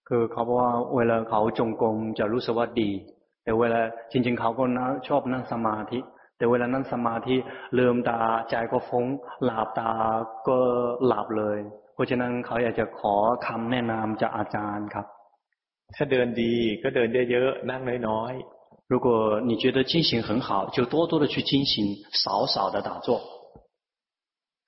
[0.04, 2.90] คือเขาบอกว่าเวลาเขาจงกรมจะรู้สึกว่าดี
[3.44, 3.80] แต่เวลา
[4.12, 5.98] จริงๆเขาก็นะชอบนั่งสมาธิ
[6.38, 7.36] แต่เวลานั่งสมาธิ
[7.78, 8.18] ลืมตา
[8.50, 9.06] ใจก็ฟุ้ง
[9.44, 9.90] หลับตา
[10.48, 10.58] ก็
[11.06, 11.58] หลับเลย
[11.94, 13.14] เพราะฉะนั้นเขาอยากจะขอ
[13.46, 15.06] คำแนะนำจากอาจารย์ครับ
[15.96, 16.52] ถ้าเดินดี
[16.82, 19.08] ก็เดินเยอะๆนั่งน้อยๆ如果
[19.48, 21.74] 你觉得进行很好就多多的去进行
[22.22, 23.08] 少少的打坐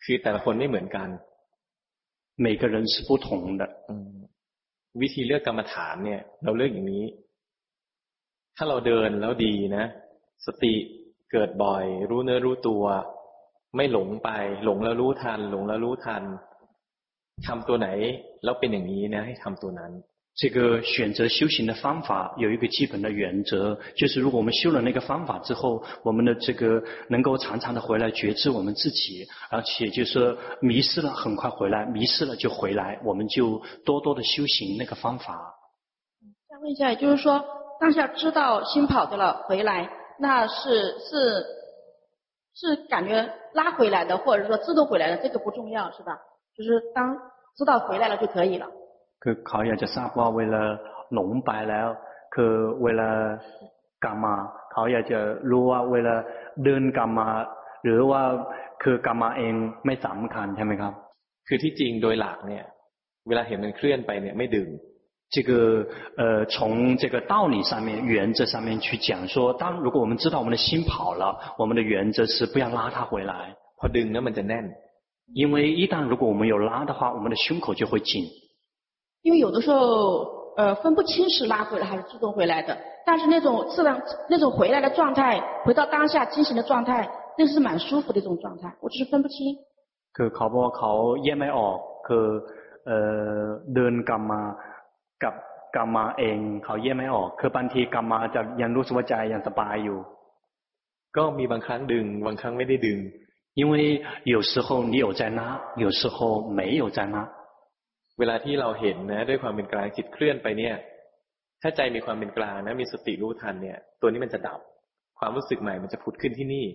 [0.02, 1.08] คือแต่ละคนไม่เหมือนกัน
[2.44, 3.28] 每个人是不同
[3.60, 3.62] 的
[5.00, 7.04] วิธีเลือกกรรมฐานเนี่ย เราเลือกอย่างนี้
[8.56, 9.84] ถ้าเราเดินแล้วดีนะ
[10.46, 10.74] สติ
[11.32, 12.84] เกิดบ่อย รู้เนื้อรู้ตัว
[13.76, 14.30] ไม่หลงไป
[14.64, 16.22] หลงแล้วรู้ทัน หลงแล้วรู้ทัน
[17.46, 17.88] ทำตัวไหน
[18.44, 19.92] แล้วเป็นอย่างนี้นะให้ทำตัวนั้น
[20.35, 35.55] 这个选择修行的方法有一个基本的原则，就是如果我们修了那个方法之后，我们的这个能够常常的回来觉知我们自己，而且就是迷失了很快回来，迷失了就回来，我们就多多的修行那个方法。
[36.49, 37.41] 再问一下，也就是说
[37.79, 39.89] 当下知道心跑掉了回来，
[40.19, 41.45] 那是是
[42.55, 46.17] 是感觉拉回来的，或者说自动回来的，这个不重要是吧？
[46.57, 47.17] 就是当
[47.57, 48.67] 知道回来了就可以了。
[49.22, 50.62] คือเขาอยากจะทราบว่าเวลา
[51.14, 51.88] หลงไปแล้ว
[52.34, 52.52] คือ
[52.84, 53.08] เวลา
[54.04, 54.34] กรรมา
[54.72, 56.14] เขาอยากจะรู้ว่าเวลา
[56.64, 57.28] เดินกรรมา
[57.84, 58.22] หรือว่า
[58.82, 59.54] คือกรรมาเอง
[59.86, 60.92] ไม่สำคัญใช่ไหมครับ
[61.48, 62.64] คือที่จริงโดยหลักเนี่ย
[63.28, 64.68] เวลาเห็นมันเคลื่อนไปเนี่ยไม่ดึง
[65.34, 65.86] 这个
[66.16, 73.32] 呃，从这个道理上面、原则上面去讲说，当如果我们知道我们的心跑了，我们的原则是不要拉它回来。
[73.78, 74.66] พอดึงแล้วมันจะแน่น
[75.32, 78.26] 因为一旦如果我们有拉的话，我们的胸口就会紧。
[79.24, 82.76] 因为有的时候，呃，分不清是拉回来还是自动回来的。
[83.06, 88.72] 但是那种自然、那种回来的状态，回到当下进行的状态，那是蛮舒服的一种状态。
[88.80, 89.56] 我只是分不清。
[90.12, 90.92] คือเขาบอกเขา
[91.24, 92.26] แยกไม่ออกคือ
[92.86, 92.98] เอ่
[93.40, 93.44] อ
[93.74, 94.42] เดินกรรมา
[95.22, 95.34] กับ
[95.76, 99.98] กรรมาเองเขาแยกไม่ออกคือบางทีกรรมาจะยังรู้สึกว่าใจยังสบายอยู่
[101.16, 102.98] ก็มีบางครั้งดึงบางครั้งไม่ได้ดึง
[103.54, 103.74] 因为
[104.24, 105.40] 有时候你有在拉
[105.76, 107.16] 有时候没有在拉
[108.18, 110.74] เวลาที่เราเห็นนะด้วยความเป็นกลางจิตเคลื่อนไปเนี่ย
[111.62, 114.60] ถ้าใจมีความเป็นกลางนะมีสติรู้ทันเนี่ย ตัวนี้มันจะดับ
[115.18, 116.66] ความรู้สึกใหม่มันจะผุดขึ้นที่นี่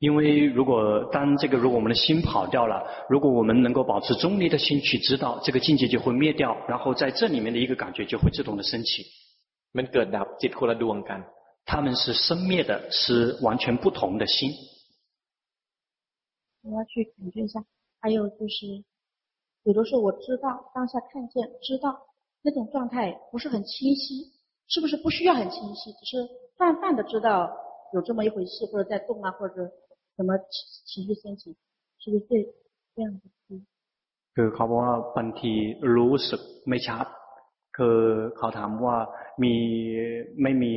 [0.00, 0.20] 因为
[0.58, 0.72] 如果
[1.12, 9.06] 当这个如果我们的心跑掉了，如果我们能够保持中立的心去知道，这个境界就会灭掉，然后在这里面的一个感觉就会自动的升起。
[9.72, 11.20] มันเกิดดับจิตคนละดวงกัน
[11.64, 14.50] 他们是生灭的，是完全不同的心。
[16.62, 17.64] 我要去感觉一下，
[18.00, 18.84] 还有就是。
[19.64, 21.98] 有的时候我知道当下看见知道
[22.42, 24.32] 那种状态不是很清晰，
[24.68, 26.28] 是不是不需要很清晰，只是
[26.58, 27.50] 泛泛的知道
[27.92, 29.54] 有这么一回事，或者在动啊，或者
[30.16, 30.36] 什么
[30.86, 31.56] 情绪升起，
[31.98, 32.34] 是不是这
[32.94, 33.22] 这样子？
[34.36, 35.52] คือเขาบอกว่าบางที
[35.96, 37.06] รู้สึกไม่ชัด
[37.76, 37.98] คือ
[38.36, 38.96] เขาถามว่า
[39.42, 39.54] มี
[40.42, 40.74] ไม่มี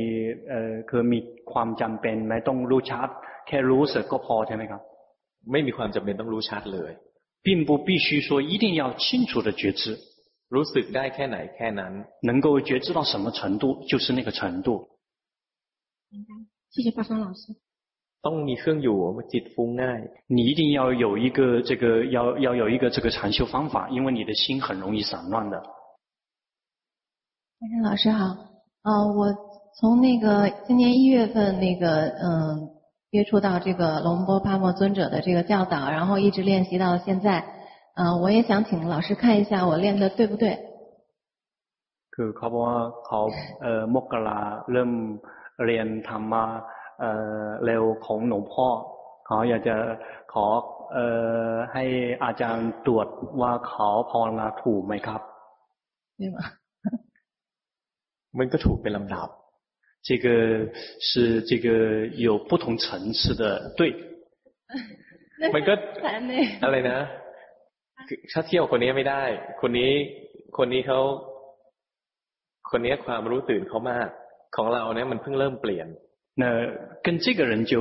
[0.48, 1.18] เอ่อคือมี
[1.52, 3.08] ความจำเป็นไหมต้องรู้ชัด
[3.46, 4.82] แค่รู้สึกก็พอใช่ไหมครับ
[5.52, 6.92] ไม่มีความจำเป็นต้องรู้ชัดเลย
[7.42, 9.98] 并不必须说一定要清楚的觉知。
[10.48, 11.92] รู้สึกได้แค่ไหนแค่นั้น。
[12.22, 14.88] 能够觉知到什么程度，就是那个程度。
[16.10, 16.30] 明白，
[16.70, 17.54] 谢谢法商老师。
[18.22, 18.98] ต้องมีเครื่องอยู่
[19.32, 20.00] จิตฟุ้งง่าย。
[20.26, 25.60] 你一定要有一个这个要要有一个这个禅修方法，因为你的心很容易散乱的。
[27.60, 28.24] 法商老师好，
[28.82, 29.20] 啊、呃，我
[29.78, 32.24] 从那个今年一月份那个嗯
[33.12, 37.40] 接触到这个龙波帕默尊者的这个教导，然后一直练习到现在，
[37.94, 40.58] 嗯、呃，我也想请老师看一下我练的对不对。
[42.14, 43.20] คือเขาบอกว่าเขา
[43.62, 44.40] เอ่อมกรา
[44.72, 44.90] เริ่ม
[45.64, 46.44] เรียนธรรมะ
[47.00, 47.10] เอ่
[47.42, 48.66] อเร็วของหลวงพ่อ
[49.26, 49.76] เขาอยากจะ
[50.32, 50.44] ขอ
[50.92, 51.06] เอ่
[51.50, 51.84] อให้
[52.24, 53.06] อาจารย์ตรวจ
[53.40, 55.20] ว่าเขาภาวนาถูกไหมครับ
[56.18, 56.38] 对吗
[58.38, 59.28] มันก็ถูกเป็นลำดับ
[60.02, 60.68] 这个
[61.00, 63.94] 是这个有不同层次的对
[65.54, 65.72] มันก็
[66.64, 66.98] อะไรนะ
[68.32, 69.22] ถ้าเที่ยวคนนี้ไม่ได้
[69.60, 69.92] คนนี้
[70.56, 71.00] คนนี้เขา
[72.70, 74.08] คนนี้ความรู้ตื่นเขามาก
[74.56, 75.88] ของเราเนี่ยมันเพิ่งเริ่มเปลี่ยน
[76.40, 76.44] 那
[77.02, 77.74] 跟这个人就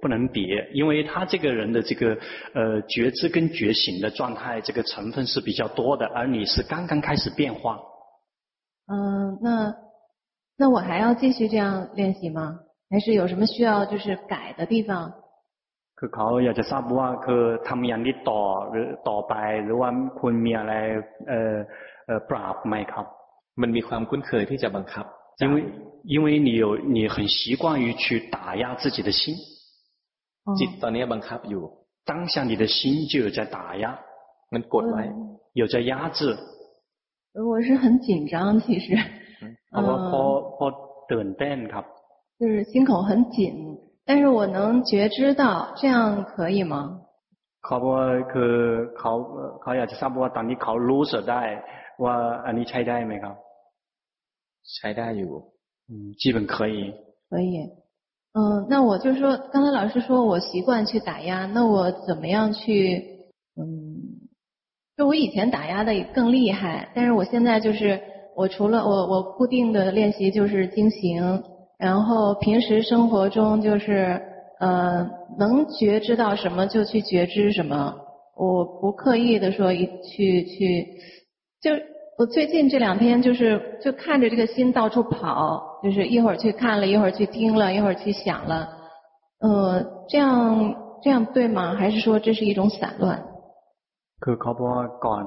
[0.00, 0.36] 不能比，
[0.72, 2.18] 因为他这个人的这个
[2.52, 7.80] 呃觉知跟觉醒的状态，这个成分是比较多的，而你是刚刚开始变化。
[8.88, 9.72] 嗯，那
[10.58, 12.60] 那我还要继续这样练习吗？
[12.90, 15.12] 还是有什么需要就是改的地方？
[15.96, 19.88] คือเขาอยากจะทราบว่าคือทำอย่างนี้ต่อหรือต่อไปหรือว่า
[20.20, 20.72] คุณมีอะไร
[21.28, 21.56] เอ่อ
[22.06, 23.06] เอ่อปรับไหมครับ
[23.60, 25.06] มันมีความคุ้นเคยที่จะบังคับ
[25.42, 25.56] 因为
[26.14, 26.66] 因为你有
[26.96, 28.04] 你很习惯于去
[28.34, 29.34] 打压自己的心，
[30.58, 31.62] จิตตอนนี้บังคับอยู่
[32.04, 33.84] 当下你的心就有在打压，
[34.52, 35.02] มันกดไว้
[35.60, 36.36] 有在压制。
[37.34, 38.98] 我是很紧张，其实。
[39.70, 40.20] เพราะว่าพอ
[40.56, 40.66] พอ
[41.12, 41.82] ตื่นเต้นครับ。
[42.40, 46.74] 就是心口很紧，但是我能觉知到，这样可以吗？
[47.62, 48.54] เขาบอกว่าคือ
[48.98, 49.12] เขา
[49.62, 51.42] เขาอยากจะทราบว่าตอนนี้เขารู้สึกได้
[52.04, 52.14] ว่า
[52.46, 53.36] อันนี้ใช้ได้ไหมครับ
[54.76, 55.32] ใช้ได้อยู่
[55.88, 56.94] 嗯，基本可以。
[57.30, 57.54] 可以。
[58.34, 63.28] 嗯，那我就说，刚才老师说我习惯去打压，那我怎么样去？
[63.56, 64.28] 嗯，
[64.96, 68.00] 就我以前打压的更厉害，但是我现在就是，
[68.36, 71.42] 我除了我我固定的练习就是经行，
[71.78, 74.20] 然后平时生活中就是，
[74.60, 75.08] 呃，
[75.38, 77.94] 能觉知到什么就去觉知什么，
[78.36, 80.86] 我不刻意的说一去去，
[81.60, 81.70] 就。
[82.18, 88.68] 我最近这两天就是就看着这个心到处跑，就是一会儿去看了，一会儿去听了，一会儿去想了，
[89.40, 91.74] 呃，这样这样对吗？
[91.74, 93.18] 还是说这是一种散乱？
[94.20, 95.24] คือเขาบอกว่าก่อน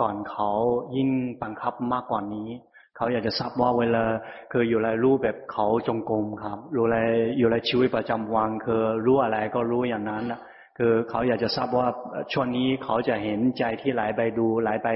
[0.00, 0.50] ก่อนเขา
[0.96, 1.10] ยิ่ง
[1.42, 2.48] บังคับมากกว่านี้
[2.96, 4.04] เขาอยากจะทราบว่าเวลา
[4.52, 6.96] คืออยู่ในรูปแบบเขาจงกรมครับอยู่ใน
[7.38, 10.40] อยู่ในชีวิตประจำวันคือรู้อะไรก็รู้อย่างนั้นนะ
[10.78, 11.88] คือเขาอยากจะทราบว่า
[12.32, 14.88] ช่วงนี้เขาจะเห็นใจที่ไหลไปดูไหลไป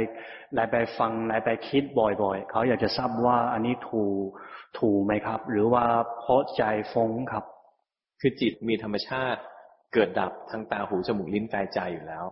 [0.52, 4.24] ไหลไปฟังไหลไปคิดบ่อยๆ เขาอยากจะทราบว่าอันนี้ถูก
[4.78, 5.85] ถูกไหมครับ หรือว่า
[6.18, 6.62] เพราะใจ
[6.93, 7.44] ฟงครับ
[8.20, 9.40] คือจิตมีธรรมชาติ
[9.93, 12.24] เกิดดับทางตาหูจมูกลิ้นกายใจอยู่แล้ว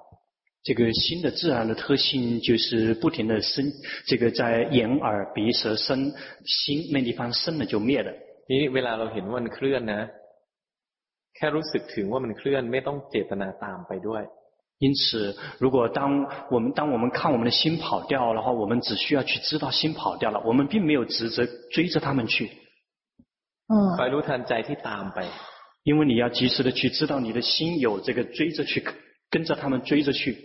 [0.63, 3.71] 这个心的自然的特性就是不停的生，
[4.05, 6.13] 这个在眼耳鼻舌身
[6.45, 8.11] 心那地方生了就灭了。
[8.47, 10.01] นี่เวลาเราเห็นว่ามันเคลื่อนนะ
[11.35, 14.23] แค่รู้สึกถึงว่ามันเคลื่อนไม่ต้องเจตนาตามไปด้วย
[14.81, 22.49] 因此，如果当我们当我们看我们的心跑掉了的话，我们只需要去知道心跑掉了，我们并没有执着追着他们去。
[23.67, 23.75] 嗯。
[23.97, 25.19] คอยรู้ทันใจที่ตามไป。
[25.83, 28.81] 因为你要及时的去知道你的心有这个追着去，
[29.29, 30.37] 跟着他们追着去。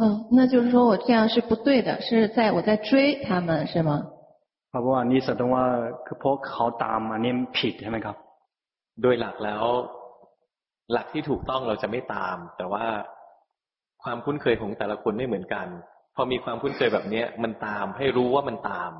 [0.00, 4.06] 嗯，那就是说我这样是不对的，是在我在追他们，是吗？
[4.72, 5.04] 好不好？
[5.04, 7.16] 你说的话，可不好打嘛？
[7.16, 8.16] 你ผิดใช่ไหมครับ？
[9.02, 9.64] โดยหลักแล้ว
[10.92, 12.84] หลักที่ถูกต้องเราจะไม่ตามแต่ว่า
[14.02, 15.66] ความคุ้นเคยของแต่ละคนไม่เหมือนกัน
[16.14, 18.90] พอมีความคุ้นเคยแบบนี้มันตามให้รู้ว่ามันตาม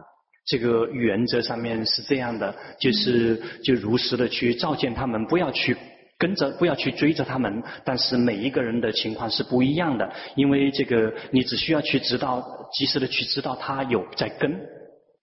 [0.50, 5.76] 这个原则上面是这样的，就是就如实的去照见他们，不要去
[6.20, 7.62] 跟着，不要去追着他们。
[7.84, 14.50] 但是每一个人的情况是不一样的，因为这个你只需要去知道，及时的去知道他有在跟。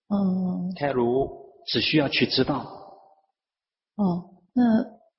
[0.10, 0.74] 嗯。
[0.76, 1.28] แค่รู้
[1.66, 2.66] 只需要去知道。
[3.96, 4.62] 哦，那。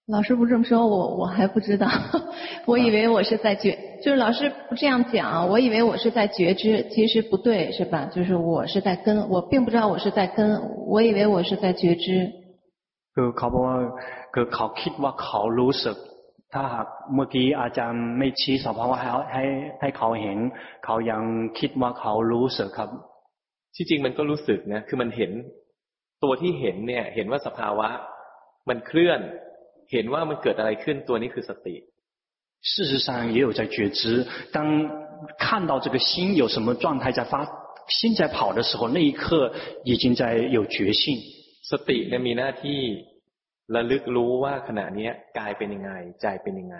[0.07, 1.89] 老师不这么说，我我还不知道，
[2.67, 8.05] 我以为我是在觉，就是老师不这样讲，我以为我是在觉知，其实不对，是吧？
[8.15, 12.31] 就是我是在跟，我并不知道我是在跟，我以为我是在觉知。
[13.15, 13.77] คือเขาบอกว่า
[14.35, 15.97] คือเขาคิดว่าเขารู้สึก
[16.53, 19.45] ถ้าหากเมื่อกี้อาจารย์ไม่ชี้สภาวะให้ให้
[19.81, 20.39] ให้เขาเห็น
[20.85, 21.23] เขายัง
[21.59, 22.91] คิดว่าเขารู้สึกครับ
[23.77, 25.33] ที่จริงมันก็รู้สึกนะคือมันเห็น
[26.23, 27.89] ตัวที่เห็นเนี่ยเห็นว่าสภาวะ
[28.69, 29.21] มันเคลื่อน
[29.93, 31.77] เห็นว่ามันเกิดอะไรขึ้นตัวนี้คือสติ
[32.73, 34.01] 事实上也有在觉知
[34.57, 34.57] 当
[35.39, 37.47] 看到这个心有什么状态在发，
[37.89, 39.53] 心在跑的时候，那一刻
[39.85, 41.19] 已经在有觉性。
[41.71, 42.81] สติเนี่ยมีหน้าที่
[43.75, 45.09] ระลึกรู้ว่าขณะนี้
[45.39, 46.79] กายเป็นยังไงใจเป็นยังไง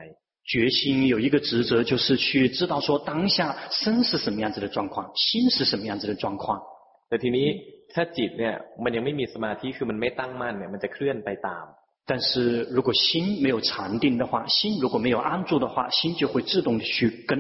[0.51, 6.63] 觉心有一个职责，就是去知道说当下身是什么样子的状况，心是什么样子的状况。
[7.09, 7.49] แต่ทีนี้
[7.93, 11.65] ถ้าจิตเนี่ยมันยังไม่มีสมาธิคือมันไม่ตั้งมั่นเนี่ยมันจะเคลื่อนไปตาม。
[12.07, 17.33] 但是如果心没有禅定的话，心如果没有安住的话，心就会自动的去跟。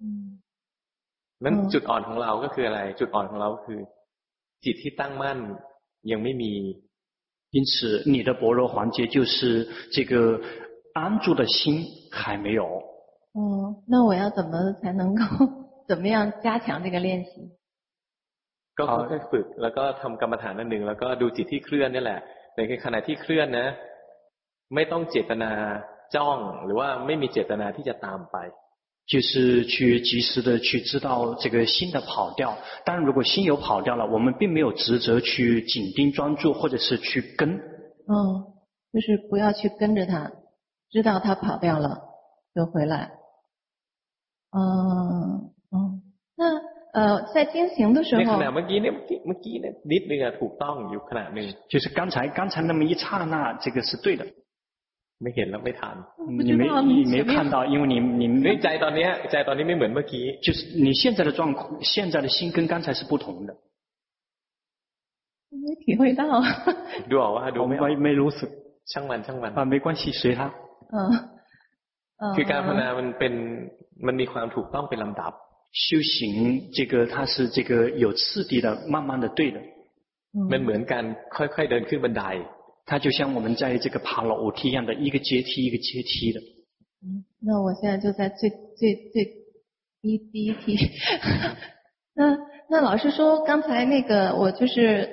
[0.00, 0.42] 嗯。
[1.44, 3.78] นั้นจุดอ่อนของเราก็คืออะไร จุดอ่อนของเราคือ
[4.64, 5.38] จิตที่ตั้งมั่น
[6.10, 6.52] ยังไม่มี。
[7.50, 10.40] 因此，你的般若环节就是这个。
[10.96, 12.64] 安住的心还没有。
[13.34, 15.22] 哦，那我要怎么才能够
[15.86, 17.52] 怎么样加强这个练习？
[18.76, 22.20] ก็ค่อยๆฝึกแล้วก็ทำกรรมฐานอันหนึ่งแล้วก็ดูจิตที่เคลื่อนนี่แหละ
[22.56, 23.68] ในขณะที่เคลื่อนนะ
[24.74, 25.52] ไม่ต้องเจตนา
[26.14, 28.36] จ้องหรือว่าไม่มีเจตนาที่จะตามไป
[29.11, 32.57] 就是去及时的去知道这个心的跑掉。
[32.85, 37.49] 当然，如果心有跑掉了，我们并没有职责去紧盯专注，或者是去跟。
[37.49, 38.15] 嗯，
[38.93, 40.31] 就是不要去跟着他。
[40.91, 41.99] 知道他跑掉了，
[42.55, 43.11] 就回来。
[44.51, 46.01] 嗯嗯，
[46.37, 46.45] 那
[46.93, 48.21] 呃，在进行的时候。
[51.69, 54.25] 就是刚才刚才那么一刹那，这个是对的。
[55.20, 55.96] 没见了，没谈。
[56.28, 58.26] 你没你没看到，因为你你。
[58.28, 60.02] 你在当年，在当年没门没
[60.42, 63.56] 就是你现在的状况，现在的心跟刚才是不同的。
[65.48, 66.24] 没体会到。
[67.08, 68.38] ดูออกว่าดู没没没如此。
[68.90, 69.54] ช่างมันช่างมัน。
[69.54, 70.52] 啊，没关系，随他。
[70.92, 70.96] 嗯，
[72.36, 73.34] คือการภาวนามันเป็น
[74.06, 75.32] มันมีความถูกต้องเป็นลำดับ
[75.72, 79.58] 修行这个它是这个有次第的，慢慢的对的。
[80.50, 81.02] มันเหมือนกัน
[81.36, 82.22] ค่อยๆเดินขึ้นบันได，
[82.90, 86.40] 它就像我们在这个爬楼梯一样的一个阶梯一个阶梯的。
[87.02, 89.24] 嗯，那我现在就在最最最
[90.00, 90.76] 第一第一梯。
[92.14, 92.36] 那
[92.68, 95.08] 那老师说刚才那个我就是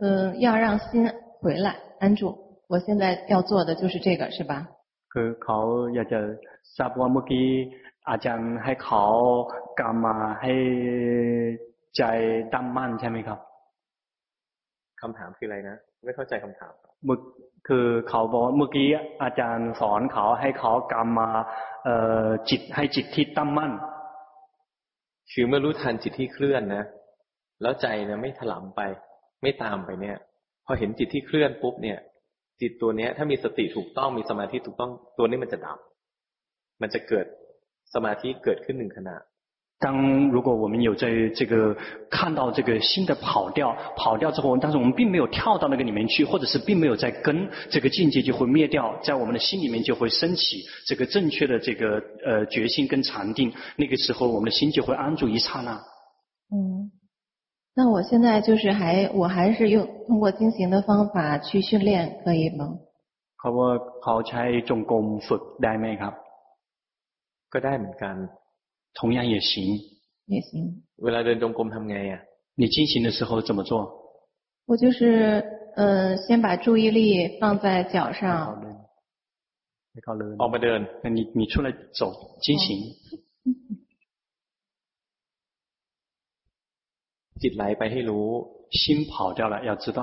[0.00, 1.10] 嗯要让心
[1.40, 4.66] 回来安住，我现在要做的就是这个是吧？
[5.12, 5.58] คือเขา
[5.94, 6.20] อยากจะ
[6.76, 7.46] ทราบว่าเมื่อกี้
[8.10, 9.04] อาจารย์ให้เขา
[9.80, 10.52] กรรมาให้
[11.96, 12.02] ใจ
[12.54, 13.38] ตั้งมั่นใช่ไหมครับ
[15.00, 16.73] คำถามคืออะไรนะ ไม่เข้าใจคำถาม
[17.07, 17.19] มึก
[17.67, 18.87] คือเขาบอกว่าเมื่อกี้
[19.23, 21.29] อาจารย์สอนเขาให้เขากรรมา
[21.83, 23.71] เอ่อจิตให้จิตที่ตั้งมั่น
[25.31, 26.85] คือเมื่อรู้ทันจิตที่เคลื่อนนะ
[27.61, 28.81] แล้วใจเนี่ยไม่ถลำไป
[29.41, 30.17] ไม่ตามไปเนี่ย
[30.65, 31.99] พอเห็นจิตที่เคลื่อนปุ๊บเนี่ย
[32.61, 35.79] จิตตัวเนี้ย ถ้ามีสติถูกต้องมีสมาธิถูกต้องตัวนี้มันจะดับ
[36.81, 37.25] มันจะเกิด
[37.93, 39.15] สมาธิเกิดขึ้นหนึ่งขณะ
[39.82, 41.76] 当如果我们有在这个
[42.10, 55.74] 看到这个心的跑掉跑掉之后，但是我们并没有跳到那个里面去，或者是并没有在跟这个境界就会灭掉，在我们的心里面就会升起这个正确的这个呃决心跟禅定，那个时候我们的心就会安住一刹那。
[56.50, 56.90] 嗯。
[57.76, 62.80] 那我现在就是还，我还是用通过经行的方法去训练，可以吗？
[63.40, 63.70] เขาว่า
[64.02, 66.14] เขาใช้จงกรมฝึกได้ไหมครับ
[67.52, 68.16] ก็ได้เหมือนกัน
[68.94, 69.50] 同样也行
[70.26, 70.50] 也行
[71.04, 72.20] เวลาเดินจงกรมทำไงอ่ะ
[72.60, 73.72] 你进行的时候怎么做
[74.66, 75.00] 我就是
[75.76, 78.20] 呃先把注意力放在脚上
[80.40, 82.02] ออกมาเดิน那你你出来走
[82.44, 82.66] 经行
[87.42, 88.26] จิตไหลไปให้รู้
[88.80, 90.00] 心跑掉了要知道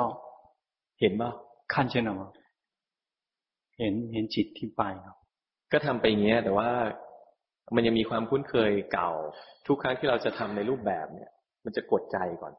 [0.99, 1.29] เห็นป่ะ
[1.67, 2.21] 看见了吗
[3.79, 4.81] เห็นเห็นจิตที่ไป
[5.71, 6.69] ก็ทำไปอย่างเงี้ย แต่ว่า
[7.75, 9.11] มันยังมีความคุ้นเคยเก่า
[9.67, 11.31] ทุกครั้งที่เราจะทำในรูปแบบเนี่ย
[11.65, 12.53] มันจะกดใจก่อน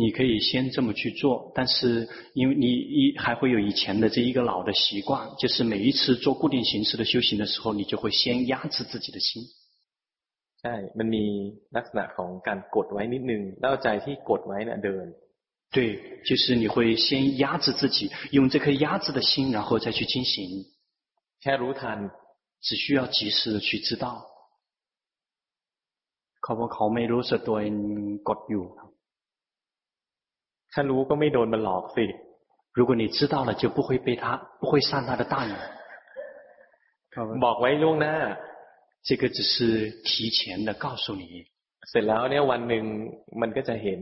[0.00, 9.44] 你可以先这么去做，但是因为你一还会有以前的这一个老的习惯，就是每一次做固定形式的修行的时候，你就会先压制自己的心。
[10.60, 11.24] ใช่ มันมี
[11.76, 15.06] ลักษณะของการกดไว้นิดนึงแล้วใจที่กดไว้เนี่ยเดิน
[15.70, 15.78] 对，
[16.24, 20.66] 就是你会先压制自己，用这颗压制的心，然后再去进行。
[21.40, 22.10] แค่รู้ทัน，
[22.60, 24.26] 只需要及时的去知道。
[26.42, 27.74] เขาบอกเขาไม่รู้สึกตัวเอง
[28.28, 28.64] กดอยู่
[30.72, 32.06] ถ้ารู้ก็ไม่โดนมันหลอกสิ
[32.78, 35.34] 如果你知道了，就不会被他，不会上他的当。
[37.44, 38.16] บอกไว้ล่วงหน้า
[39.06, 41.24] 这个只是提前的告诉你，
[41.90, 42.84] เสร็จแล้วเนี่ยวันหนึ่ง
[43.40, 44.00] มันก็จะเห็น，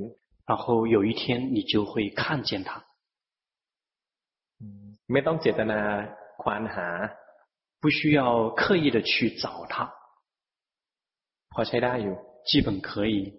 [0.49, 2.71] 然后有一天你就会看见它。
[5.13, 5.81] ไม่ต้องเจตนา
[6.43, 6.89] ควานหา，
[7.81, 9.75] 不需要刻意的去找它，
[11.53, 13.34] พอใช้ได้อยู่， 基本可以。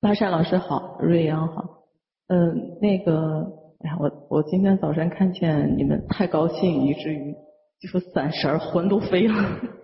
[0.00, 1.84] 拉山老师好，瑞阳好，
[2.28, 3.46] 嗯，那个，
[3.80, 7.34] 哎呀，我我今天早晨看见你们太高兴，以至于。
[7.80, 9.34] 就是散神儿，魂都飞了。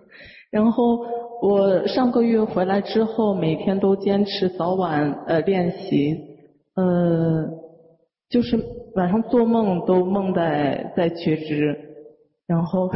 [0.49, 1.05] 然后
[1.39, 6.17] 我上个月回来之后，每天都坚持早晚呃练习，
[6.73, 7.47] 呃，
[8.27, 8.57] 就是
[8.95, 11.77] 晚上做梦都梦在在觉知，
[12.47, 12.89] 然后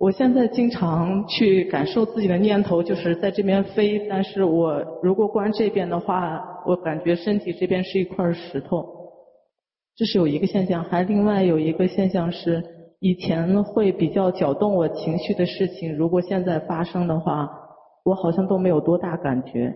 [0.00, 8.84] 我现在经常去感受自己的念头，就是在这边飞，但是我如果观这边的话，我感觉身体这边是一块石头，
[9.96, 12.62] 这是有一个现象，还另外有一个现象是。
[12.98, 17.46] 以前会比较搅动我情绪的事情，如果现在发生的话，
[18.04, 19.70] 我好像都没有多大感觉。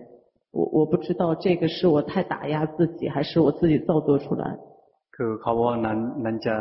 [0.51, 4.57] 我我不知道这个是我太打压自己，还是我自己造作出来。
[5.15, 6.55] คือเขาว่านั้นนั้นจะ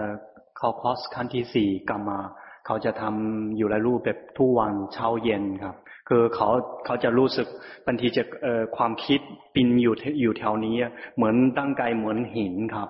[0.56, 2.18] เข้าคอร์สขั้นที่สี่กรรมา
[2.65, 5.75] เขาจะทำอยู่ละรูปแบบทุกวันเช้าเย็นครับ
[6.09, 6.49] คือเขา
[6.85, 7.47] เขาจะรู้สึก
[7.85, 9.19] บางทีจะเอ่อความคิด
[9.55, 10.75] ปินอยู่อยู่แถวนี้
[11.15, 12.89] เหมือนตั้งกายเหมือนหินครับ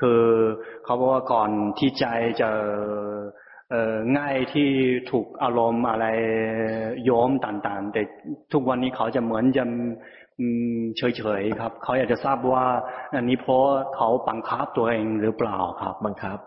[0.00, 0.22] คือ
[0.84, 2.04] เขาบอกว่าก่อนที่ใจ
[2.40, 2.48] จะ
[3.70, 4.68] เอ่อง่ายที่
[5.10, 6.06] ถูกอารมณ์อะไร
[7.04, 8.02] โยมต่างๆ แต่
[8.52, 9.64] ทุกวันนี้เขาจะเหมือนจะ
[10.96, 12.64] เฉยๆครับ เขาอยากจะทราบว่า
[13.14, 13.62] อันนี้เพราะ
[13.96, 16.38] เขาบังคับตัวเองหรือเปล่าครับบังคับ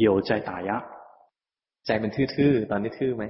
[0.00, 0.78] อยู่ใจตายะ
[1.85, 3.23] ใจมันทื่อๆตอนนี้ทื่อไหม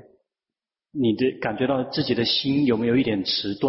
[1.03, 3.63] 你的感觉到自己的心有没有一点迟钝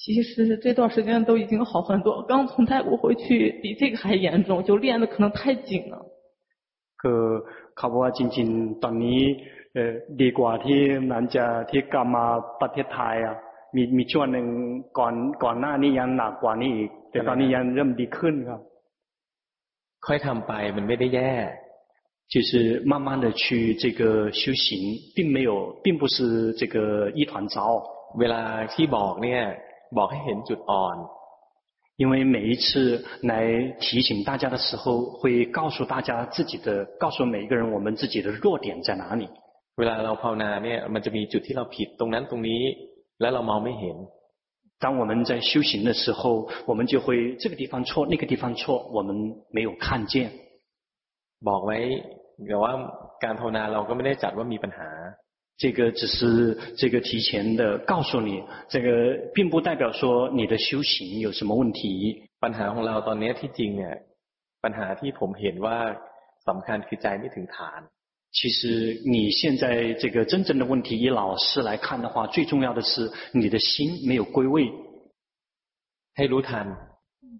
[0.00, 5.96] 其实这段时间都已经好很多，刚从泰国回去，比这个还严重，就练的可能太紧了。
[7.00, 7.22] คือ
[7.76, 9.20] เขาบอกว่าจริงๆตอนนี้
[9.74, 10.80] เออดีกว่าที่
[11.10, 12.24] มันจะที่กลับมา
[12.60, 13.36] ประเทศไทยอ่ะ
[13.74, 14.46] มีมีช่วงหนึ่ง
[14.98, 15.14] ก่อน
[15.44, 18.60] ก่อนหน้านี้ยังหนักกว่านี้อีกแต่ตอนนี้ยังเริ่มดีขึ้นครับ
[20.06, 21.32] ค่อยทำไปมันไม่ได้แย่
[22.28, 27.82] 就是慢慢的去这个修行，并没有，并不是这个一团糟。
[28.18, 29.42] เวลาที่บอกเนี่ย
[29.96, 30.96] บอกให้เห็นจุดอ่อน，
[31.96, 33.32] 因为每一次来
[33.80, 39.28] 提醒大家的时候，会告诉大家自己的，告诉每一个人我们自己的弱点在哪里。
[39.76, 42.62] เวลาเราภาวนาเนี่ยมันจะมีจุดที่เราผิดตรงนั้นตรงนี้
[43.20, 43.96] แล้วเรามองไม่เห็น。
[44.80, 50.30] 当我们在修行的时候，我们就会这个地方错，那个地方错，我们没有看见。
[51.48, 51.78] บอกไว้
[52.46, 52.72] แต่ว่า
[53.24, 54.90] การภาวนาเราก็ไม่ได้จัดว่ามีปัญหา
[55.62, 58.88] 这个只是这个提前的告诉你，这个
[59.34, 61.82] 并不代表说你的修行有什么问题。
[62.38, 63.96] ปัญหาของเราตอนนี้ที่จริงเนี่ย
[64.64, 65.78] ปัญหาที่ผมเห็นว่า
[66.48, 67.80] สำคัญคือใจไม่ถึงฐาน。
[68.30, 74.70] 其实你现在这个真正的问题，以老师来看的话，最重要的是你的心没有归位。
[76.14, 76.66] ให้รู้ทัน，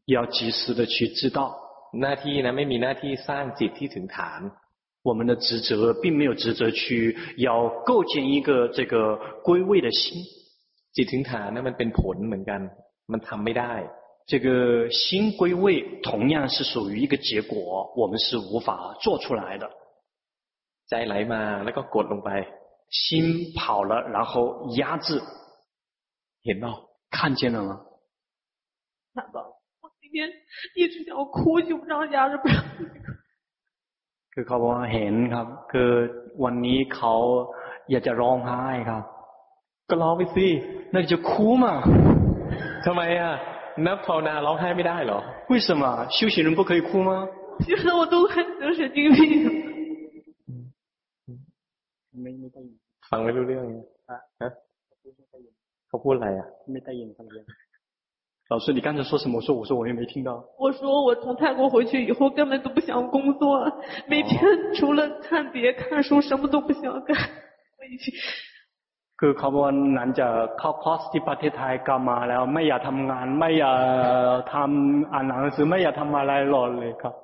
[0.06, 1.61] 要及时的去知道。
[2.00, 4.40] หน้าที่นะไม่มีหน้าที่สร้างจิตที่ถึงฐาน。
[5.08, 5.70] 我们的职责
[6.02, 10.24] 并没有职责去要构建一个这个归位的心。
[10.94, 12.60] จิตถึงฐาน那มันเป็นผลเหมือนกัน
[13.12, 13.72] มันทำไม่ได้
[14.30, 15.64] 这个心归位
[16.02, 19.64] 同样是属于一个结果，我们是无法做出来的。
[20.88, 22.30] ใจไหลมาแล้วก็กดลงไป
[22.90, 24.32] 心跑了然后
[24.80, 25.08] 压制
[26.44, 26.72] เห็นเปล่า
[27.10, 27.70] 看见了吗
[29.14, 29.61] 看到我今
[30.12, 30.28] 天
[30.74, 32.56] 一直想哭就不让压制不让
[34.32, 35.90] คือเขาบอกเห็นครับ คือ
[36.44, 37.14] วันนี้เขา
[37.90, 39.02] อยากจะร้องไห้ครับ
[39.90, 40.46] ก็ร้องไปสิ
[40.94, 41.30] 那就哭
[41.64, 41.66] 嘛
[42.84, 43.32] ทำไมอ่ะ
[43.86, 45.18] นักภาวนาร้องไห้ไม่ได้เหรอ
[45.50, 45.82] 为什么
[46.16, 47.10] 修行人不可以哭吗
[47.64, 49.18] 其实我都很得神经病
[52.22, 52.78] ไม่ไม่ได้ยิน
[53.10, 53.64] ฟังไม่รู้เรื่อง
[54.10, 54.50] ฮะ
[55.88, 57.46] เขาพูดอะไรอ่ะไม่ได้ยินฟังเรื่อง
[58.48, 59.36] 老师，你刚才说什么？
[59.36, 60.42] 我说，我说我也没听到。
[60.58, 63.70] 我说我从泰国回去以后根本都不想工作，
[64.06, 64.40] 每天
[64.74, 67.14] 除了看碟、看书，什么都不想干。
[67.78, 68.14] 我已经。
[69.20, 69.64] คือเขาบอก
[69.96, 73.78] หลังจากเข้าคอร์สที่ประเทศไทยกลับมาแล้วไม่อยากทำงานไม่อยาก
[74.54, 77.14] ทำอ่านหนังสือไม่อยากทำอะไรหลอเลยครับ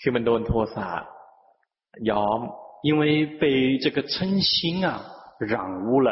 [0.00, 0.88] คือมันโดนโทสะ
[2.10, 2.40] ย้อม
[2.86, 3.02] 因为
[3.40, 3.42] 被
[3.84, 4.14] 这个嗔
[4.50, 4.88] 心啊
[5.38, 5.54] 染
[5.86, 6.10] 污了。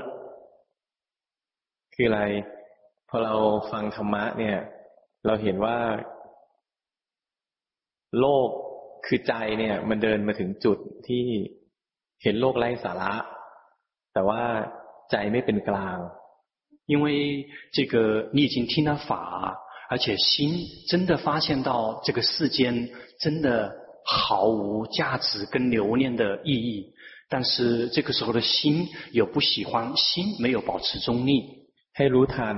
[1.94, 2.20] คืออะไร
[3.10, 3.34] พอเรา
[3.70, 4.58] ฟังธรรมะเนี่ย
[5.26, 5.78] เราเห็นว่า
[8.20, 8.48] โลก
[9.06, 10.78] คือใจเนี่ย มันเดินมาถึงจุด
[11.08, 11.24] ที่
[12.22, 13.14] เห็นโลกไร้สาระ
[14.12, 14.42] แต่ว่า
[15.10, 15.98] ใจไม่เป็นกลาง
[16.92, 17.06] 因为
[17.72, 17.94] 这个
[18.32, 19.58] 你已经听了法，
[19.88, 23.74] 而且心真的发现到这个世间真的
[24.04, 26.94] 毫无价值跟留念的意义，
[27.28, 32.56] 但是这个时候的心有不喜欢，心没有保持中立，ให้รู้ทัน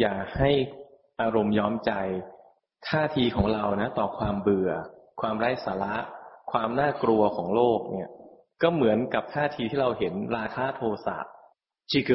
[0.00, 0.50] อย่าให้
[1.20, 1.92] อารมณ์ย้อมใจ
[2.88, 4.70] ท่าทีของเรานะ ต่อความเบื่อ
[5.20, 5.94] ความไร้สาระ
[6.52, 8.08] ความน่ากลัวของโลกเนี่ย
[8.62, 11.16] ก็เหมือนกับท่าทีที่เราเห็นราคะโทสะ
[11.92, 12.12] 这个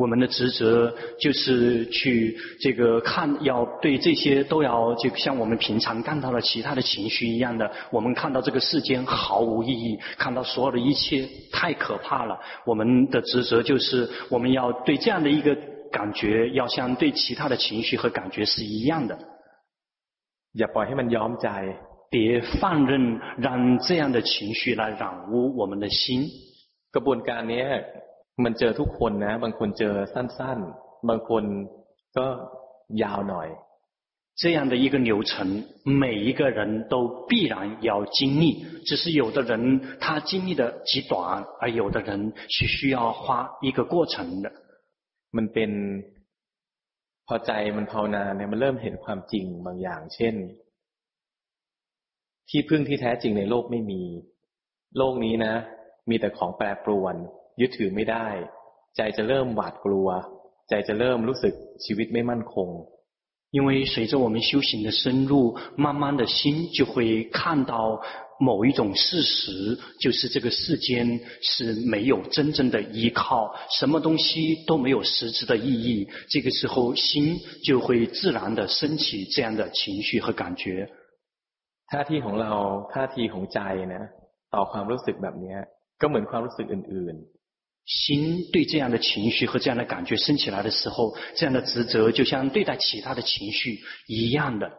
[0.00, 12.38] 我们的职责就是去这个看，要对这些都要就像我们平常看到的其他的情绪一样的，我们看到这个世间毫无意义，看到所有的一切太可怕了。
[12.64, 15.56] 我们的职责就是我们要对这样的一个
[15.92, 19.18] 感觉，要像对其他的情绪和感觉是一样的。
[20.54, 21.48] อย่าปล่อยให้มันย้อมใจ，
[22.10, 26.28] 别放任让这样的情绪来染污我们的心。
[26.94, 27.64] กระบวนการนี้
[28.44, 31.44] มันเจอทุกคนนะบางคนเจอสั้นๆบางคน
[32.16, 32.26] ก็
[33.02, 33.48] ยาวหน่อย
[34.40, 44.52] 这样的一个流程，每一个人都必然要经历，只是有的人他经历的极短，而有的人是需要花一个过程的。
[45.36, 45.70] มันเป็น
[47.26, 50.34] พอใจมันภาวนาเนี่ยมันเริ่มเห็นความจริงบางอย่าง เช่น
[52.48, 54.02] ที่พึ่งที่แท้จริงในโลกไม่มี
[54.96, 55.54] โลกนี้นะ
[56.10, 57.14] มีแต่ของแปรปรวน
[57.60, 58.26] ยึดถือไม่ได้
[58.96, 60.08] ใจจะเริ่มหวาดกลัว
[60.68, 62.68] ใจจะเริ่มรู้สึกชีวิตไม่มั่นคง
[63.56, 67.98] 因为随着我们修行的深入，慢慢的心就会看到
[68.42, 76.08] 某一种事实，就是这个世间是没有真正的依靠，什么东西都没有实质的意义。
[76.28, 80.88] 这个时候，心就会自然的升起这样的情绪和感觉。
[81.90, 82.52] ท่าทีของเรา
[82.92, 83.58] ท่าทีของใจ
[83.94, 84.02] นะ
[84.54, 85.56] ต่อความรู้สึกแบบนี้
[86.00, 94.70] ก็เหมือนความรู้สึกอื่นๆ心对这样的情绪和这样的感觉升起来的时候，这样的职责就像对待其他的情绪一样的。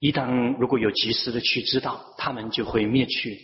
[0.00, 3.38] 一旦如果有及时的去知道，他们就会灭去。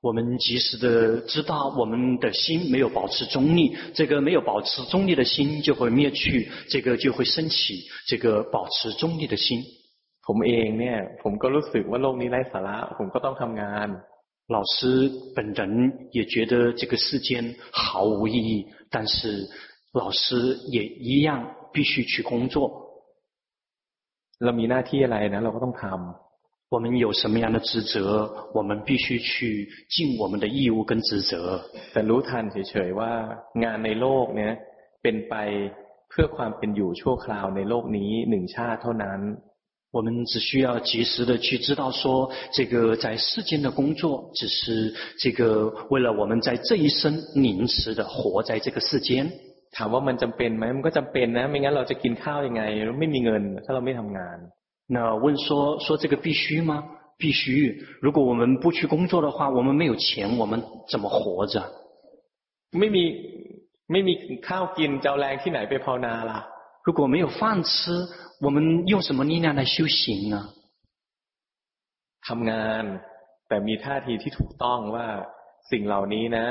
[0.00, 9.64] 我们及时的知道，我们的心没有保持中立，这个没有保持中立的心就会灭去，这个就会升起这个保持中立的心。
[10.22, 13.88] ผมเองเนี่ยผมก็รู้สึกว่าโลกนี้ไร้สาระผมก็ต้องทำงาน
[14.54, 15.60] 老师本人
[16.12, 19.48] 也觉得这个世间毫无意义，但是
[19.92, 22.56] 老师也一样必须去工作。
[24.40, 31.32] เรามีหน้าที่อะไรนะเราก็ต้องทำ我们有什么样的职责，我们必须去尽我们的义务跟职责。
[31.92, 33.10] แต่รู้ทันเฉยๆว่า
[33.62, 34.52] งานในโลกเนี่ย
[35.02, 35.34] เป็นไป
[36.10, 39.18] เพื่อความเป็นอยู่ชั่วคราวในโลกนี้หนึ่งชาติเท่านั้น。
[39.90, 49.32] 我们只需要及时的去知道说，这个在世间的工作只是这个为了我们在这一生临时的活在这个世间。
[49.76, 52.62] ถามว่ามันจำเป็นไหมมันก็จำเป็นนะไม่งั้นเราจะกินข้าวยังไง
[52.98, 54.38] ไม่มีเงินถ้าเราไม่ทำงาน
[54.94, 56.72] 那问说说这个必须吗？
[57.20, 57.42] 必须。
[58.00, 60.52] 如果我们不去工作的话，我们没有钱，我们
[60.90, 61.56] 怎么活着？
[62.78, 63.04] ไม่มี
[63.92, 64.12] ไม่มี
[64.48, 66.40] ข้าวกินจะเอาแรงที่ไหนไปภาวนาล่ะ？
[66.86, 67.40] 如果没有饭
[67.70, 67.70] 吃，
[68.40, 70.36] 我们用什么力量来修行呢？
[72.26, 72.84] ทำงาน
[73.48, 75.06] แต่มีท่าทีที่ถูกต้องว่า
[75.70, 76.46] สิ่งเหล่านี้นะ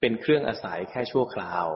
[0.00, 1.66] เป็นเครื่องอาศัยแค่ชั่วคราว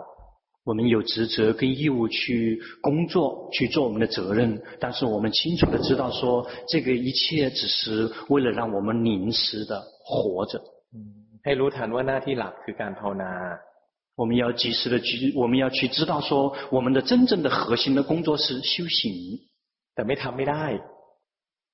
[0.68, 10.62] 我们有职责跟义务去工作，去做我们的责任，但是我们清楚的知道说，这个一切只是为了让我们临时的活着。
[11.44, 13.24] ให้รู้ทันว่าหน้าที่หลักคือการภาวนา。
[14.16, 19.02] 我们要及时的去，我们要去知道说，我们的真正的核心的工作是修行。
[19.94, 20.70] แต่ไม่ทำไม่ได้，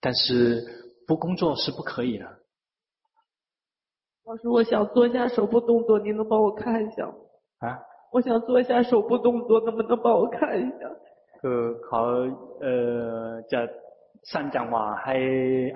[0.00, 0.64] 但是
[1.06, 2.24] 不工作是不可以的。
[4.24, 7.14] 老师，我想做一下手部动作，您能帮我看一下吗？
[7.60, 7.78] 啊？
[8.12, 10.82] 我想做一下手部动作，能不能帮我看一下？
[11.40, 12.00] คือเขา
[12.62, 12.74] เอ่
[13.24, 13.60] อจะ
[14.32, 15.16] สั่งจังหวะให้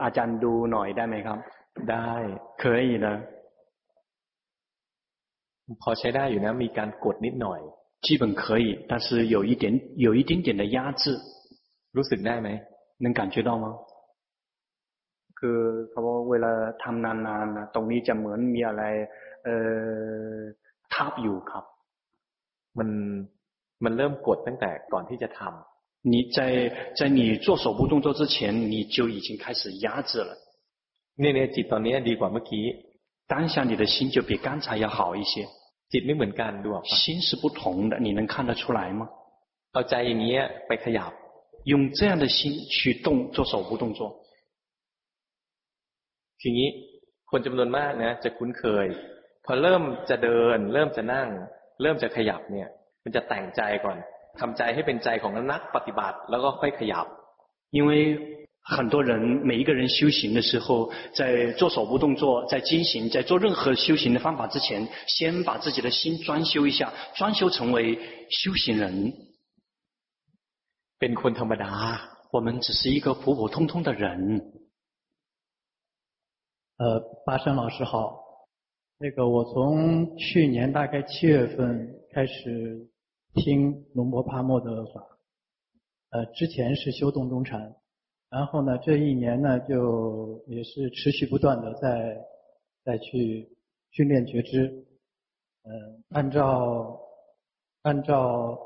[0.02, 1.38] อาจารย์ดูหน่อยได้ไหมครับ
[1.90, 2.10] ได้
[2.62, 3.06] 可以的
[5.82, 7.60] พอใช้ได้อยู่นะมีการกดนิดหน่อย
[8.06, 9.64] 基本可以但是有一点
[10.06, 11.02] 有一点点的压制
[11.96, 12.48] รู้สึกได้ไหม
[13.04, 13.66] 能感觉到吗
[15.38, 16.52] คือเขาบอกเวลา
[16.82, 18.82] ทำนานๆนะตรงนี้จะเหมือนมีอะไร
[19.44, 19.56] เอ่
[20.34, 20.38] อ
[20.94, 21.64] ทับอยู่ครับ
[22.78, 22.88] มัน
[23.84, 26.38] มันเริ่มกดตั้งแต่ก่อนที่จะทำ你在
[26.98, 28.36] 在你做手部动作之前，
[28.72, 30.32] 你就已经开始压制了。
[31.20, 32.64] เนี่ยเนี่ยจิตตอนนี้ดีกว่าเมื่อกี้
[33.32, 35.34] 当下你的心就比刚才要好一些。
[35.92, 39.02] จิตไม่เหมือนกันดูออก心是不同的，你能看得出来吗？
[39.72, 41.12] เอาใจอย่างนี้ไปขยับ
[41.70, 42.38] 用这样的心
[42.74, 44.00] 去动做手部动作。
[46.40, 46.68] ทีนี้
[47.30, 48.86] คนจำนวนมากนะจะคุ้นเคย
[49.44, 51.28] พอเริ่มจะเดิน เริ่มจะนั่ง
[51.82, 52.68] เริ่มจะขยับเนี่ย
[53.04, 53.96] มันจะแต่งใจก่อน
[54.40, 57.06] ทำใจให้เป็นใจของนักปฏิบัติแล้วก็ค่อยขยับ
[57.70, 57.90] 因为
[58.76, 67.98] 很多人每一个人修行的时候在做手部动作在进行在做任何修行的方法之前先把自己的心装修一下装修成为
[68.30, 69.12] 修行人“
[70.98, 71.70] เป็นคนธรรมดา”
[72.32, 74.40] 我们只是一个普普通通的人
[76.78, 78.24] 呃，巴山老师好。
[79.01, 82.85] 那个我从去年大概七月份开始
[83.35, 85.01] 听龙波帕默的法，
[86.09, 87.77] 呃，之前是修洞中禅，
[88.29, 92.25] 然后呢，这一年呢就也是持续不断的在
[92.83, 93.47] 再去
[93.91, 94.67] 训练觉知，
[95.63, 96.99] 嗯、呃，按照
[97.83, 98.59] 按照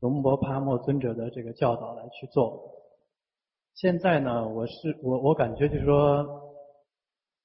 [0.00, 2.74] 龙波帕默尊者的这个教导来去做。
[3.74, 6.47] 现在呢，我是我我感觉就是说。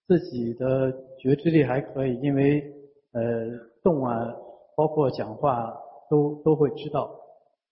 [0.08, 2.62] 自己的觉知力还可以，因为
[3.14, 3.22] 呃
[3.82, 4.36] 动啊，
[4.76, 5.74] 包括讲话
[6.10, 7.20] 都都会知道。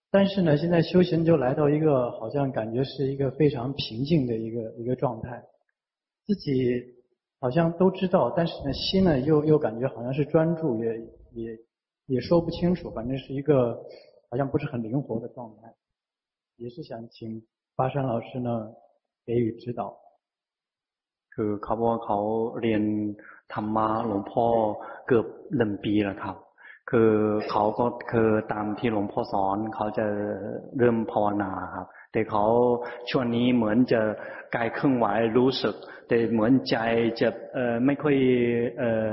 [0.09, 5.41] 但是呢，现在修行就来到一个好像感觉是一个非常平静的一个一个状态，
[6.25, 6.51] 自己
[7.39, 10.99] 好像都知道，但是呢心呢又又感觉好像是专注，也
[11.31, 11.57] 也
[12.07, 13.81] 也说不清楚，反正是一个
[14.29, 15.73] 好像不是很灵活的状态。
[16.57, 17.41] 也是想请
[17.75, 18.73] 巴山老师呢
[19.25, 20.00] 给予指导。
[21.34, 22.18] คือเขาบอกว่าเขา
[22.60, 22.82] เรียน
[23.54, 24.46] ธรรมะหลวงพ่อ
[25.06, 25.26] เกือบ
[25.56, 26.36] หนึ่งปีแล้วครับ
[26.90, 27.10] คือ
[27.50, 30.06] เขาก็คือตามที่หลวงพ่อสอนเขาจะ
[30.78, 32.44] เริ่มภาวนาครับ แต่เขา
[33.10, 34.00] ช่วงนี้เหมือนจะ
[34.54, 35.06] กายเคลื่อนไหว
[35.38, 35.74] รู้สึก
[36.08, 36.76] แต่เหมือนใจ
[37.20, 38.16] จะเอ่อไม่ค่อย
[38.78, 39.10] เอ่อ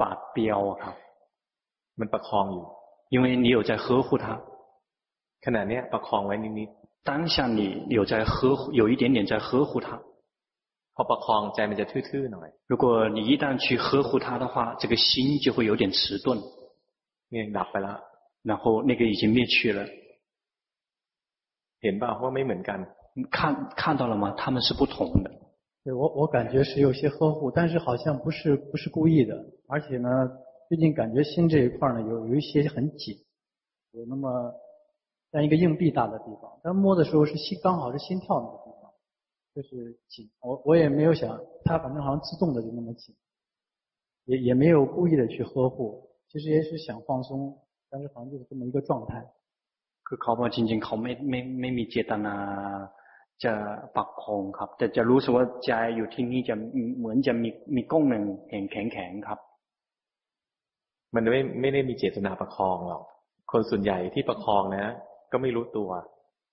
[0.00, 0.94] ปาดเปรียวครับ
[1.98, 2.66] มันประคองอยู่
[3.14, 4.26] 因为你有在呵护他
[5.44, 7.60] ขณะเนี้ยประคองไว้นิดๆ当下你
[7.98, 9.88] 有在呵护有一点点在呵护他
[10.98, 16.26] พอประคองใจมันจะทื่อๆหน่อย如果你一旦去呵护它的话，这个心就会有点迟钝。
[17.30, 17.98] เนี่ยดับไปแล้ว
[18.50, 19.80] 然后那个已经灭去了。
[21.82, 22.78] เห็นป่ะว่าไม่เหมือนกัน
[23.36, 24.24] 看看到了吗？
[24.40, 25.30] 他们是不同的。
[25.84, 29.32] 对我我感觉是有些呵护，但是好像不是不是故意的，
[29.68, 30.08] 而且呢，
[30.68, 33.16] 最近感觉心这一块呢有有一些很紧，
[33.92, 34.52] 有那么
[35.30, 38.67] 像一个硬币大的地方，但摸的时候是心刚好是心跳那个地方。
[39.58, 43.14] 就是紧，我我也没有想，它反正好像自动的就那么紧，
[44.24, 47.56] 也也没有故意的去呵护，其实也是想放松，
[47.90, 49.24] 但是好像就是这么一个状态。
[50.06, 52.36] คือเขาบอกจริงๆเขาไม่ไม่ไม่มีเจตนา
[53.44, 53.52] จะ
[53.96, 56.54] ปักคองครับ แต่จะรู้สึกว่าใจอยู่ที่นี่จะ
[56.98, 59.38] เหมือนจะมีมีก้งหนึ่งแข็งแข็งแข็งครับ
[61.14, 63.02] มันไม่ไม่ได้มีเจตนาประคองหรอก
[63.50, 64.86] คนส่วนใหญ่ที่ประคองนะ
[65.32, 65.90] ก็ไม่รู้ตัว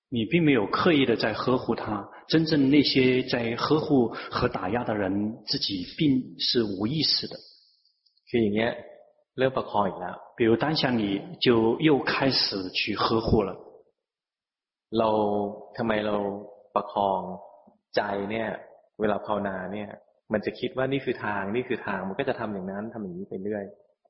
[0.10, 7.36] 你并没有刻意的在呵护他，真正那些在呵护和打压的人，自己并是无意识的。
[8.30, 8.76] คืออย่างเงี้ย
[9.38, 11.04] เริ่มประคองอีกแล้ว比如当下你
[11.40, 13.52] 就又开始去呵护了。
[15.00, 15.10] เรา
[15.78, 16.16] ทำไมเรา
[16.76, 17.22] ประคอง
[17.96, 18.50] ใจเนี่ย
[19.00, 19.90] เวลาภาวนาเนี่ย
[20.34, 23.64] มันจะคิดว่านี่คือทางนี่คือทาง มันก็จะทำอย่างนั้นทำอย่างนี้ไปเรื่อย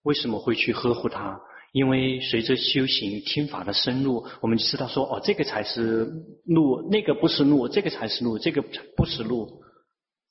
[0.07, 1.39] 为什么会去呵护他？
[1.75, 6.11] 因为随着修行听法的深入，我们就知道说，哦，这个才是
[6.45, 8.61] 路，那个不是路，这个才是路，这个
[8.95, 9.63] 不是路。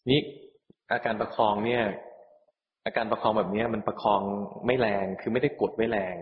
[0.05, 0.20] นี่
[0.89, 1.82] อาการประคองเนี่ย
[2.86, 4.23] อาการประคองแบบนี้มันประคอง
[4.66, 6.15] ไม่แรง คือไม่ได้กดไม่แรง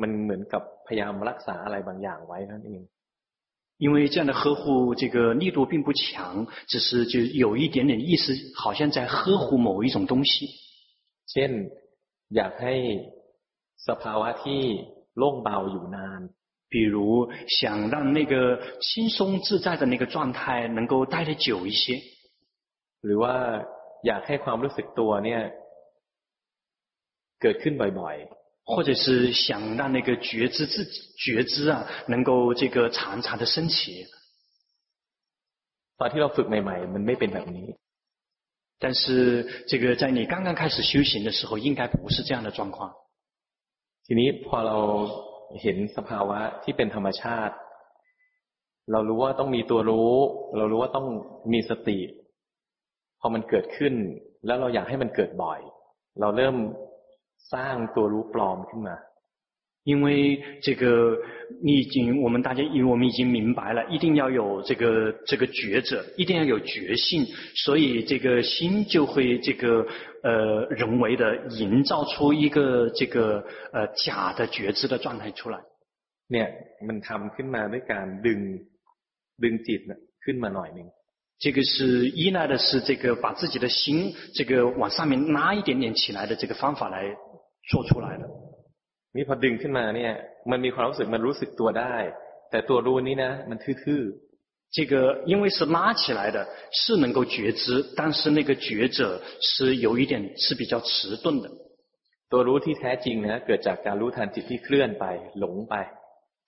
[0.00, 2.82] มันเหมือนกับพยายามรักษาอะไรบางอย่างไว้นั่นเอง
[3.78, 10.48] 因为这样的呵护，这个力度并不强，只是就有一点点意思，好像在呵护某一种东西。
[11.26, 11.50] เช่น
[12.36, 12.74] อยากให้
[13.88, 14.62] สภาวะที่
[15.18, 16.20] โล่งเบาอยู่นาน
[16.72, 16.96] 比如
[17.46, 18.34] 想让那个
[18.80, 22.02] 轻松自在的那个状态能够待得久一些，
[23.04, 23.34] หรือว่า
[24.06, 25.42] อยากให้ความรู้สึกตัวเนี่ย
[27.40, 34.06] เกิดขึ้นบ่อยๆ或者是想让那个觉知自己觉知啊，能够这个常常的升起。
[35.98, 37.68] ตอนที่เราฝึกใหม่ๆมันไม่เป็นแบบนี้
[38.82, 42.92] 但是这个在你刚刚开始修行的时候，应该不是这样的状况。
[44.11, 44.77] ทีนี้พอเรา
[45.61, 47.55] เห็นสภาวะที่เป็นธรรมชาติ
[48.91, 50.13] เรารู้ว่าต้องมีตัวรู้
[50.57, 51.07] เรารู้ว่าต้อง
[51.53, 51.99] มีสติ
[53.19, 53.93] พอมันเกิดขึ้น
[54.45, 55.59] แล้วเราอยากให้มันเกิดบ่อย
[56.19, 56.55] เราเริ่ม
[57.53, 58.95] สร้างตัวรู้ปลอมขึ้นมา
[59.88, 61.18] 因为这个，
[61.62, 69.86] 你已经，我们大家，因为我们已经明白了，一定要有这个这个觉者，一定要有觉性，所以这个心就会这个
[70.22, 75.60] 呃人为的营造出一个这个呃假的觉知的状态出来。
[76.32, 76.48] เนี่ย
[76.88, 78.40] มันทำขึ้นมาด้วยการดึง
[79.42, 79.80] ดึงจิต
[80.24, 80.88] ขึ้นมาหน่อยนึง
[81.42, 87.14] 这个是依赖的是这个把自己的心这个往上面拉一点点起来的这个方法来
[87.70, 88.24] 做出来的。
[89.16, 90.12] นี่พอดึงขึ้นมาเนี่ย
[90.50, 91.94] มันมีความรู้สึกมันรู้สึกตัวได้
[92.50, 94.94] แต่ตัวรู้นี้นะมันทื่อๆ这个
[95.30, 96.38] 因为是拉起来的，
[96.72, 97.64] 是能够觉知，
[97.94, 101.48] 但是那个觉者是有一点是比较迟钝的。
[102.30, 105.04] ตัวรู้ที่แท้จริงนะเกิดจากการรู้ทันจิตที่เคลื่อนไป
[105.38, 105.74] หลงไป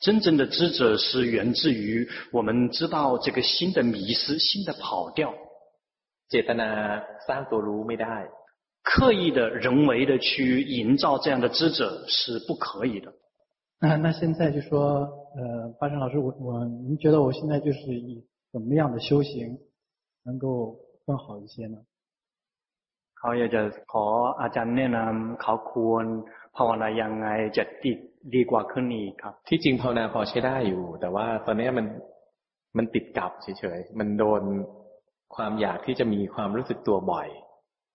[0.05, 5.33] 真正的知者是源自于我们知道这个心的迷失、心的跑掉。
[6.29, 6.69] เจตนา
[7.29, 8.17] สร้างตัวรู้ไม่ได้
[8.83, 13.13] 刻意的人为的去营造这样的知者是不可以的。
[13.81, 15.07] 那那现在就说，
[15.37, 19.59] 呃，巴生老师，我我您觉得我现在就是以怎么样的修行
[20.25, 21.79] 能够更好一些呢？
[23.19, 23.63] เขาอยากจะ
[23.93, 24.05] ขอ
[24.41, 26.05] อาจารย์แนะนำเขาควร
[26.57, 27.99] ภาวนายังไงจะติด
[28.35, 31.87] ดีกว่าขึ้นอีกครับที่จริงภาวนาพอใช้ได้อยู่ แต่ว่าตอนนี้มัน
[32.77, 34.43] มันติดกับเฉยๆมันโดน
[35.35, 37.29] ความอยากที่จะมีความรู้สึกตัวบ่อย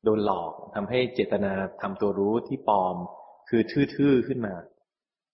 [0.06, 1.52] โดนหลอกทำให้เจตนา
[1.82, 2.96] ทำตัวรู้ที่ปลอม
[3.50, 4.56] คือทื่อๆขึ้นมา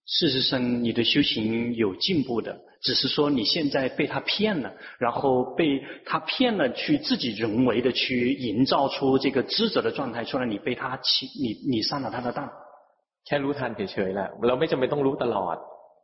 [0.09, 12.49] 事实上，你的修行有进步的，只是说你现在被他骗了，然后被他骗了，去自己人为的去营造出这个知者的状态出来，你被他欺，你你上了他的当。
[13.25, 15.57] แค่รู้ทันเฉยๆ了，เราไม่จำเป็นต้องรู้ตลอด，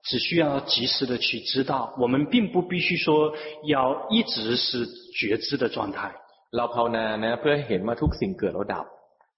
[0.04, 3.34] 只需要及时的去知道，我们并不必须说
[3.68, 4.86] 要一直是
[5.18, 6.14] 觉知的状态。
[6.56, 8.86] เราภาวนานะเพื่อเห็นว่าทุกสิ่งเกิดแล้วดับ。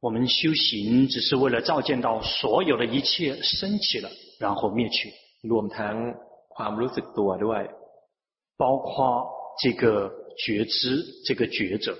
[0.06, 4.10] 我们修行只是为了照见到所有的一切升起了。
[4.40, 5.12] 然后灭去，
[5.52, 5.96] รวมทั้ง
[6.56, 7.64] ความรู้สึกตัวด้วย，
[8.58, 9.26] 包括
[9.62, 11.98] 这个觉知，这个觉者，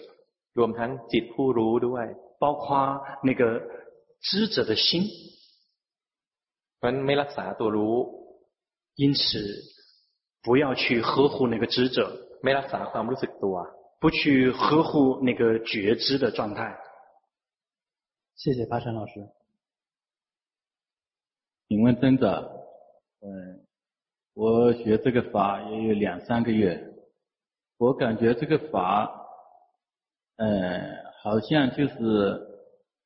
[0.58, 2.08] รวมทั้งจิตผู้รู้ด้วย，
[2.40, 3.42] 包括那个
[4.22, 5.10] 知者的心。
[6.84, 7.96] มันไม่รักษาตัวรู้，
[8.96, 9.22] 因此
[10.44, 12.12] 不要去呵护那个知者，
[12.44, 13.56] ไม่รักษาความรู้สึกตัว，
[14.01, 16.79] 不去呵护那个觉知的状态。
[18.35, 19.13] 谢谢巴山老师。
[21.69, 22.67] 请问尊者，
[23.21, 23.67] 嗯，
[24.33, 26.95] 我学这个法也有两三个月，
[27.77, 29.29] 我感觉这个法，
[30.37, 31.95] 嗯，好像就是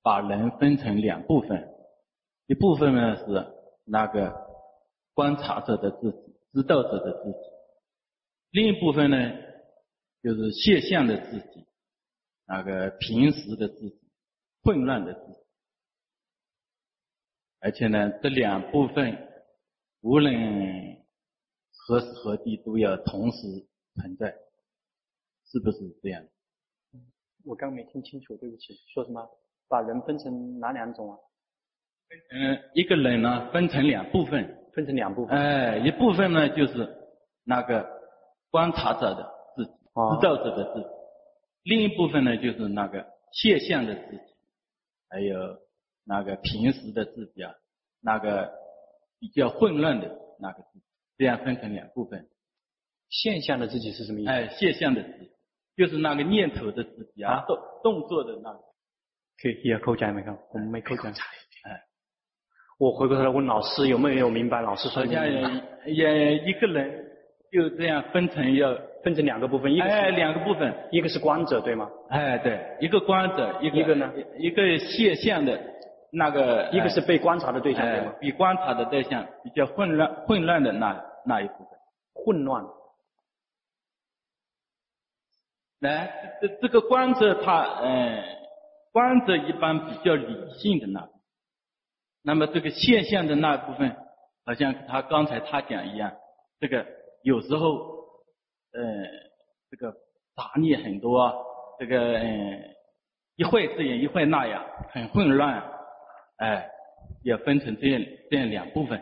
[0.00, 1.74] 把人分成两部分，
[2.46, 3.24] 一部分呢是
[3.84, 4.32] 那个
[5.12, 7.38] 观察者的自己、知道者的自己，
[8.52, 9.16] 另一部分呢
[10.24, 11.66] 就是现象的自己，
[12.46, 14.00] 那个平时的自己、
[14.62, 15.38] 混乱的自己。
[17.60, 19.18] 而且呢，这两部分
[20.00, 20.34] 无论
[21.70, 23.38] 何时何地都要同时
[23.96, 24.34] 存在，
[25.44, 26.24] 是不是这样？
[27.44, 29.28] 我刚没听清楚，对不起，说什么？
[29.68, 31.18] 把人分成哪两种啊？
[32.32, 35.36] 嗯，一个人呢分成两部分，分成两部分。
[35.36, 36.88] 哎，一部分呢就是
[37.44, 37.86] 那个
[38.50, 39.33] 观察者的
[39.94, 40.86] 知道者的自己；
[41.62, 44.22] 另一部分呢就是那个现象的自己，
[45.08, 45.62] 还有。
[46.06, 47.54] 那个平时的自己啊，
[48.02, 48.52] 那个
[49.18, 50.84] 比较混乱的那个自己，
[51.16, 52.28] 这样分成两部分。
[53.08, 54.30] 现象的自己是什么意思？
[54.30, 55.30] 哎，现象的自己，
[55.78, 58.58] 就是那个念头的自己啊，动动作的那个。
[59.40, 60.38] 可以，也扣讲没看？
[60.52, 61.10] 我们没扣讲。
[61.10, 61.80] 哎，
[62.78, 65.08] 我回过头来问老师，有没有明白老师说的？
[65.08, 65.26] 好像
[65.86, 67.03] 也也一个人
[67.54, 71.88] 就这样分成要分成两个部分，一个哎两个部分，一个是观者对吗？
[72.10, 74.12] 哎对，一个观者，一个一个呢？
[74.38, 75.70] 一个现象的。
[76.16, 78.12] 那个一个是被观察的对象，对吗？
[78.20, 81.68] 比观察的对象比较混乱、混乱的那那一部分。
[82.14, 82.64] 混乱。
[85.80, 88.22] 来，这这个观者他，嗯，
[88.92, 91.08] 观者一般比较理性的那，
[92.22, 93.96] 那么这个现象的那部分，
[94.46, 96.12] 好像他刚才他讲一样，
[96.60, 96.86] 这个
[97.23, 97.63] 有时候，
[98.73, 98.79] 嗯，
[99.69, 99.91] 这个
[100.35, 101.33] 杂念很多，
[101.79, 102.25] 这个嗯，
[103.35, 105.63] 一会这样，一会那样，很混乱。
[106.37, 106.69] 哎，
[107.23, 109.01] 要分成这样这样两部分。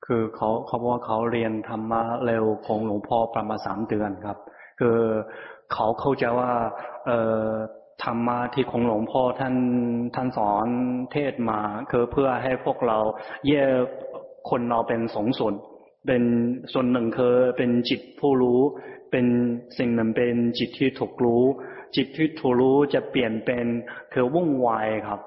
[0.00, 4.38] คือเขาเขาบอกว่าเขาเรียนธรรมะเร็วของหลวงพ่อประมาณสามเดือนครับ
[4.80, 4.98] คือ
[5.72, 6.52] เขาเข้าใจว่า
[7.06, 7.50] เอ่อ
[8.04, 9.54] ธรรมะที่ของหลวงพ่อท่าน
[10.14, 10.66] ท่านสอน
[11.12, 11.60] เทศมา
[11.90, 12.98] คือเพื่อให้พวกเรา
[13.48, 13.68] แยก
[14.50, 15.54] คนเราเป็นสองส่วน
[16.06, 16.22] เป็น
[16.72, 18.60] ส่วนหนึ่งคือเป็นจิตผู้รู้
[19.10, 19.26] เป็น
[19.78, 21.44] สิ่งหนึ่งเป็นจิตที่ถูกรู้
[21.96, 23.66] จิตที่ถูกรู้จะเปลี่ยนเป็น
[24.12, 25.20] คือวุ่นวายครับ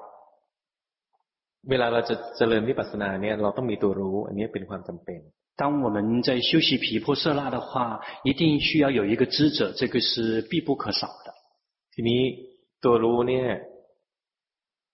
[1.70, 5.20] เวลาเราจะเจริญวิปัสสนาเนี่ยเราต้องมีตัวรู้ อันนี้เป็นความจำเป็น
[5.60, 11.28] 当我们在修习毗婆舍那的话，一定需要有一个知者，这个是必不可少的。
[11.94, 12.20] ทีนี้
[12.84, 13.48] ตัวรู้เนี่ย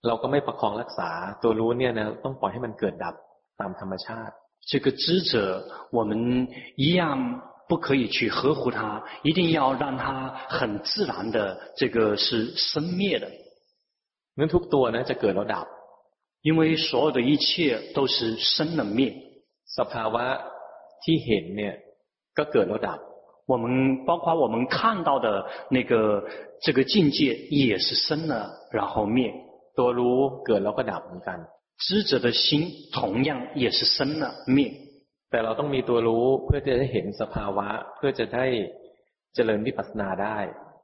[0.06, 1.10] เราก็ไม่ประคองรักษา
[1.43, 3.14] ตัวรู้เนี่ยนะต้องปล่อยให้มันเกิดดับ
[3.60, 4.35] ตามธรรมชาติ
[4.66, 13.28] 这个知者，我们一样不可以去呵护它，一定要让它很自然的，这个是生灭的。
[14.36, 15.66] นั้นทุกตัวนะจะเกิดแล้วดับ
[16.43, 17.47] 因为所有的一切
[17.94, 19.12] 都是生了灭，
[19.76, 20.24] สภาวะ
[21.02, 21.74] ที่เห็นเนี่ย
[22.39, 22.98] ก็เกิดแล้วดับ。
[23.47, 25.26] 我们包括我们看到的
[25.70, 26.22] 那个
[26.60, 29.32] 这个境界也是生了然后灭。
[29.74, 31.39] ตัวรู้เกิดแล้วก็ดับเหมือนกัน。
[31.82, 34.72] 知者的心同样也是生了灭。
[35.30, 38.47] แต่เราต้องมีตัวรู้เพื่อจะได้เห็นสภาวะเพื่อจะได้
[39.35, 40.39] เจริญวิปัสสนาได้。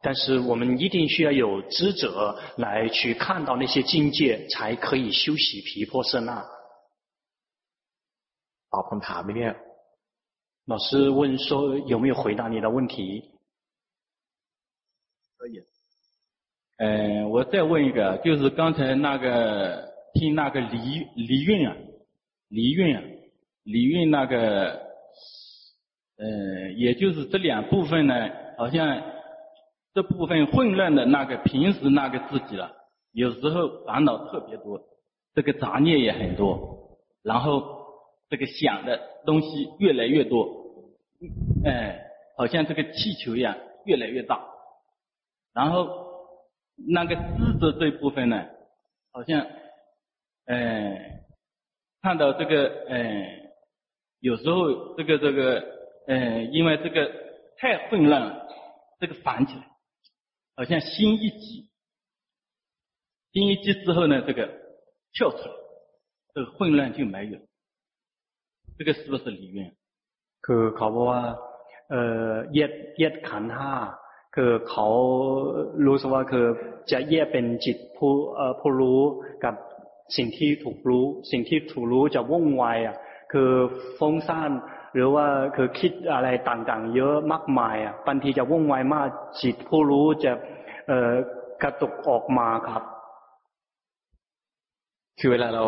[0.05, 6.45] 但是我们一定需要有智者来去看到那些境界，才可以修习毗婆舍那。
[8.71, 9.55] ตอบคำถามไหมเนี่ย
[10.67, 13.31] 老师问说有没有回答你的问题？
[15.39, 15.63] 可以。
[16.77, 21.76] 嗯，我再问一个，就是刚才那个 听那个离离运啊，
[22.50, 23.04] 离运啊，
[23.64, 24.82] 离运那个，
[26.18, 29.02] 呃，也就是这两部分呢，好像。
[29.92, 32.72] 这部分混乱的那个平时那个自己了，
[33.12, 34.80] 有时候烦恼特别多，
[35.34, 37.64] 这个杂念也很多，然后
[38.30, 40.48] 这个想的东西越来越多，
[41.66, 42.00] 哎，
[42.38, 44.40] 好像这个气球一样越来越大，
[45.56, 45.90] 然后
[46.88, 48.46] 那个智者这部分呢，
[49.12, 49.46] 好像，
[50.49, 51.25] 哎，
[52.03, 53.41] 看到这个，哎，
[54.21, 55.65] 有时候这个这个，
[56.07, 57.11] 哎，因为这个
[57.59, 58.47] 太混乱了，
[59.01, 59.63] 这个烦起来。
[60.57, 61.69] 好像心一急，
[63.33, 64.47] 心一急之后呢，这个
[65.13, 65.55] 跳出来，
[66.35, 67.39] 这个混乱就没有。
[68.79, 69.73] 这个是不是离怨？
[70.47, 71.23] คือเขาบอกว่า
[71.91, 73.73] เอ่อแยกแยกขันธ์ห้า
[74.35, 74.87] คือเขา
[75.87, 76.47] รู้สึกว่าคือ
[76.91, 79.01] จะแยกเป็นจิตผู้เอ่อผู้รู้
[79.45, 79.55] กับ
[80.17, 82.97] สิ่งที่ถูกรู้ สิ่งที่ถูกรู้จะว่องไวอ่ะ
[83.33, 83.51] คือ
[83.99, 84.51] ฟุ้งซ่าน
[84.95, 85.27] หรือว่า
[85.57, 89.09] คือคิดอะไรต่างๆเยอะมากมายอ่ะบางทีจะว่องไวมาก
[89.43, 90.33] จิตผู้รู้จะ
[90.89, 91.13] เอ่อ
[91.63, 92.83] กระตุกออกมาครับ
[95.21, 95.65] คือเวลาเรา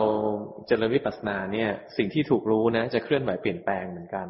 [0.66, 4.28] เจริญวิปัสสนาเนี่ย สิ่งที่ถูกรู้นะ จะเคลื่อนไหวเปลี่ยนแปลงเหมือนกัน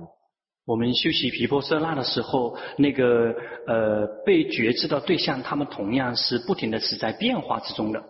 [0.70, 3.32] 我们修习毗婆舍那的时候，那个
[3.69, 8.03] 呃被觉知的对象，他们同样是不停的是在变化之中的。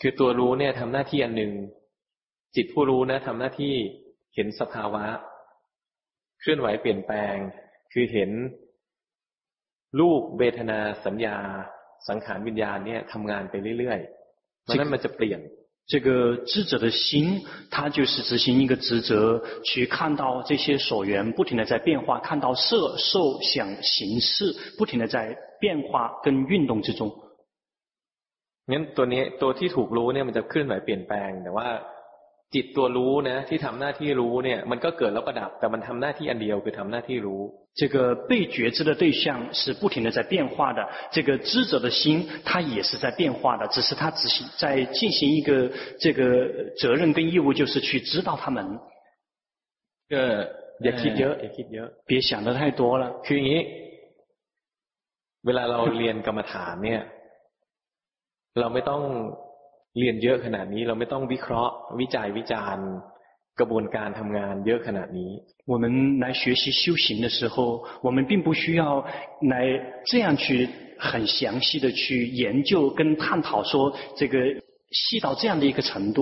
[0.00, 1.52] คือตัวรู้เนี่ยทำหน้าที่อันหนึ่ง
[2.56, 3.74] จิตผู้รู้นะทำหน้าที่
[4.34, 5.04] เห็นสภาวะ
[6.40, 7.36] เคลื่อนไหวเปลี่ยนแปลง
[7.92, 8.30] คือเห็น
[9.98, 11.36] รูปเวทนาสัญญา
[12.08, 15.40] สังขารวิญญาณเนี่ยทำงานไปเรื่อยๆเพราะนั้นมันจะเปลี่ยน
[15.92, 27.10] 这个智者的心，他就是执行一个职责，去看到这些所缘不停的在变化，看到色、受、想、行、识不停的在变化跟运动之中。
[28.70, 31.68] งั้นตัวนี้ตัวที่ถูกรู้เนี่ยมันจะเคลื่อนไหวเปลี่ยนแปลงแต่ว่า
[32.54, 37.42] จิตตัวรู้นะที่ทำหน้าที่รู้เนี่ยมันก็เกิดแล้วก็ดับแต่มันทำหน้าที่อันเดียวคือทำหน้าที่รู้
[37.80, 37.96] 这个
[38.28, 40.80] 被觉知的对象是不停的在变化的，
[41.12, 45.70] 这个知者的心，它也是在变化的，只是它只是在进行一个
[46.00, 46.20] 这个
[46.76, 48.80] 责任跟义务，就是去知道他们。
[50.08, 50.48] 呃，
[50.82, 53.04] อย่าคิดเยอะอย่าคิดเยอะ别想得太多了。
[53.24, 53.62] คืออย่างนี้
[55.46, 57.02] เวลาเราเรียนกรรมฐานเนี่ย
[58.60, 59.02] เราไม่ต้อง
[59.98, 62.88] เรียนเยอะขนาดนี้เราไม่ต้องวิเคราะห์วิจัยวิจารณ์
[63.60, 65.30] กระบวนการทำงานเยอะขนาดนี้
[65.70, 65.84] 我们
[66.22, 68.82] 来学习修行的时候，我们并不需要
[69.52, 69.54] 来
[70.10, 70.68] 这样去
[70.98, 74.38] 很详细的去研究跟探讨，说这个
[74.90, 76.18] 细到这样的一个程度。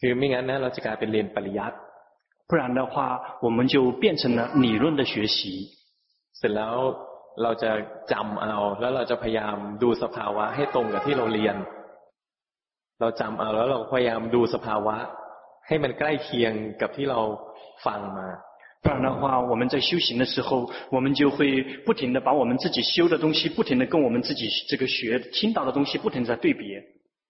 [0.00, 1.76] คือไม่งั้นนะเราจะกลายเป็นเรียนปริยัติ
[2.48, 2.94] 不然的话，
[3.40, 5.38] 我们就变成了理论的学习。
[6.38, 6.76] เสร็จแล้ว
[7.42, 7.70] เราจะ
[8.12, 11.56] จำเอาแล้วเราจะพยายามดูสภาวะให้ตรงกับที่เราเรียน
[13.00, 14.96] เราจำเอาแล้วเราพยายามดูสภาวะ
[15.66, 17.20] ให้มันใกล้เคียงกับที่เรา
[17.86, 18.28] ฟังมา
[18.84, 26.62] 不然的话，我们在修行的时候，我们就会不停的把我们自己修的东西，不停的跟我们自己这个学听到的东西，不停的在对比。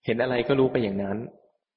[0.03, 1.19] เห็นอะไรก็รู้ไปอย่างนั้น。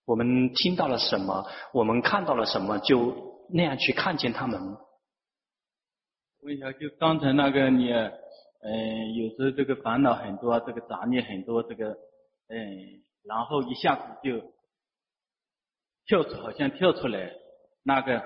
[0.10, 3.14] 我们听到了什么，我们看到了什么，就
[3.54, 4.60] 那样去看见他们。
[6.42, 7.94] 问一下，就刚才那个你，
[8.62, 11.90] 嗯，有时候这个烦恼很多，这个杂念很多，这个，
[12.50, 13.02] 嗯。
[13.24, 14.40] 然后一下子就
[16.06, 17.32] 跳出，好像跳出来，
[17.84, 18.22] 那个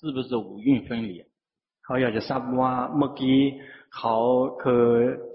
[0.00, 1.24] 是不是五蕴分离？
[1.84, 3.38] เขาอยากจะทราบว่าเมื่อกี้
[3.96, 4.16] เขา
[4.62, 4.84] คือ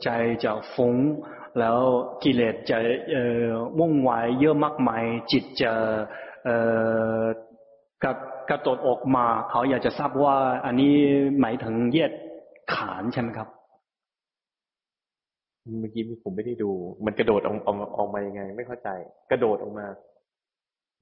[0.03, 0.10] ใจ
[0.43, 0.95] จะฟุ้ง
[1.60, 1.80] แล้ว
[2.23, 2.77] กิเลสจะ
[3.11, 5.72] เอ่อวุ่นวายเยอะมากมายจิตจะ
[6.43, 6.56] เอ่
[7.22, 7.23] อ
[8.03, 8.11] กระ
[8.49, 10.35] กระโดดออกมาเขาอยากจะทราบว่า
[10.65, 10.95] อันนี้
[11.39, 12.11] หมายถึงแยก
[12.73, 13.48] ขานใช่ไหมครับ
[15.80, 16.72] เมื่อกี้ผมไม่ได้ดู
[17.06, 18.89] มันกระโดดออกออกออกมายังไง ไม่เข้าใจ
[19.31, 19.88] กระโดดออกมา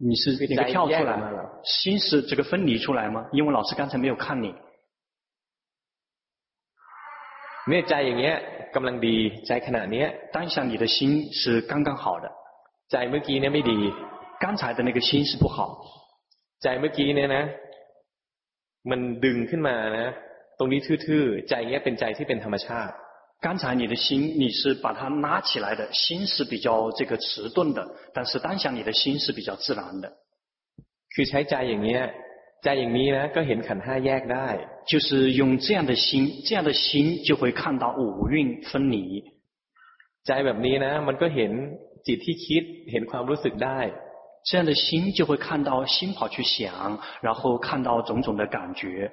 [0.02, 1.26] 你是那个跳出来吗？
[1.64, 3.28] 心是这个分离出来吗？
[3.34, 4.56] 因为老师刚才没有看你。
[7.68, 8.36] เนี่ยใจอย่างเงี้ย
[8.76, 9.18] กำลังดี
[9.48, 10.98] ใจขณะเนี้ย当下你的心
[11.34, 12.28] 是刚刚好的。
[12.91, 13.80] ใจเมื่อกี้เนี่ยไม่ดี
[14.44, 15.58] 刚才的那个心是不好。
[16.64, 17.44] ใจเมื่อกี้เนี่ยนะ
[18.90, 20.08] มันดึงขึ้นมานะ
[20.58, 22.96] ตรงนี้ทื่อๆใจเงี้ยเป็นใจที่เป็นธรรมชาติ
[23.44, 30.12] 刚才你的心，你是把它拉起来的，心是比较这个迟钝的，但是当下你的心是比较自然的。
[31.14, 32.00] คือใช้ใจอย่างนี้
[32.64, 34.48] ใจอย่างนี้นะก็เห็นขันธ์ห้าแยกได้
[34.91, 39.24] 就是用这样的心这样的心就会看到五蕴分离
[40.28, 41.52] ใจแบบนี้นะมันก็เห็น
[42.08, 43.80] จิตที่คิดเห็นความรู้สึกได้
[44.48, 44.86] 这样的心
[45.18, 49.12] 就会看到心跑去想然后看到种种的感觉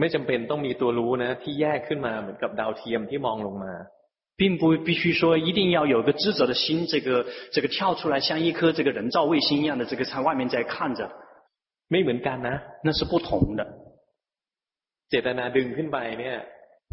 [0.00, 3.74] ไม่จำเป็นต้องมีตัวรู้นะที่แยกขึ้นมาเหมือนกับดาวเทียมที่มองลงมา
[4.40, 11.10] 并不必须说一定要有个智者的心，这个这个跳出来像一颗这个人造卫星一样的，这个在外面在看着。
[11.90, 13.62] ไม่เหมือนกันนะ那是不同的。
[15.10, 16.36] เจตนาดึงขึ้นไปเนี่ย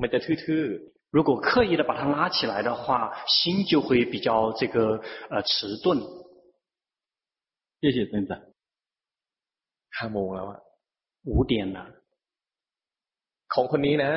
[0.02, 6.02] มันจะทื่อๆ如果刻意的把它拉起来的话，心就会比较这个呃迟钝。
[7.82, 8.32] 谢谢尊者。
[9.98, 10.60] ห้าโมงแล้วอะ
[11.24, 11.80] 五点了。
[13.54, 14.12] ของคนนี้นะ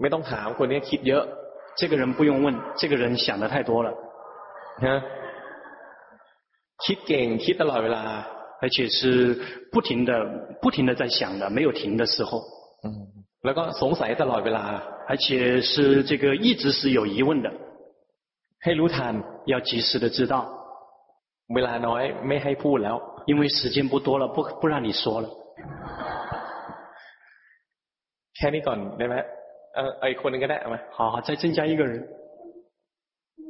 [0.00, 1.24] ไม่ต้องถามคนนี้คิดเยอะ
[1.80, 2.46] 这个人不用问，
[2.76, 3.88] 这个人想的太多了。
[4.84, 4.96] ฮะ
[6.84, 8.02] คิดเก่งคิดตลอดเวลา
[8.62, 9.00] 而且是
[9.72, 10.10] 不停的
[10.62, 12.40] 不停的在想的，没有停的时候。
[12.84, 12.86] 嗯。
[13.44, 14.64] แล้วก็สงสัยตลอดเวลา
[15.08, 17.50] 而且是这个一直是有疑问的
[18.64, 19.14] ให้รู้ทัน
[19.46, 20.34] 要及时的知道
[21.54, 22.96] เวลาน้อยไม่ให้พูดแล้ว
[23.30, 25.26] 因为时间不多了不不让你说了
[28.36, 29.14] แค่นี้ก่อนได้ไหม
[29.74, 31.92] เอออีกคนนึงก็ได้ไหม好好再增加一个人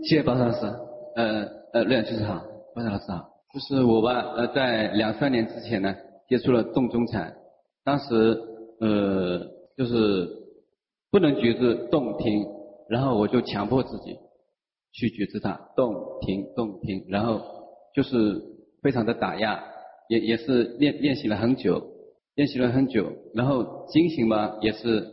[0.06, 0.60] 谢谢巴老师
[1.16, 2.42] 呃呃梁居士好
[2.74, 5.94] 巴老师好就是我吧呃在两三年之前呢
[6.28, 7.34] 接触了洞中禅
[7.84, 8.40] 当时
[8.80, 9.40] 呃
[9.76, 10.28] 就是
[11.10, 12.46] 不能觉知动停，
[12.88, 14.16] 然后我就强迫自己
[14.92, 17.40] 去觉知它动停动停，然后
[17.94, 18.40] 就是
[18.80, 19.60] 非常的打压，
[20.08, 21.82] 也也是练练习了很久，
[22.35, 25.07] 练习了很久，然后经行嘛也是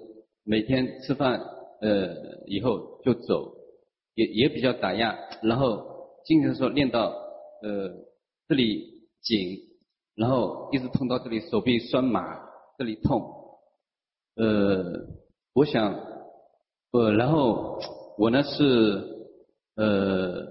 [0.44, 1.40] 每天吃饭
[1.80, 3.54] 呃以后就走，
[4.14, 5.84] 也也比较打压，然后
[6.24, 7.06] 经行的时候练到
[7.62, 7.90] 呃
[8.48, 9.60] 这里紧，
[10.16, 12.40] 然后一直痛到这里手臂酸麻，
[12.76, 13.22] 这里痛。
[14.34, 14.82] 呃，
[15.54, 15.94] 我想，
[16.92, 17.78] 呃，然后
[18.16, 19.28] 我呢是，
[19.76, 20.42] 呃，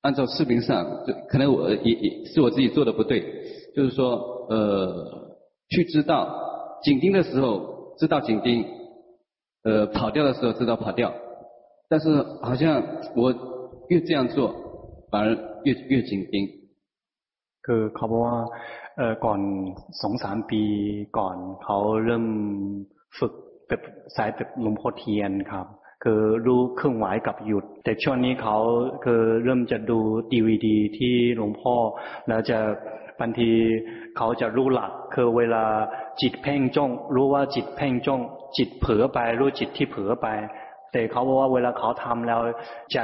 [0.00, 3.20] 按照视频上，就可能我也也是我自己做的不对，
[3.74, 5.21] 就是说，呃，
[5.71, 6.27] 去知道
[6.83, 8.65] 紧盯的时候知道紧盯，
[9.63, 11.11] 呃，跑掉的时候知道跑掉，
[11.89, 12.81] 但是好像
[13.15, 13.33] 我
[13.89, 14.53] 越这样做，
[15.11, 16.35] 反而越越紧盯。
[17.61, 18.37] คือเขาบอกว่า
[18.97, 19.39] เออก่อน
[20.01, 20.63] สองสามปี
[21.17, 22.25] ก่อนเขาเริ่ม
[23.19, 23.33] ฝึก
[23.67, 23.81] แบบ
[24.15, 25.65] สายแบบหลวงพ่อเทียนครับ
[26.03, 28.57] คือรู้เครื่องไหวกับหยุด แต่ช่วงนี้เขา
[29.05, 29.99] คือเริ่มจะดู
[30.31, 31.75] ดีวีดีที่หลวงพ่อ
[32.27, 32.59] แล้วจะ
[33.21, 33.49] บางที
[34.17, 35.63] เขาจะรู้หลัก คือเวลา
[36.21, 38.21] จิตเพ่งจ้อง รู้ว่าจิตเพ่งจ้อง
[38.57, 40.27] จิตเผลอไป รู้จิตที่เผลอไป
[40.91, 42.39] แต่เขาบอกว่าเวลาเขาทำแล้ว
[42.95, 43.03] จะ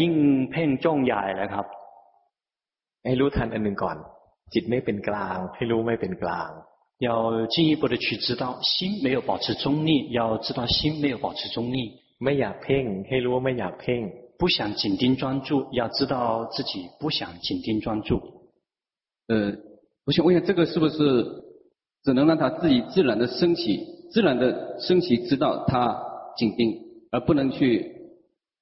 [0.00, 0.12] ยิ่ง
[0.50, 1.66] เพ่งจ้องใหญ่เลยครับ
[3.06, 3.96] ให้รู้ทันอันหนึ่งก่อน
[4.54, 6.50] จิตไม่เป็นกลางให้รู้ไม่เป็นกลาง
[7.06, 7.08] 要
[7.46, 11.76] 进一步的去知道心没有保持中立，要知道心没有保持中立。
[12.22, 14.00] ไม่อยากเพ่งให้รู้ว่าไม่อยากเพ่ง
[14.38, 18.20] 不想紧盯专注，要知道自己不想紧盯专注。
[19.28, 19.52] 呃，
[20.04, 20.98] 我想问一下，这个是不是
[22.02, 25.96] 只能让他自己自然的升起，自然的升起，知道他
[26.36, 26.78] 紧盯，
[27.10, 27.90] 而不能去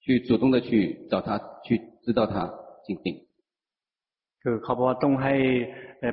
[0.00, 2.52] 去主动的去找他去知道他
[2.86, 3.26] 紧盯。
[4.44, 5.34] คือเขาบอกว่าต้องให้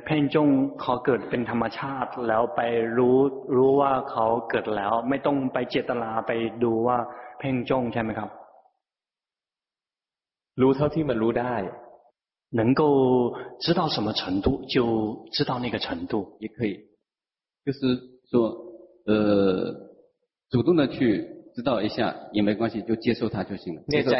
[0.06, 0.48] เพ่งจ้อง
[0.80, 2.60] เขาเกิดเป็นธรรมชาติ แล้วไป
[2.98, 3.18] รู้
[3.56, 6.32] รู้ว่าเขาเกิดแล้ว ไม่ต้องไปเจตนาไป
[6.64, 6.98] ดูว่า
[7.38, 8.30] เพ่งจ้องใช่ไหมครับ
[10.60, 11.54] รู้เท่าที่มันรู้ได้
[12.55, 16.79] 能够知道什么程度，就知道那个程度也可以。
[17.65, 17.79] 就是
[18.31, 18.55] 说，
[19.05, 19.75] 呃，
[20.49, 23.83] 主动的去知道一下也没关系，就接受它就行了。
[23.87, 24.11] 那个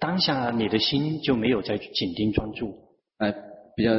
[0.00, 2.74] 当下你的心就没有在紧盯专注，
[3.18, 3.34] 哎，
[3.76, 3.90] 比较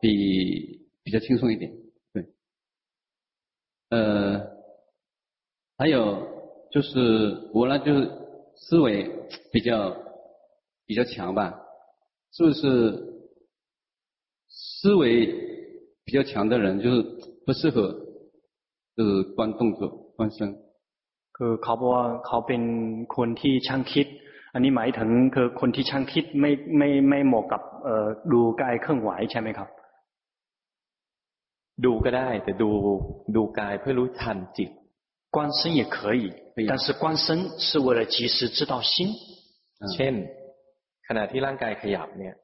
[0.00, 1.72] 比比较轻松一点。
[2.12, 2.26] 对，
[3.90, 4.40] 呃，
[5.78, 6.28] 还有
[6.70, 8.08] 就是我呢，就是
[8.54, 9.10] 思维
[9.50, 9.96] 比较
[10.86, 11.58] 比较强吧。
[12.31, 13.17] 是不是？
[14.49, 15.27] 思维
[16.05, 17.01] 比较强的人就是
[17.45, 17.95] 不适合，
[18.95, 20.55] 就是观动作、观身。
[21.31, 22.61] คือเขาบอกว่าเขาเป็น
[23.15, 24.07] คนที่ช่างคิด
[24.53, 29.69] อันนี้หมายถึงคือคนที่ช่างคิดไม่ไม่ไม่เหมาะกับเอ่อดูกายเคลื่อนไหวใช่ไหมครับ
[31.85, 32.69] ดูก็ได้ แต่ดู
[33.35, 34.69] ดูกายเพื่อรู้ทันจิต
[35.35, 36.23] 观身也可以
[36.71, 37.25] 但是观身
[37.59, 38.91] 是为了及时知道心
[39.93, 40.40] เช่น ข
[41.17, 42.35] ณะที่ร่างกายขยับเนี่ย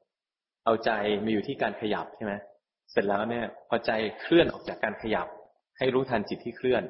[0.64, 0.90] เอาใจ
[1.24, 2.34] มาอยู่ที่การขยับใช่ไหม
[2.90, 3.90] เสร็จแล้วเนี่ย พอใจ
[4.20, 5.26] เคลื่อนออกจากการขยับ
[5.78, 6.84] ให้รู้ทันจิตที่เคลื่อน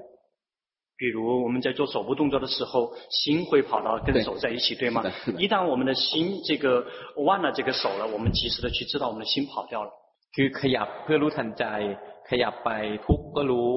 [0.96, 5.02] 比如我们在做手部动作的时候，心会跑到跟手在一起，对，对吗？
[5.36, 6.86] 一旦我们的心这个
[7.16, 9.90] 忘了这个手了，我们及时的去知道我们的心跑掉了。
[10.34, 11.64] คือขยับเพื่อรู้ทันใจ
[12.30, 12.70] ขยับไป
[13.06, 13.72] ทุกข์ก็รู้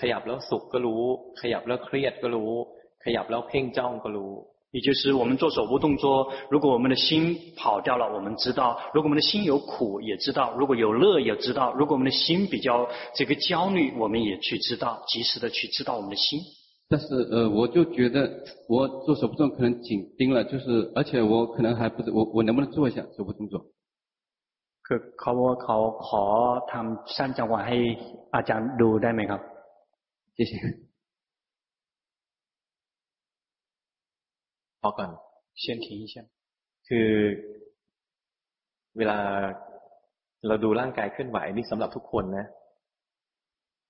[0.00, 1.02] ขยับแล้วสุขก็รู้
[1.40, 2.52] ขยับแล้วเครียดก็รู้
[3.04, 4.32] ขยับแล้วเพ่งจ้องก็รู้
[4.76, 16.40] 也就是我们做手部动作，如果我们的心跑掉了，我们知道；如果我们的心有苦，也知道；如果有乐，也知道；如果我们的心比较这个焦虑，我们也去知道，及时的去知道我们的心。
[16.88, 18.30] 但是，呃，我就觉得
[18.68, 23.66] 我做手部动作可能紧盯了，就是而且我可能还不知我我能不能做一下手部动作？
[24.86, 25.76] คือเขาว่าเขา
[26.06, 26.24] ขอ
[26.72, 27.78] ทำสั้นจังหวะให้
[28.34, 29.40] อาจารย์ดูได้ไหมครับ？
[30.36, 30.52] 谢谢。
[34.86, 35.10] อก่อน
[35.62, 36.14] 先停一下
[36.88, 37.08] คือ
[38.98, 39.18] เวลา
[40.46, 42.46] เราดูร่างกายเคลื่อนไหวนี่สำหรับทุกคนนะ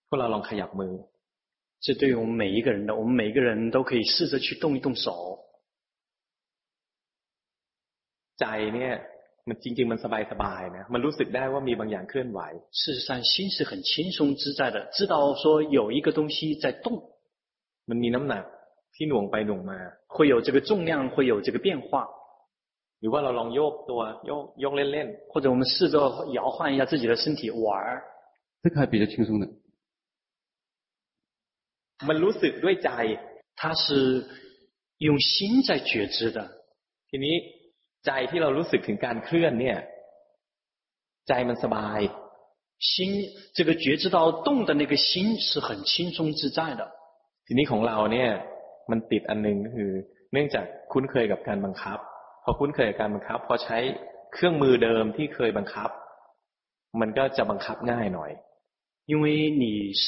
[0.09, 0.93] พวกเราลองขยับมือ
[1.85, 5.07] 这对于我们每一个人的，我们每一个人都可以试着去动一动手。
[8.39, 8.45] ใจ
[8.75, 8.93] เนี่ย
[9.49, 10.07] มันจริงๆมันส
[10.43, 12.41] บายๆนะมันรู้สึกได้ว่ามีบางอย่างเคลื่อนไหว
[12.71, 16.87] 事实上心是很轻松自在的，知道说有一个东西在动。
[17.89, 18.45] มันมีน้ำหนัก
[18.97, 19.79] ที่หน่วงไปหน่วงมา
[20.15, 22.09] 会有这个重量，会有这个变化。
[23.01, 25.97] หรือว่าเราลองโยกตัวโยกโยกเล่นๆ，或者我们试着
[26.39, 28.03] 摇晃一下自己的身体玩儿。
[28.63, 29.49] 这个还比较轻松的。
[32.09, 33.19] มันรู้สึกด้วยใจ，
[33.57, 34.25] 它是
[34.99, 36.39] 用心在觉知的。
[37.11, 37.35] ทีนี้
[38.05, 39.79] ใจที่เรารู้สึกถึงการเคลื่อนเนี่ย
[41.29, 42.01] ใจมันสบาย
[42.79, 46.83] 心这个觉知到动的那个心是很轻松自在的。
[47.47, 48.31] ทีนี้ของเราเนี่ย
[48.91, 49.91] มันติดอันหนึ่งก็คือ
[50.33, 51.99] เนื่องจากคุ้นเคยกับการบังคับ
[52.45, 53.79] พอคุ้นเคยกับการบังคับ พอใช้
[54.33, 55.91] เครื่องมือเดิมที่เคยบังคับ
[57.01, 58.33] มันก็จะบังคับง่ายหน่อย
[59.13, 60.05] 因为你是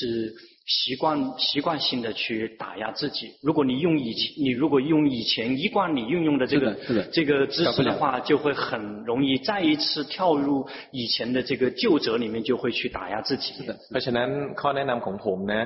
[0.66, 6.74] 习惯习惯性的去打压自己，如果你用以前你如果用以前一贯你运用的这个
[7.12, 13.52] 这个姿势的话，就会很容易再一次跳入以前的这个旧则里面，就会去打压自己。
[13.90, 14.28] เพราะฉะนั้น
[14.60, 15.62] ข้อแนะนำของผมนะ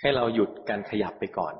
[0.00, 1.54] ให้เราหยุดการขยับไปก่อน。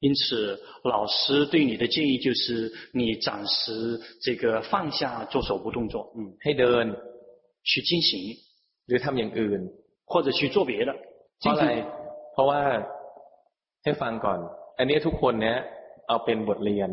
[0.00, 6.94] 因此，老师对你的建议就是你暂时这个放下做手部动作，嗯，ให้เดิน
[7.62, 8.36] 去进行，
[8.86, 9.60] หรือทำอย่างอื่น
[10.04, 10.94] 或者去做别的。
[11.40, 11.70] เพราะอะไร
[12.32, 12.60] เพราะว่า
[13.84, 14.38] ให้ฟังก่อน
[14.78, 15.56] อันนี้ทุกคนเนี้ย
[16.08, 16.90] เอาเป็นบทเรียน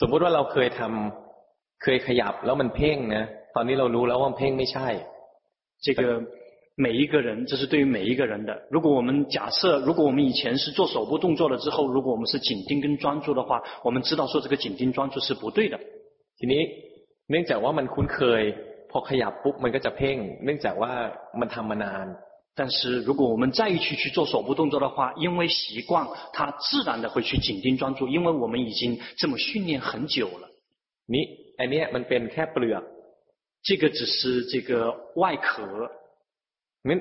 [0.00, 3.24] สมมุติว่าเราเคยทำเคยขยับแล้วมันเพ่งนะ
[3.54, 4.88] ตอนนี้เรารู้แล้วว่าเพ่งไม่ใช่
[5.84, 6.02] 这个
[6.76, 8.56] 每一个人，这是对于每一个人的。
[8.70, 15.78] 如果我们假设，如果我们以前是做手部动作了之后，如果我们是紧盯跟专注的话，我们知道说这个紧盯专注是不对的。
[16.38, 16.62] ทีนี้
[17.30, 18.42] เนื่องจากว่ามันคุ้นเคย
[18.90, 20.92] พอขยับปุ๊บมันก็จะเพ่ง เนื่องจากว่า
[21.40, 22.06] มันทำมานาน
[22.58, 30.48] 但是如果我们再去去做手部动作的话，因为习惯，它自然的会去紧盯专注，因为我们已经这么训练很久了。
[31.06, 31.24] นี่
[31.58, 32.82] อันนี้มันเป็นแค่เปลือก
[33.62, 34.70] 这个只是这个
[35.14, 35.88] 外壳。
[36.88, 37.00] งั้น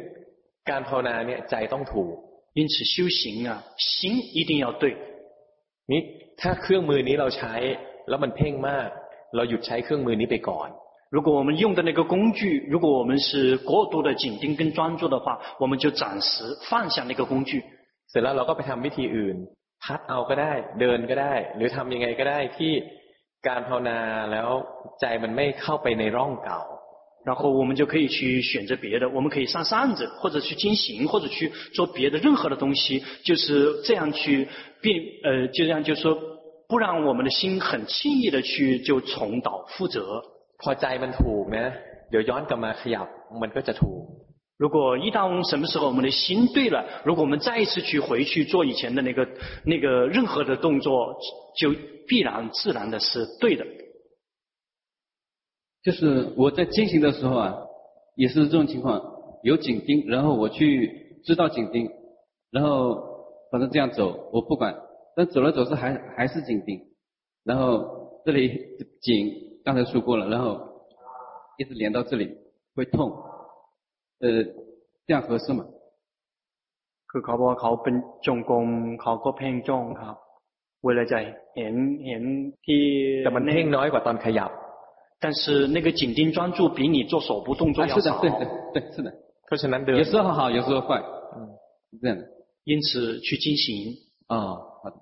[0.69, 2.13] การภาวนาเนี่ยใจต้องถูก
[2.57, 3.89] 因此修行啊，心
[4.37, 4.83] 一定要对。
[5.91, 6.01] นี่
[6.41, 7.53] ถ้าเครื่องมือนี้เราใช้
[8.09, 8.89] แล้วมันเพ่งมาก
[9.35, 10.69] เราหยุดใช้เครื่องมือนี้ไปก่อน
[11.15, 17.63] 如果我们用的那个工具，如果我们是过度的紧盯跟专注的话，我们就暂时放下那个工具。
[18.09, 19.37] เสร็จแล้วเราก็ไปทำวิธีอื่น
[19.83, 22.73] พัดเอาก็ได้ เดินก็ได้ หรือทำยังไงก็ได้ที่
[23.47, 23.99] การภาวนา
[24.31, 24.49] แล้ว
[25.01, 26.61] ใจมันไม่เข้าไปในร่องเก่า
[27.25, 34.47] 然后我们就可以去选择别的，我们可以上扇子，或者去经行，或者去做别的任何的东西，就是这样去
[34.81, 36.17] 变，呃，就这样就说，
[36.69, 40.23] 不让我们的心很轻易的去就重蹈覆辙。
[40.59, 41.65] พอใจมันถูกนะ
[42.09, 43.07] เดี๋ยวย้อนกลับมาขยับ
[43.41, 44.03] มันก็จะถูก
[44.57, 49.27] 如果一旦什么时候我们的心对了，如果我们再一次去回去做以前的那个
[49.65, 51.15] 那个任何的动作，
[51.59, 51.75] 就
[52.07, 53.63] 必然自然的是对的。
[55.83, 57.67] 就是我在进行的时候啊，
[58.15, 59.01] 也是这种情况，
[59.43, 61.89] 有紧盯，然后我去知道紧盯，
[62.51, 62.95] 然后
[63.51, 64.75] 反正这样走，我不管，
[65.15, 66.81] 但走了走是还还是紧盯，
[67.43, 68.51] 然后这里
[69.01, 69.43] 紧。
[69.67, 70.61] 刚才说过了，然后
[71.57, 72.37] 一直连到这里
[72.73, 73.11] 会痛，
[74.21, 74.45] 呃，
[75.05, 75.65] 这样合适吗？
[77.11, 77.95] คือเขาบอกว่าเขาเป็น
[78.25, 78.67] จงกรม
[79.01, 80.15] เขาก็เพ่งจ้องครับ
[80.85, 81.15] เวลาใจ
[81.55, 81.75] เห็น
[82.07, 82.23] เห็น
[82.65, 82.81] ที่
[83.23, 84.51] แต่มันเพ่งน้อยกว่าตอนขยับ
[85.21, 88.19] 但是那个紧盯专注比你做手部动作要少。
[88.21, 89.11] 对对对，是的。
[89.45, 91.01] เพราะฉะนั้นเดิน有时候好，有时候坏，
[91.35, 91.37] 嗯，
[92.01, 92.23] 这样的。
[92.65, 93.95] 因此去进行。
[94.27, 94.97] 啊，好的，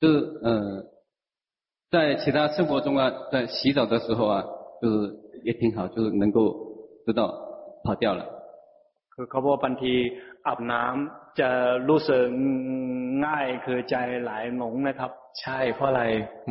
[0.00, 0.86] 就是嗯。
[1.88, 4.44] 在其他生活中啊，在洗澡的时候啊，
[4.82, 5.14] 就是
[5.44, 6.52] 也挺好，就是能够
[7.06, 7.32] 知道
[7.84, 8.26] 跑掉了。
[9.14, 9.92] คือเขาบอกบางที
[10.46, 11.48] อาบน้ำจะ
[11.88, 12.24] รู้สึก
[13.26, 15.10] ง่ายคือใจไหลหลงนะครับ
[15.40, 16.02] ใช่เพราะอะไร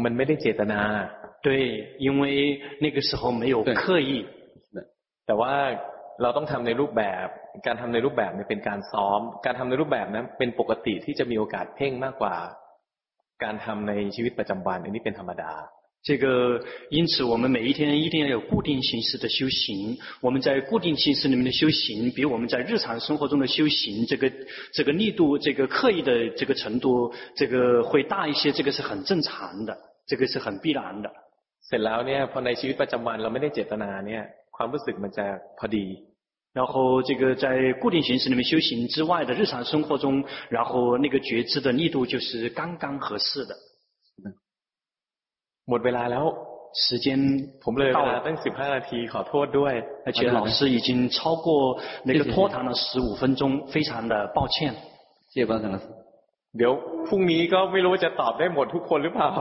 [0.03, 0.81] มันไม่ได้เจตนา
[1.45, 1.47] 对
[2.05, 2.23] 因为
[2.83, 4.09] 那个时候没有刻意
[5.27, 5.53] แต่ว่า
[6.21, 7.27] เราต้องทำในรูปแบบ
[7.65, 12.35] การทำในรูปแบบเนี่ยเป็นการซ้อม การทำในรูปแบบนั้นเป็นปกติที่จะมีโอกาสเพ่งมากกว่า
[13.43, 15.51] การทำในชีวิตประจำวัน อันนี้เป็นธรรมดา
[16.03, 19.97] 这个，因此我们每一天一定要有固定形式的修行。
[20.21, 24.31] 我们在固定形式里面的修行，比我们在日常生活中的修行，这个
[24.71, 28.51] 这个力度，这个刻意的这个程度，这个会大一些。
[28.51, 31.11] 这个是很正常的，这个是很必然的。
[31.67, 34.23] เสร็จแล้วเนี่ยพอในชีวิตประจำวันเราไม่ได้เจตนาเนี่ย
[34.55, 35.25] ความรู้สึกมันจะ
[35.57, 35.85] พอดี。
[36.53, 43.55] 然后这个在固定形式里面修行之外的日常生活中，然后那个觉知的力度就是刚刚合适的。
[45.69, 46.25] หมดเวลาแล้ว
[46.85, 47.07] 时间
[47.63, 49.73] ผมเลยเวลาตั้งสิบห้านาทีขอโทษด้วย
[50.05, 51.47] 而且老师已经超过
[52.03, 53.41] 那个拖堂了十五分钟
[53.71, 54.73] 非常的抱歉
[55.31, 55.85] 谢谢班长老师
[56.57, 56.71] เดี๋ยว
[57.07, 59.31] พรุ่งนี้ก็ไม่รู้จะตอบได้หมดทุกคนหรือเปล่า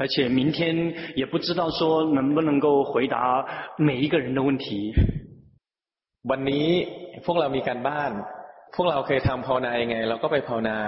[0.00, 0.58] 而且明天
[1.20, 1.80] 也不知道说
[2.18, 3.16] 能不能够回答
[3.76, 4.66] 每一个人的问题
[6.30, 6.66] วันนี้
[7.24, 8.10] พวกเรามีการบ้าน
[8.74, 10.78] พวกเราเคยทำภาวนายังไงเราก็ไปภาวนา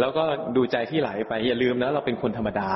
[0.00, 0.24] แล้วก็
[0.56, 2.70] ดูใจที่ไหลไปอย่าลืมนะเราเป็นคนธรรมดา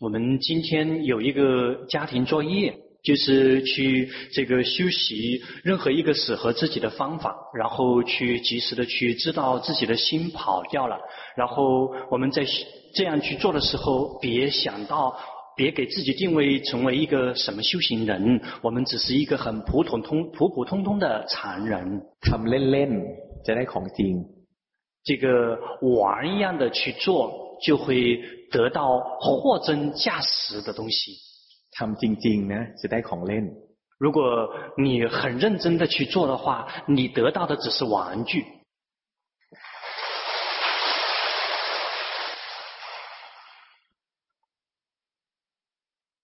[0.00, 11.00] 我们今天有一个家庭作业，就是去这个修习任何一个适合自己的方法，然后去及时的去知道自己的心跑掉了。
[11.36, 12.46] 然后我们在
[12.94, 15.16] 这样去做的时候，别想到，
[15.56, 22.00] 别给自己定位成为一个什么修行人，我们只是一个很普通通、普普通通的常人。
[22.20, 24.24] ทำเล่นๆจะได้ของจริง。
[25.02, 27.48] 这个玩一样的去做。
[27.60, 31.18] 就会 得到货真价实的东西。
[31.72, 33.44] ทำจริงๆ呢，จะได้ของเล่น。
[33.98, 38.44] 如果你很认真的去做的话，你得到的只是玩具。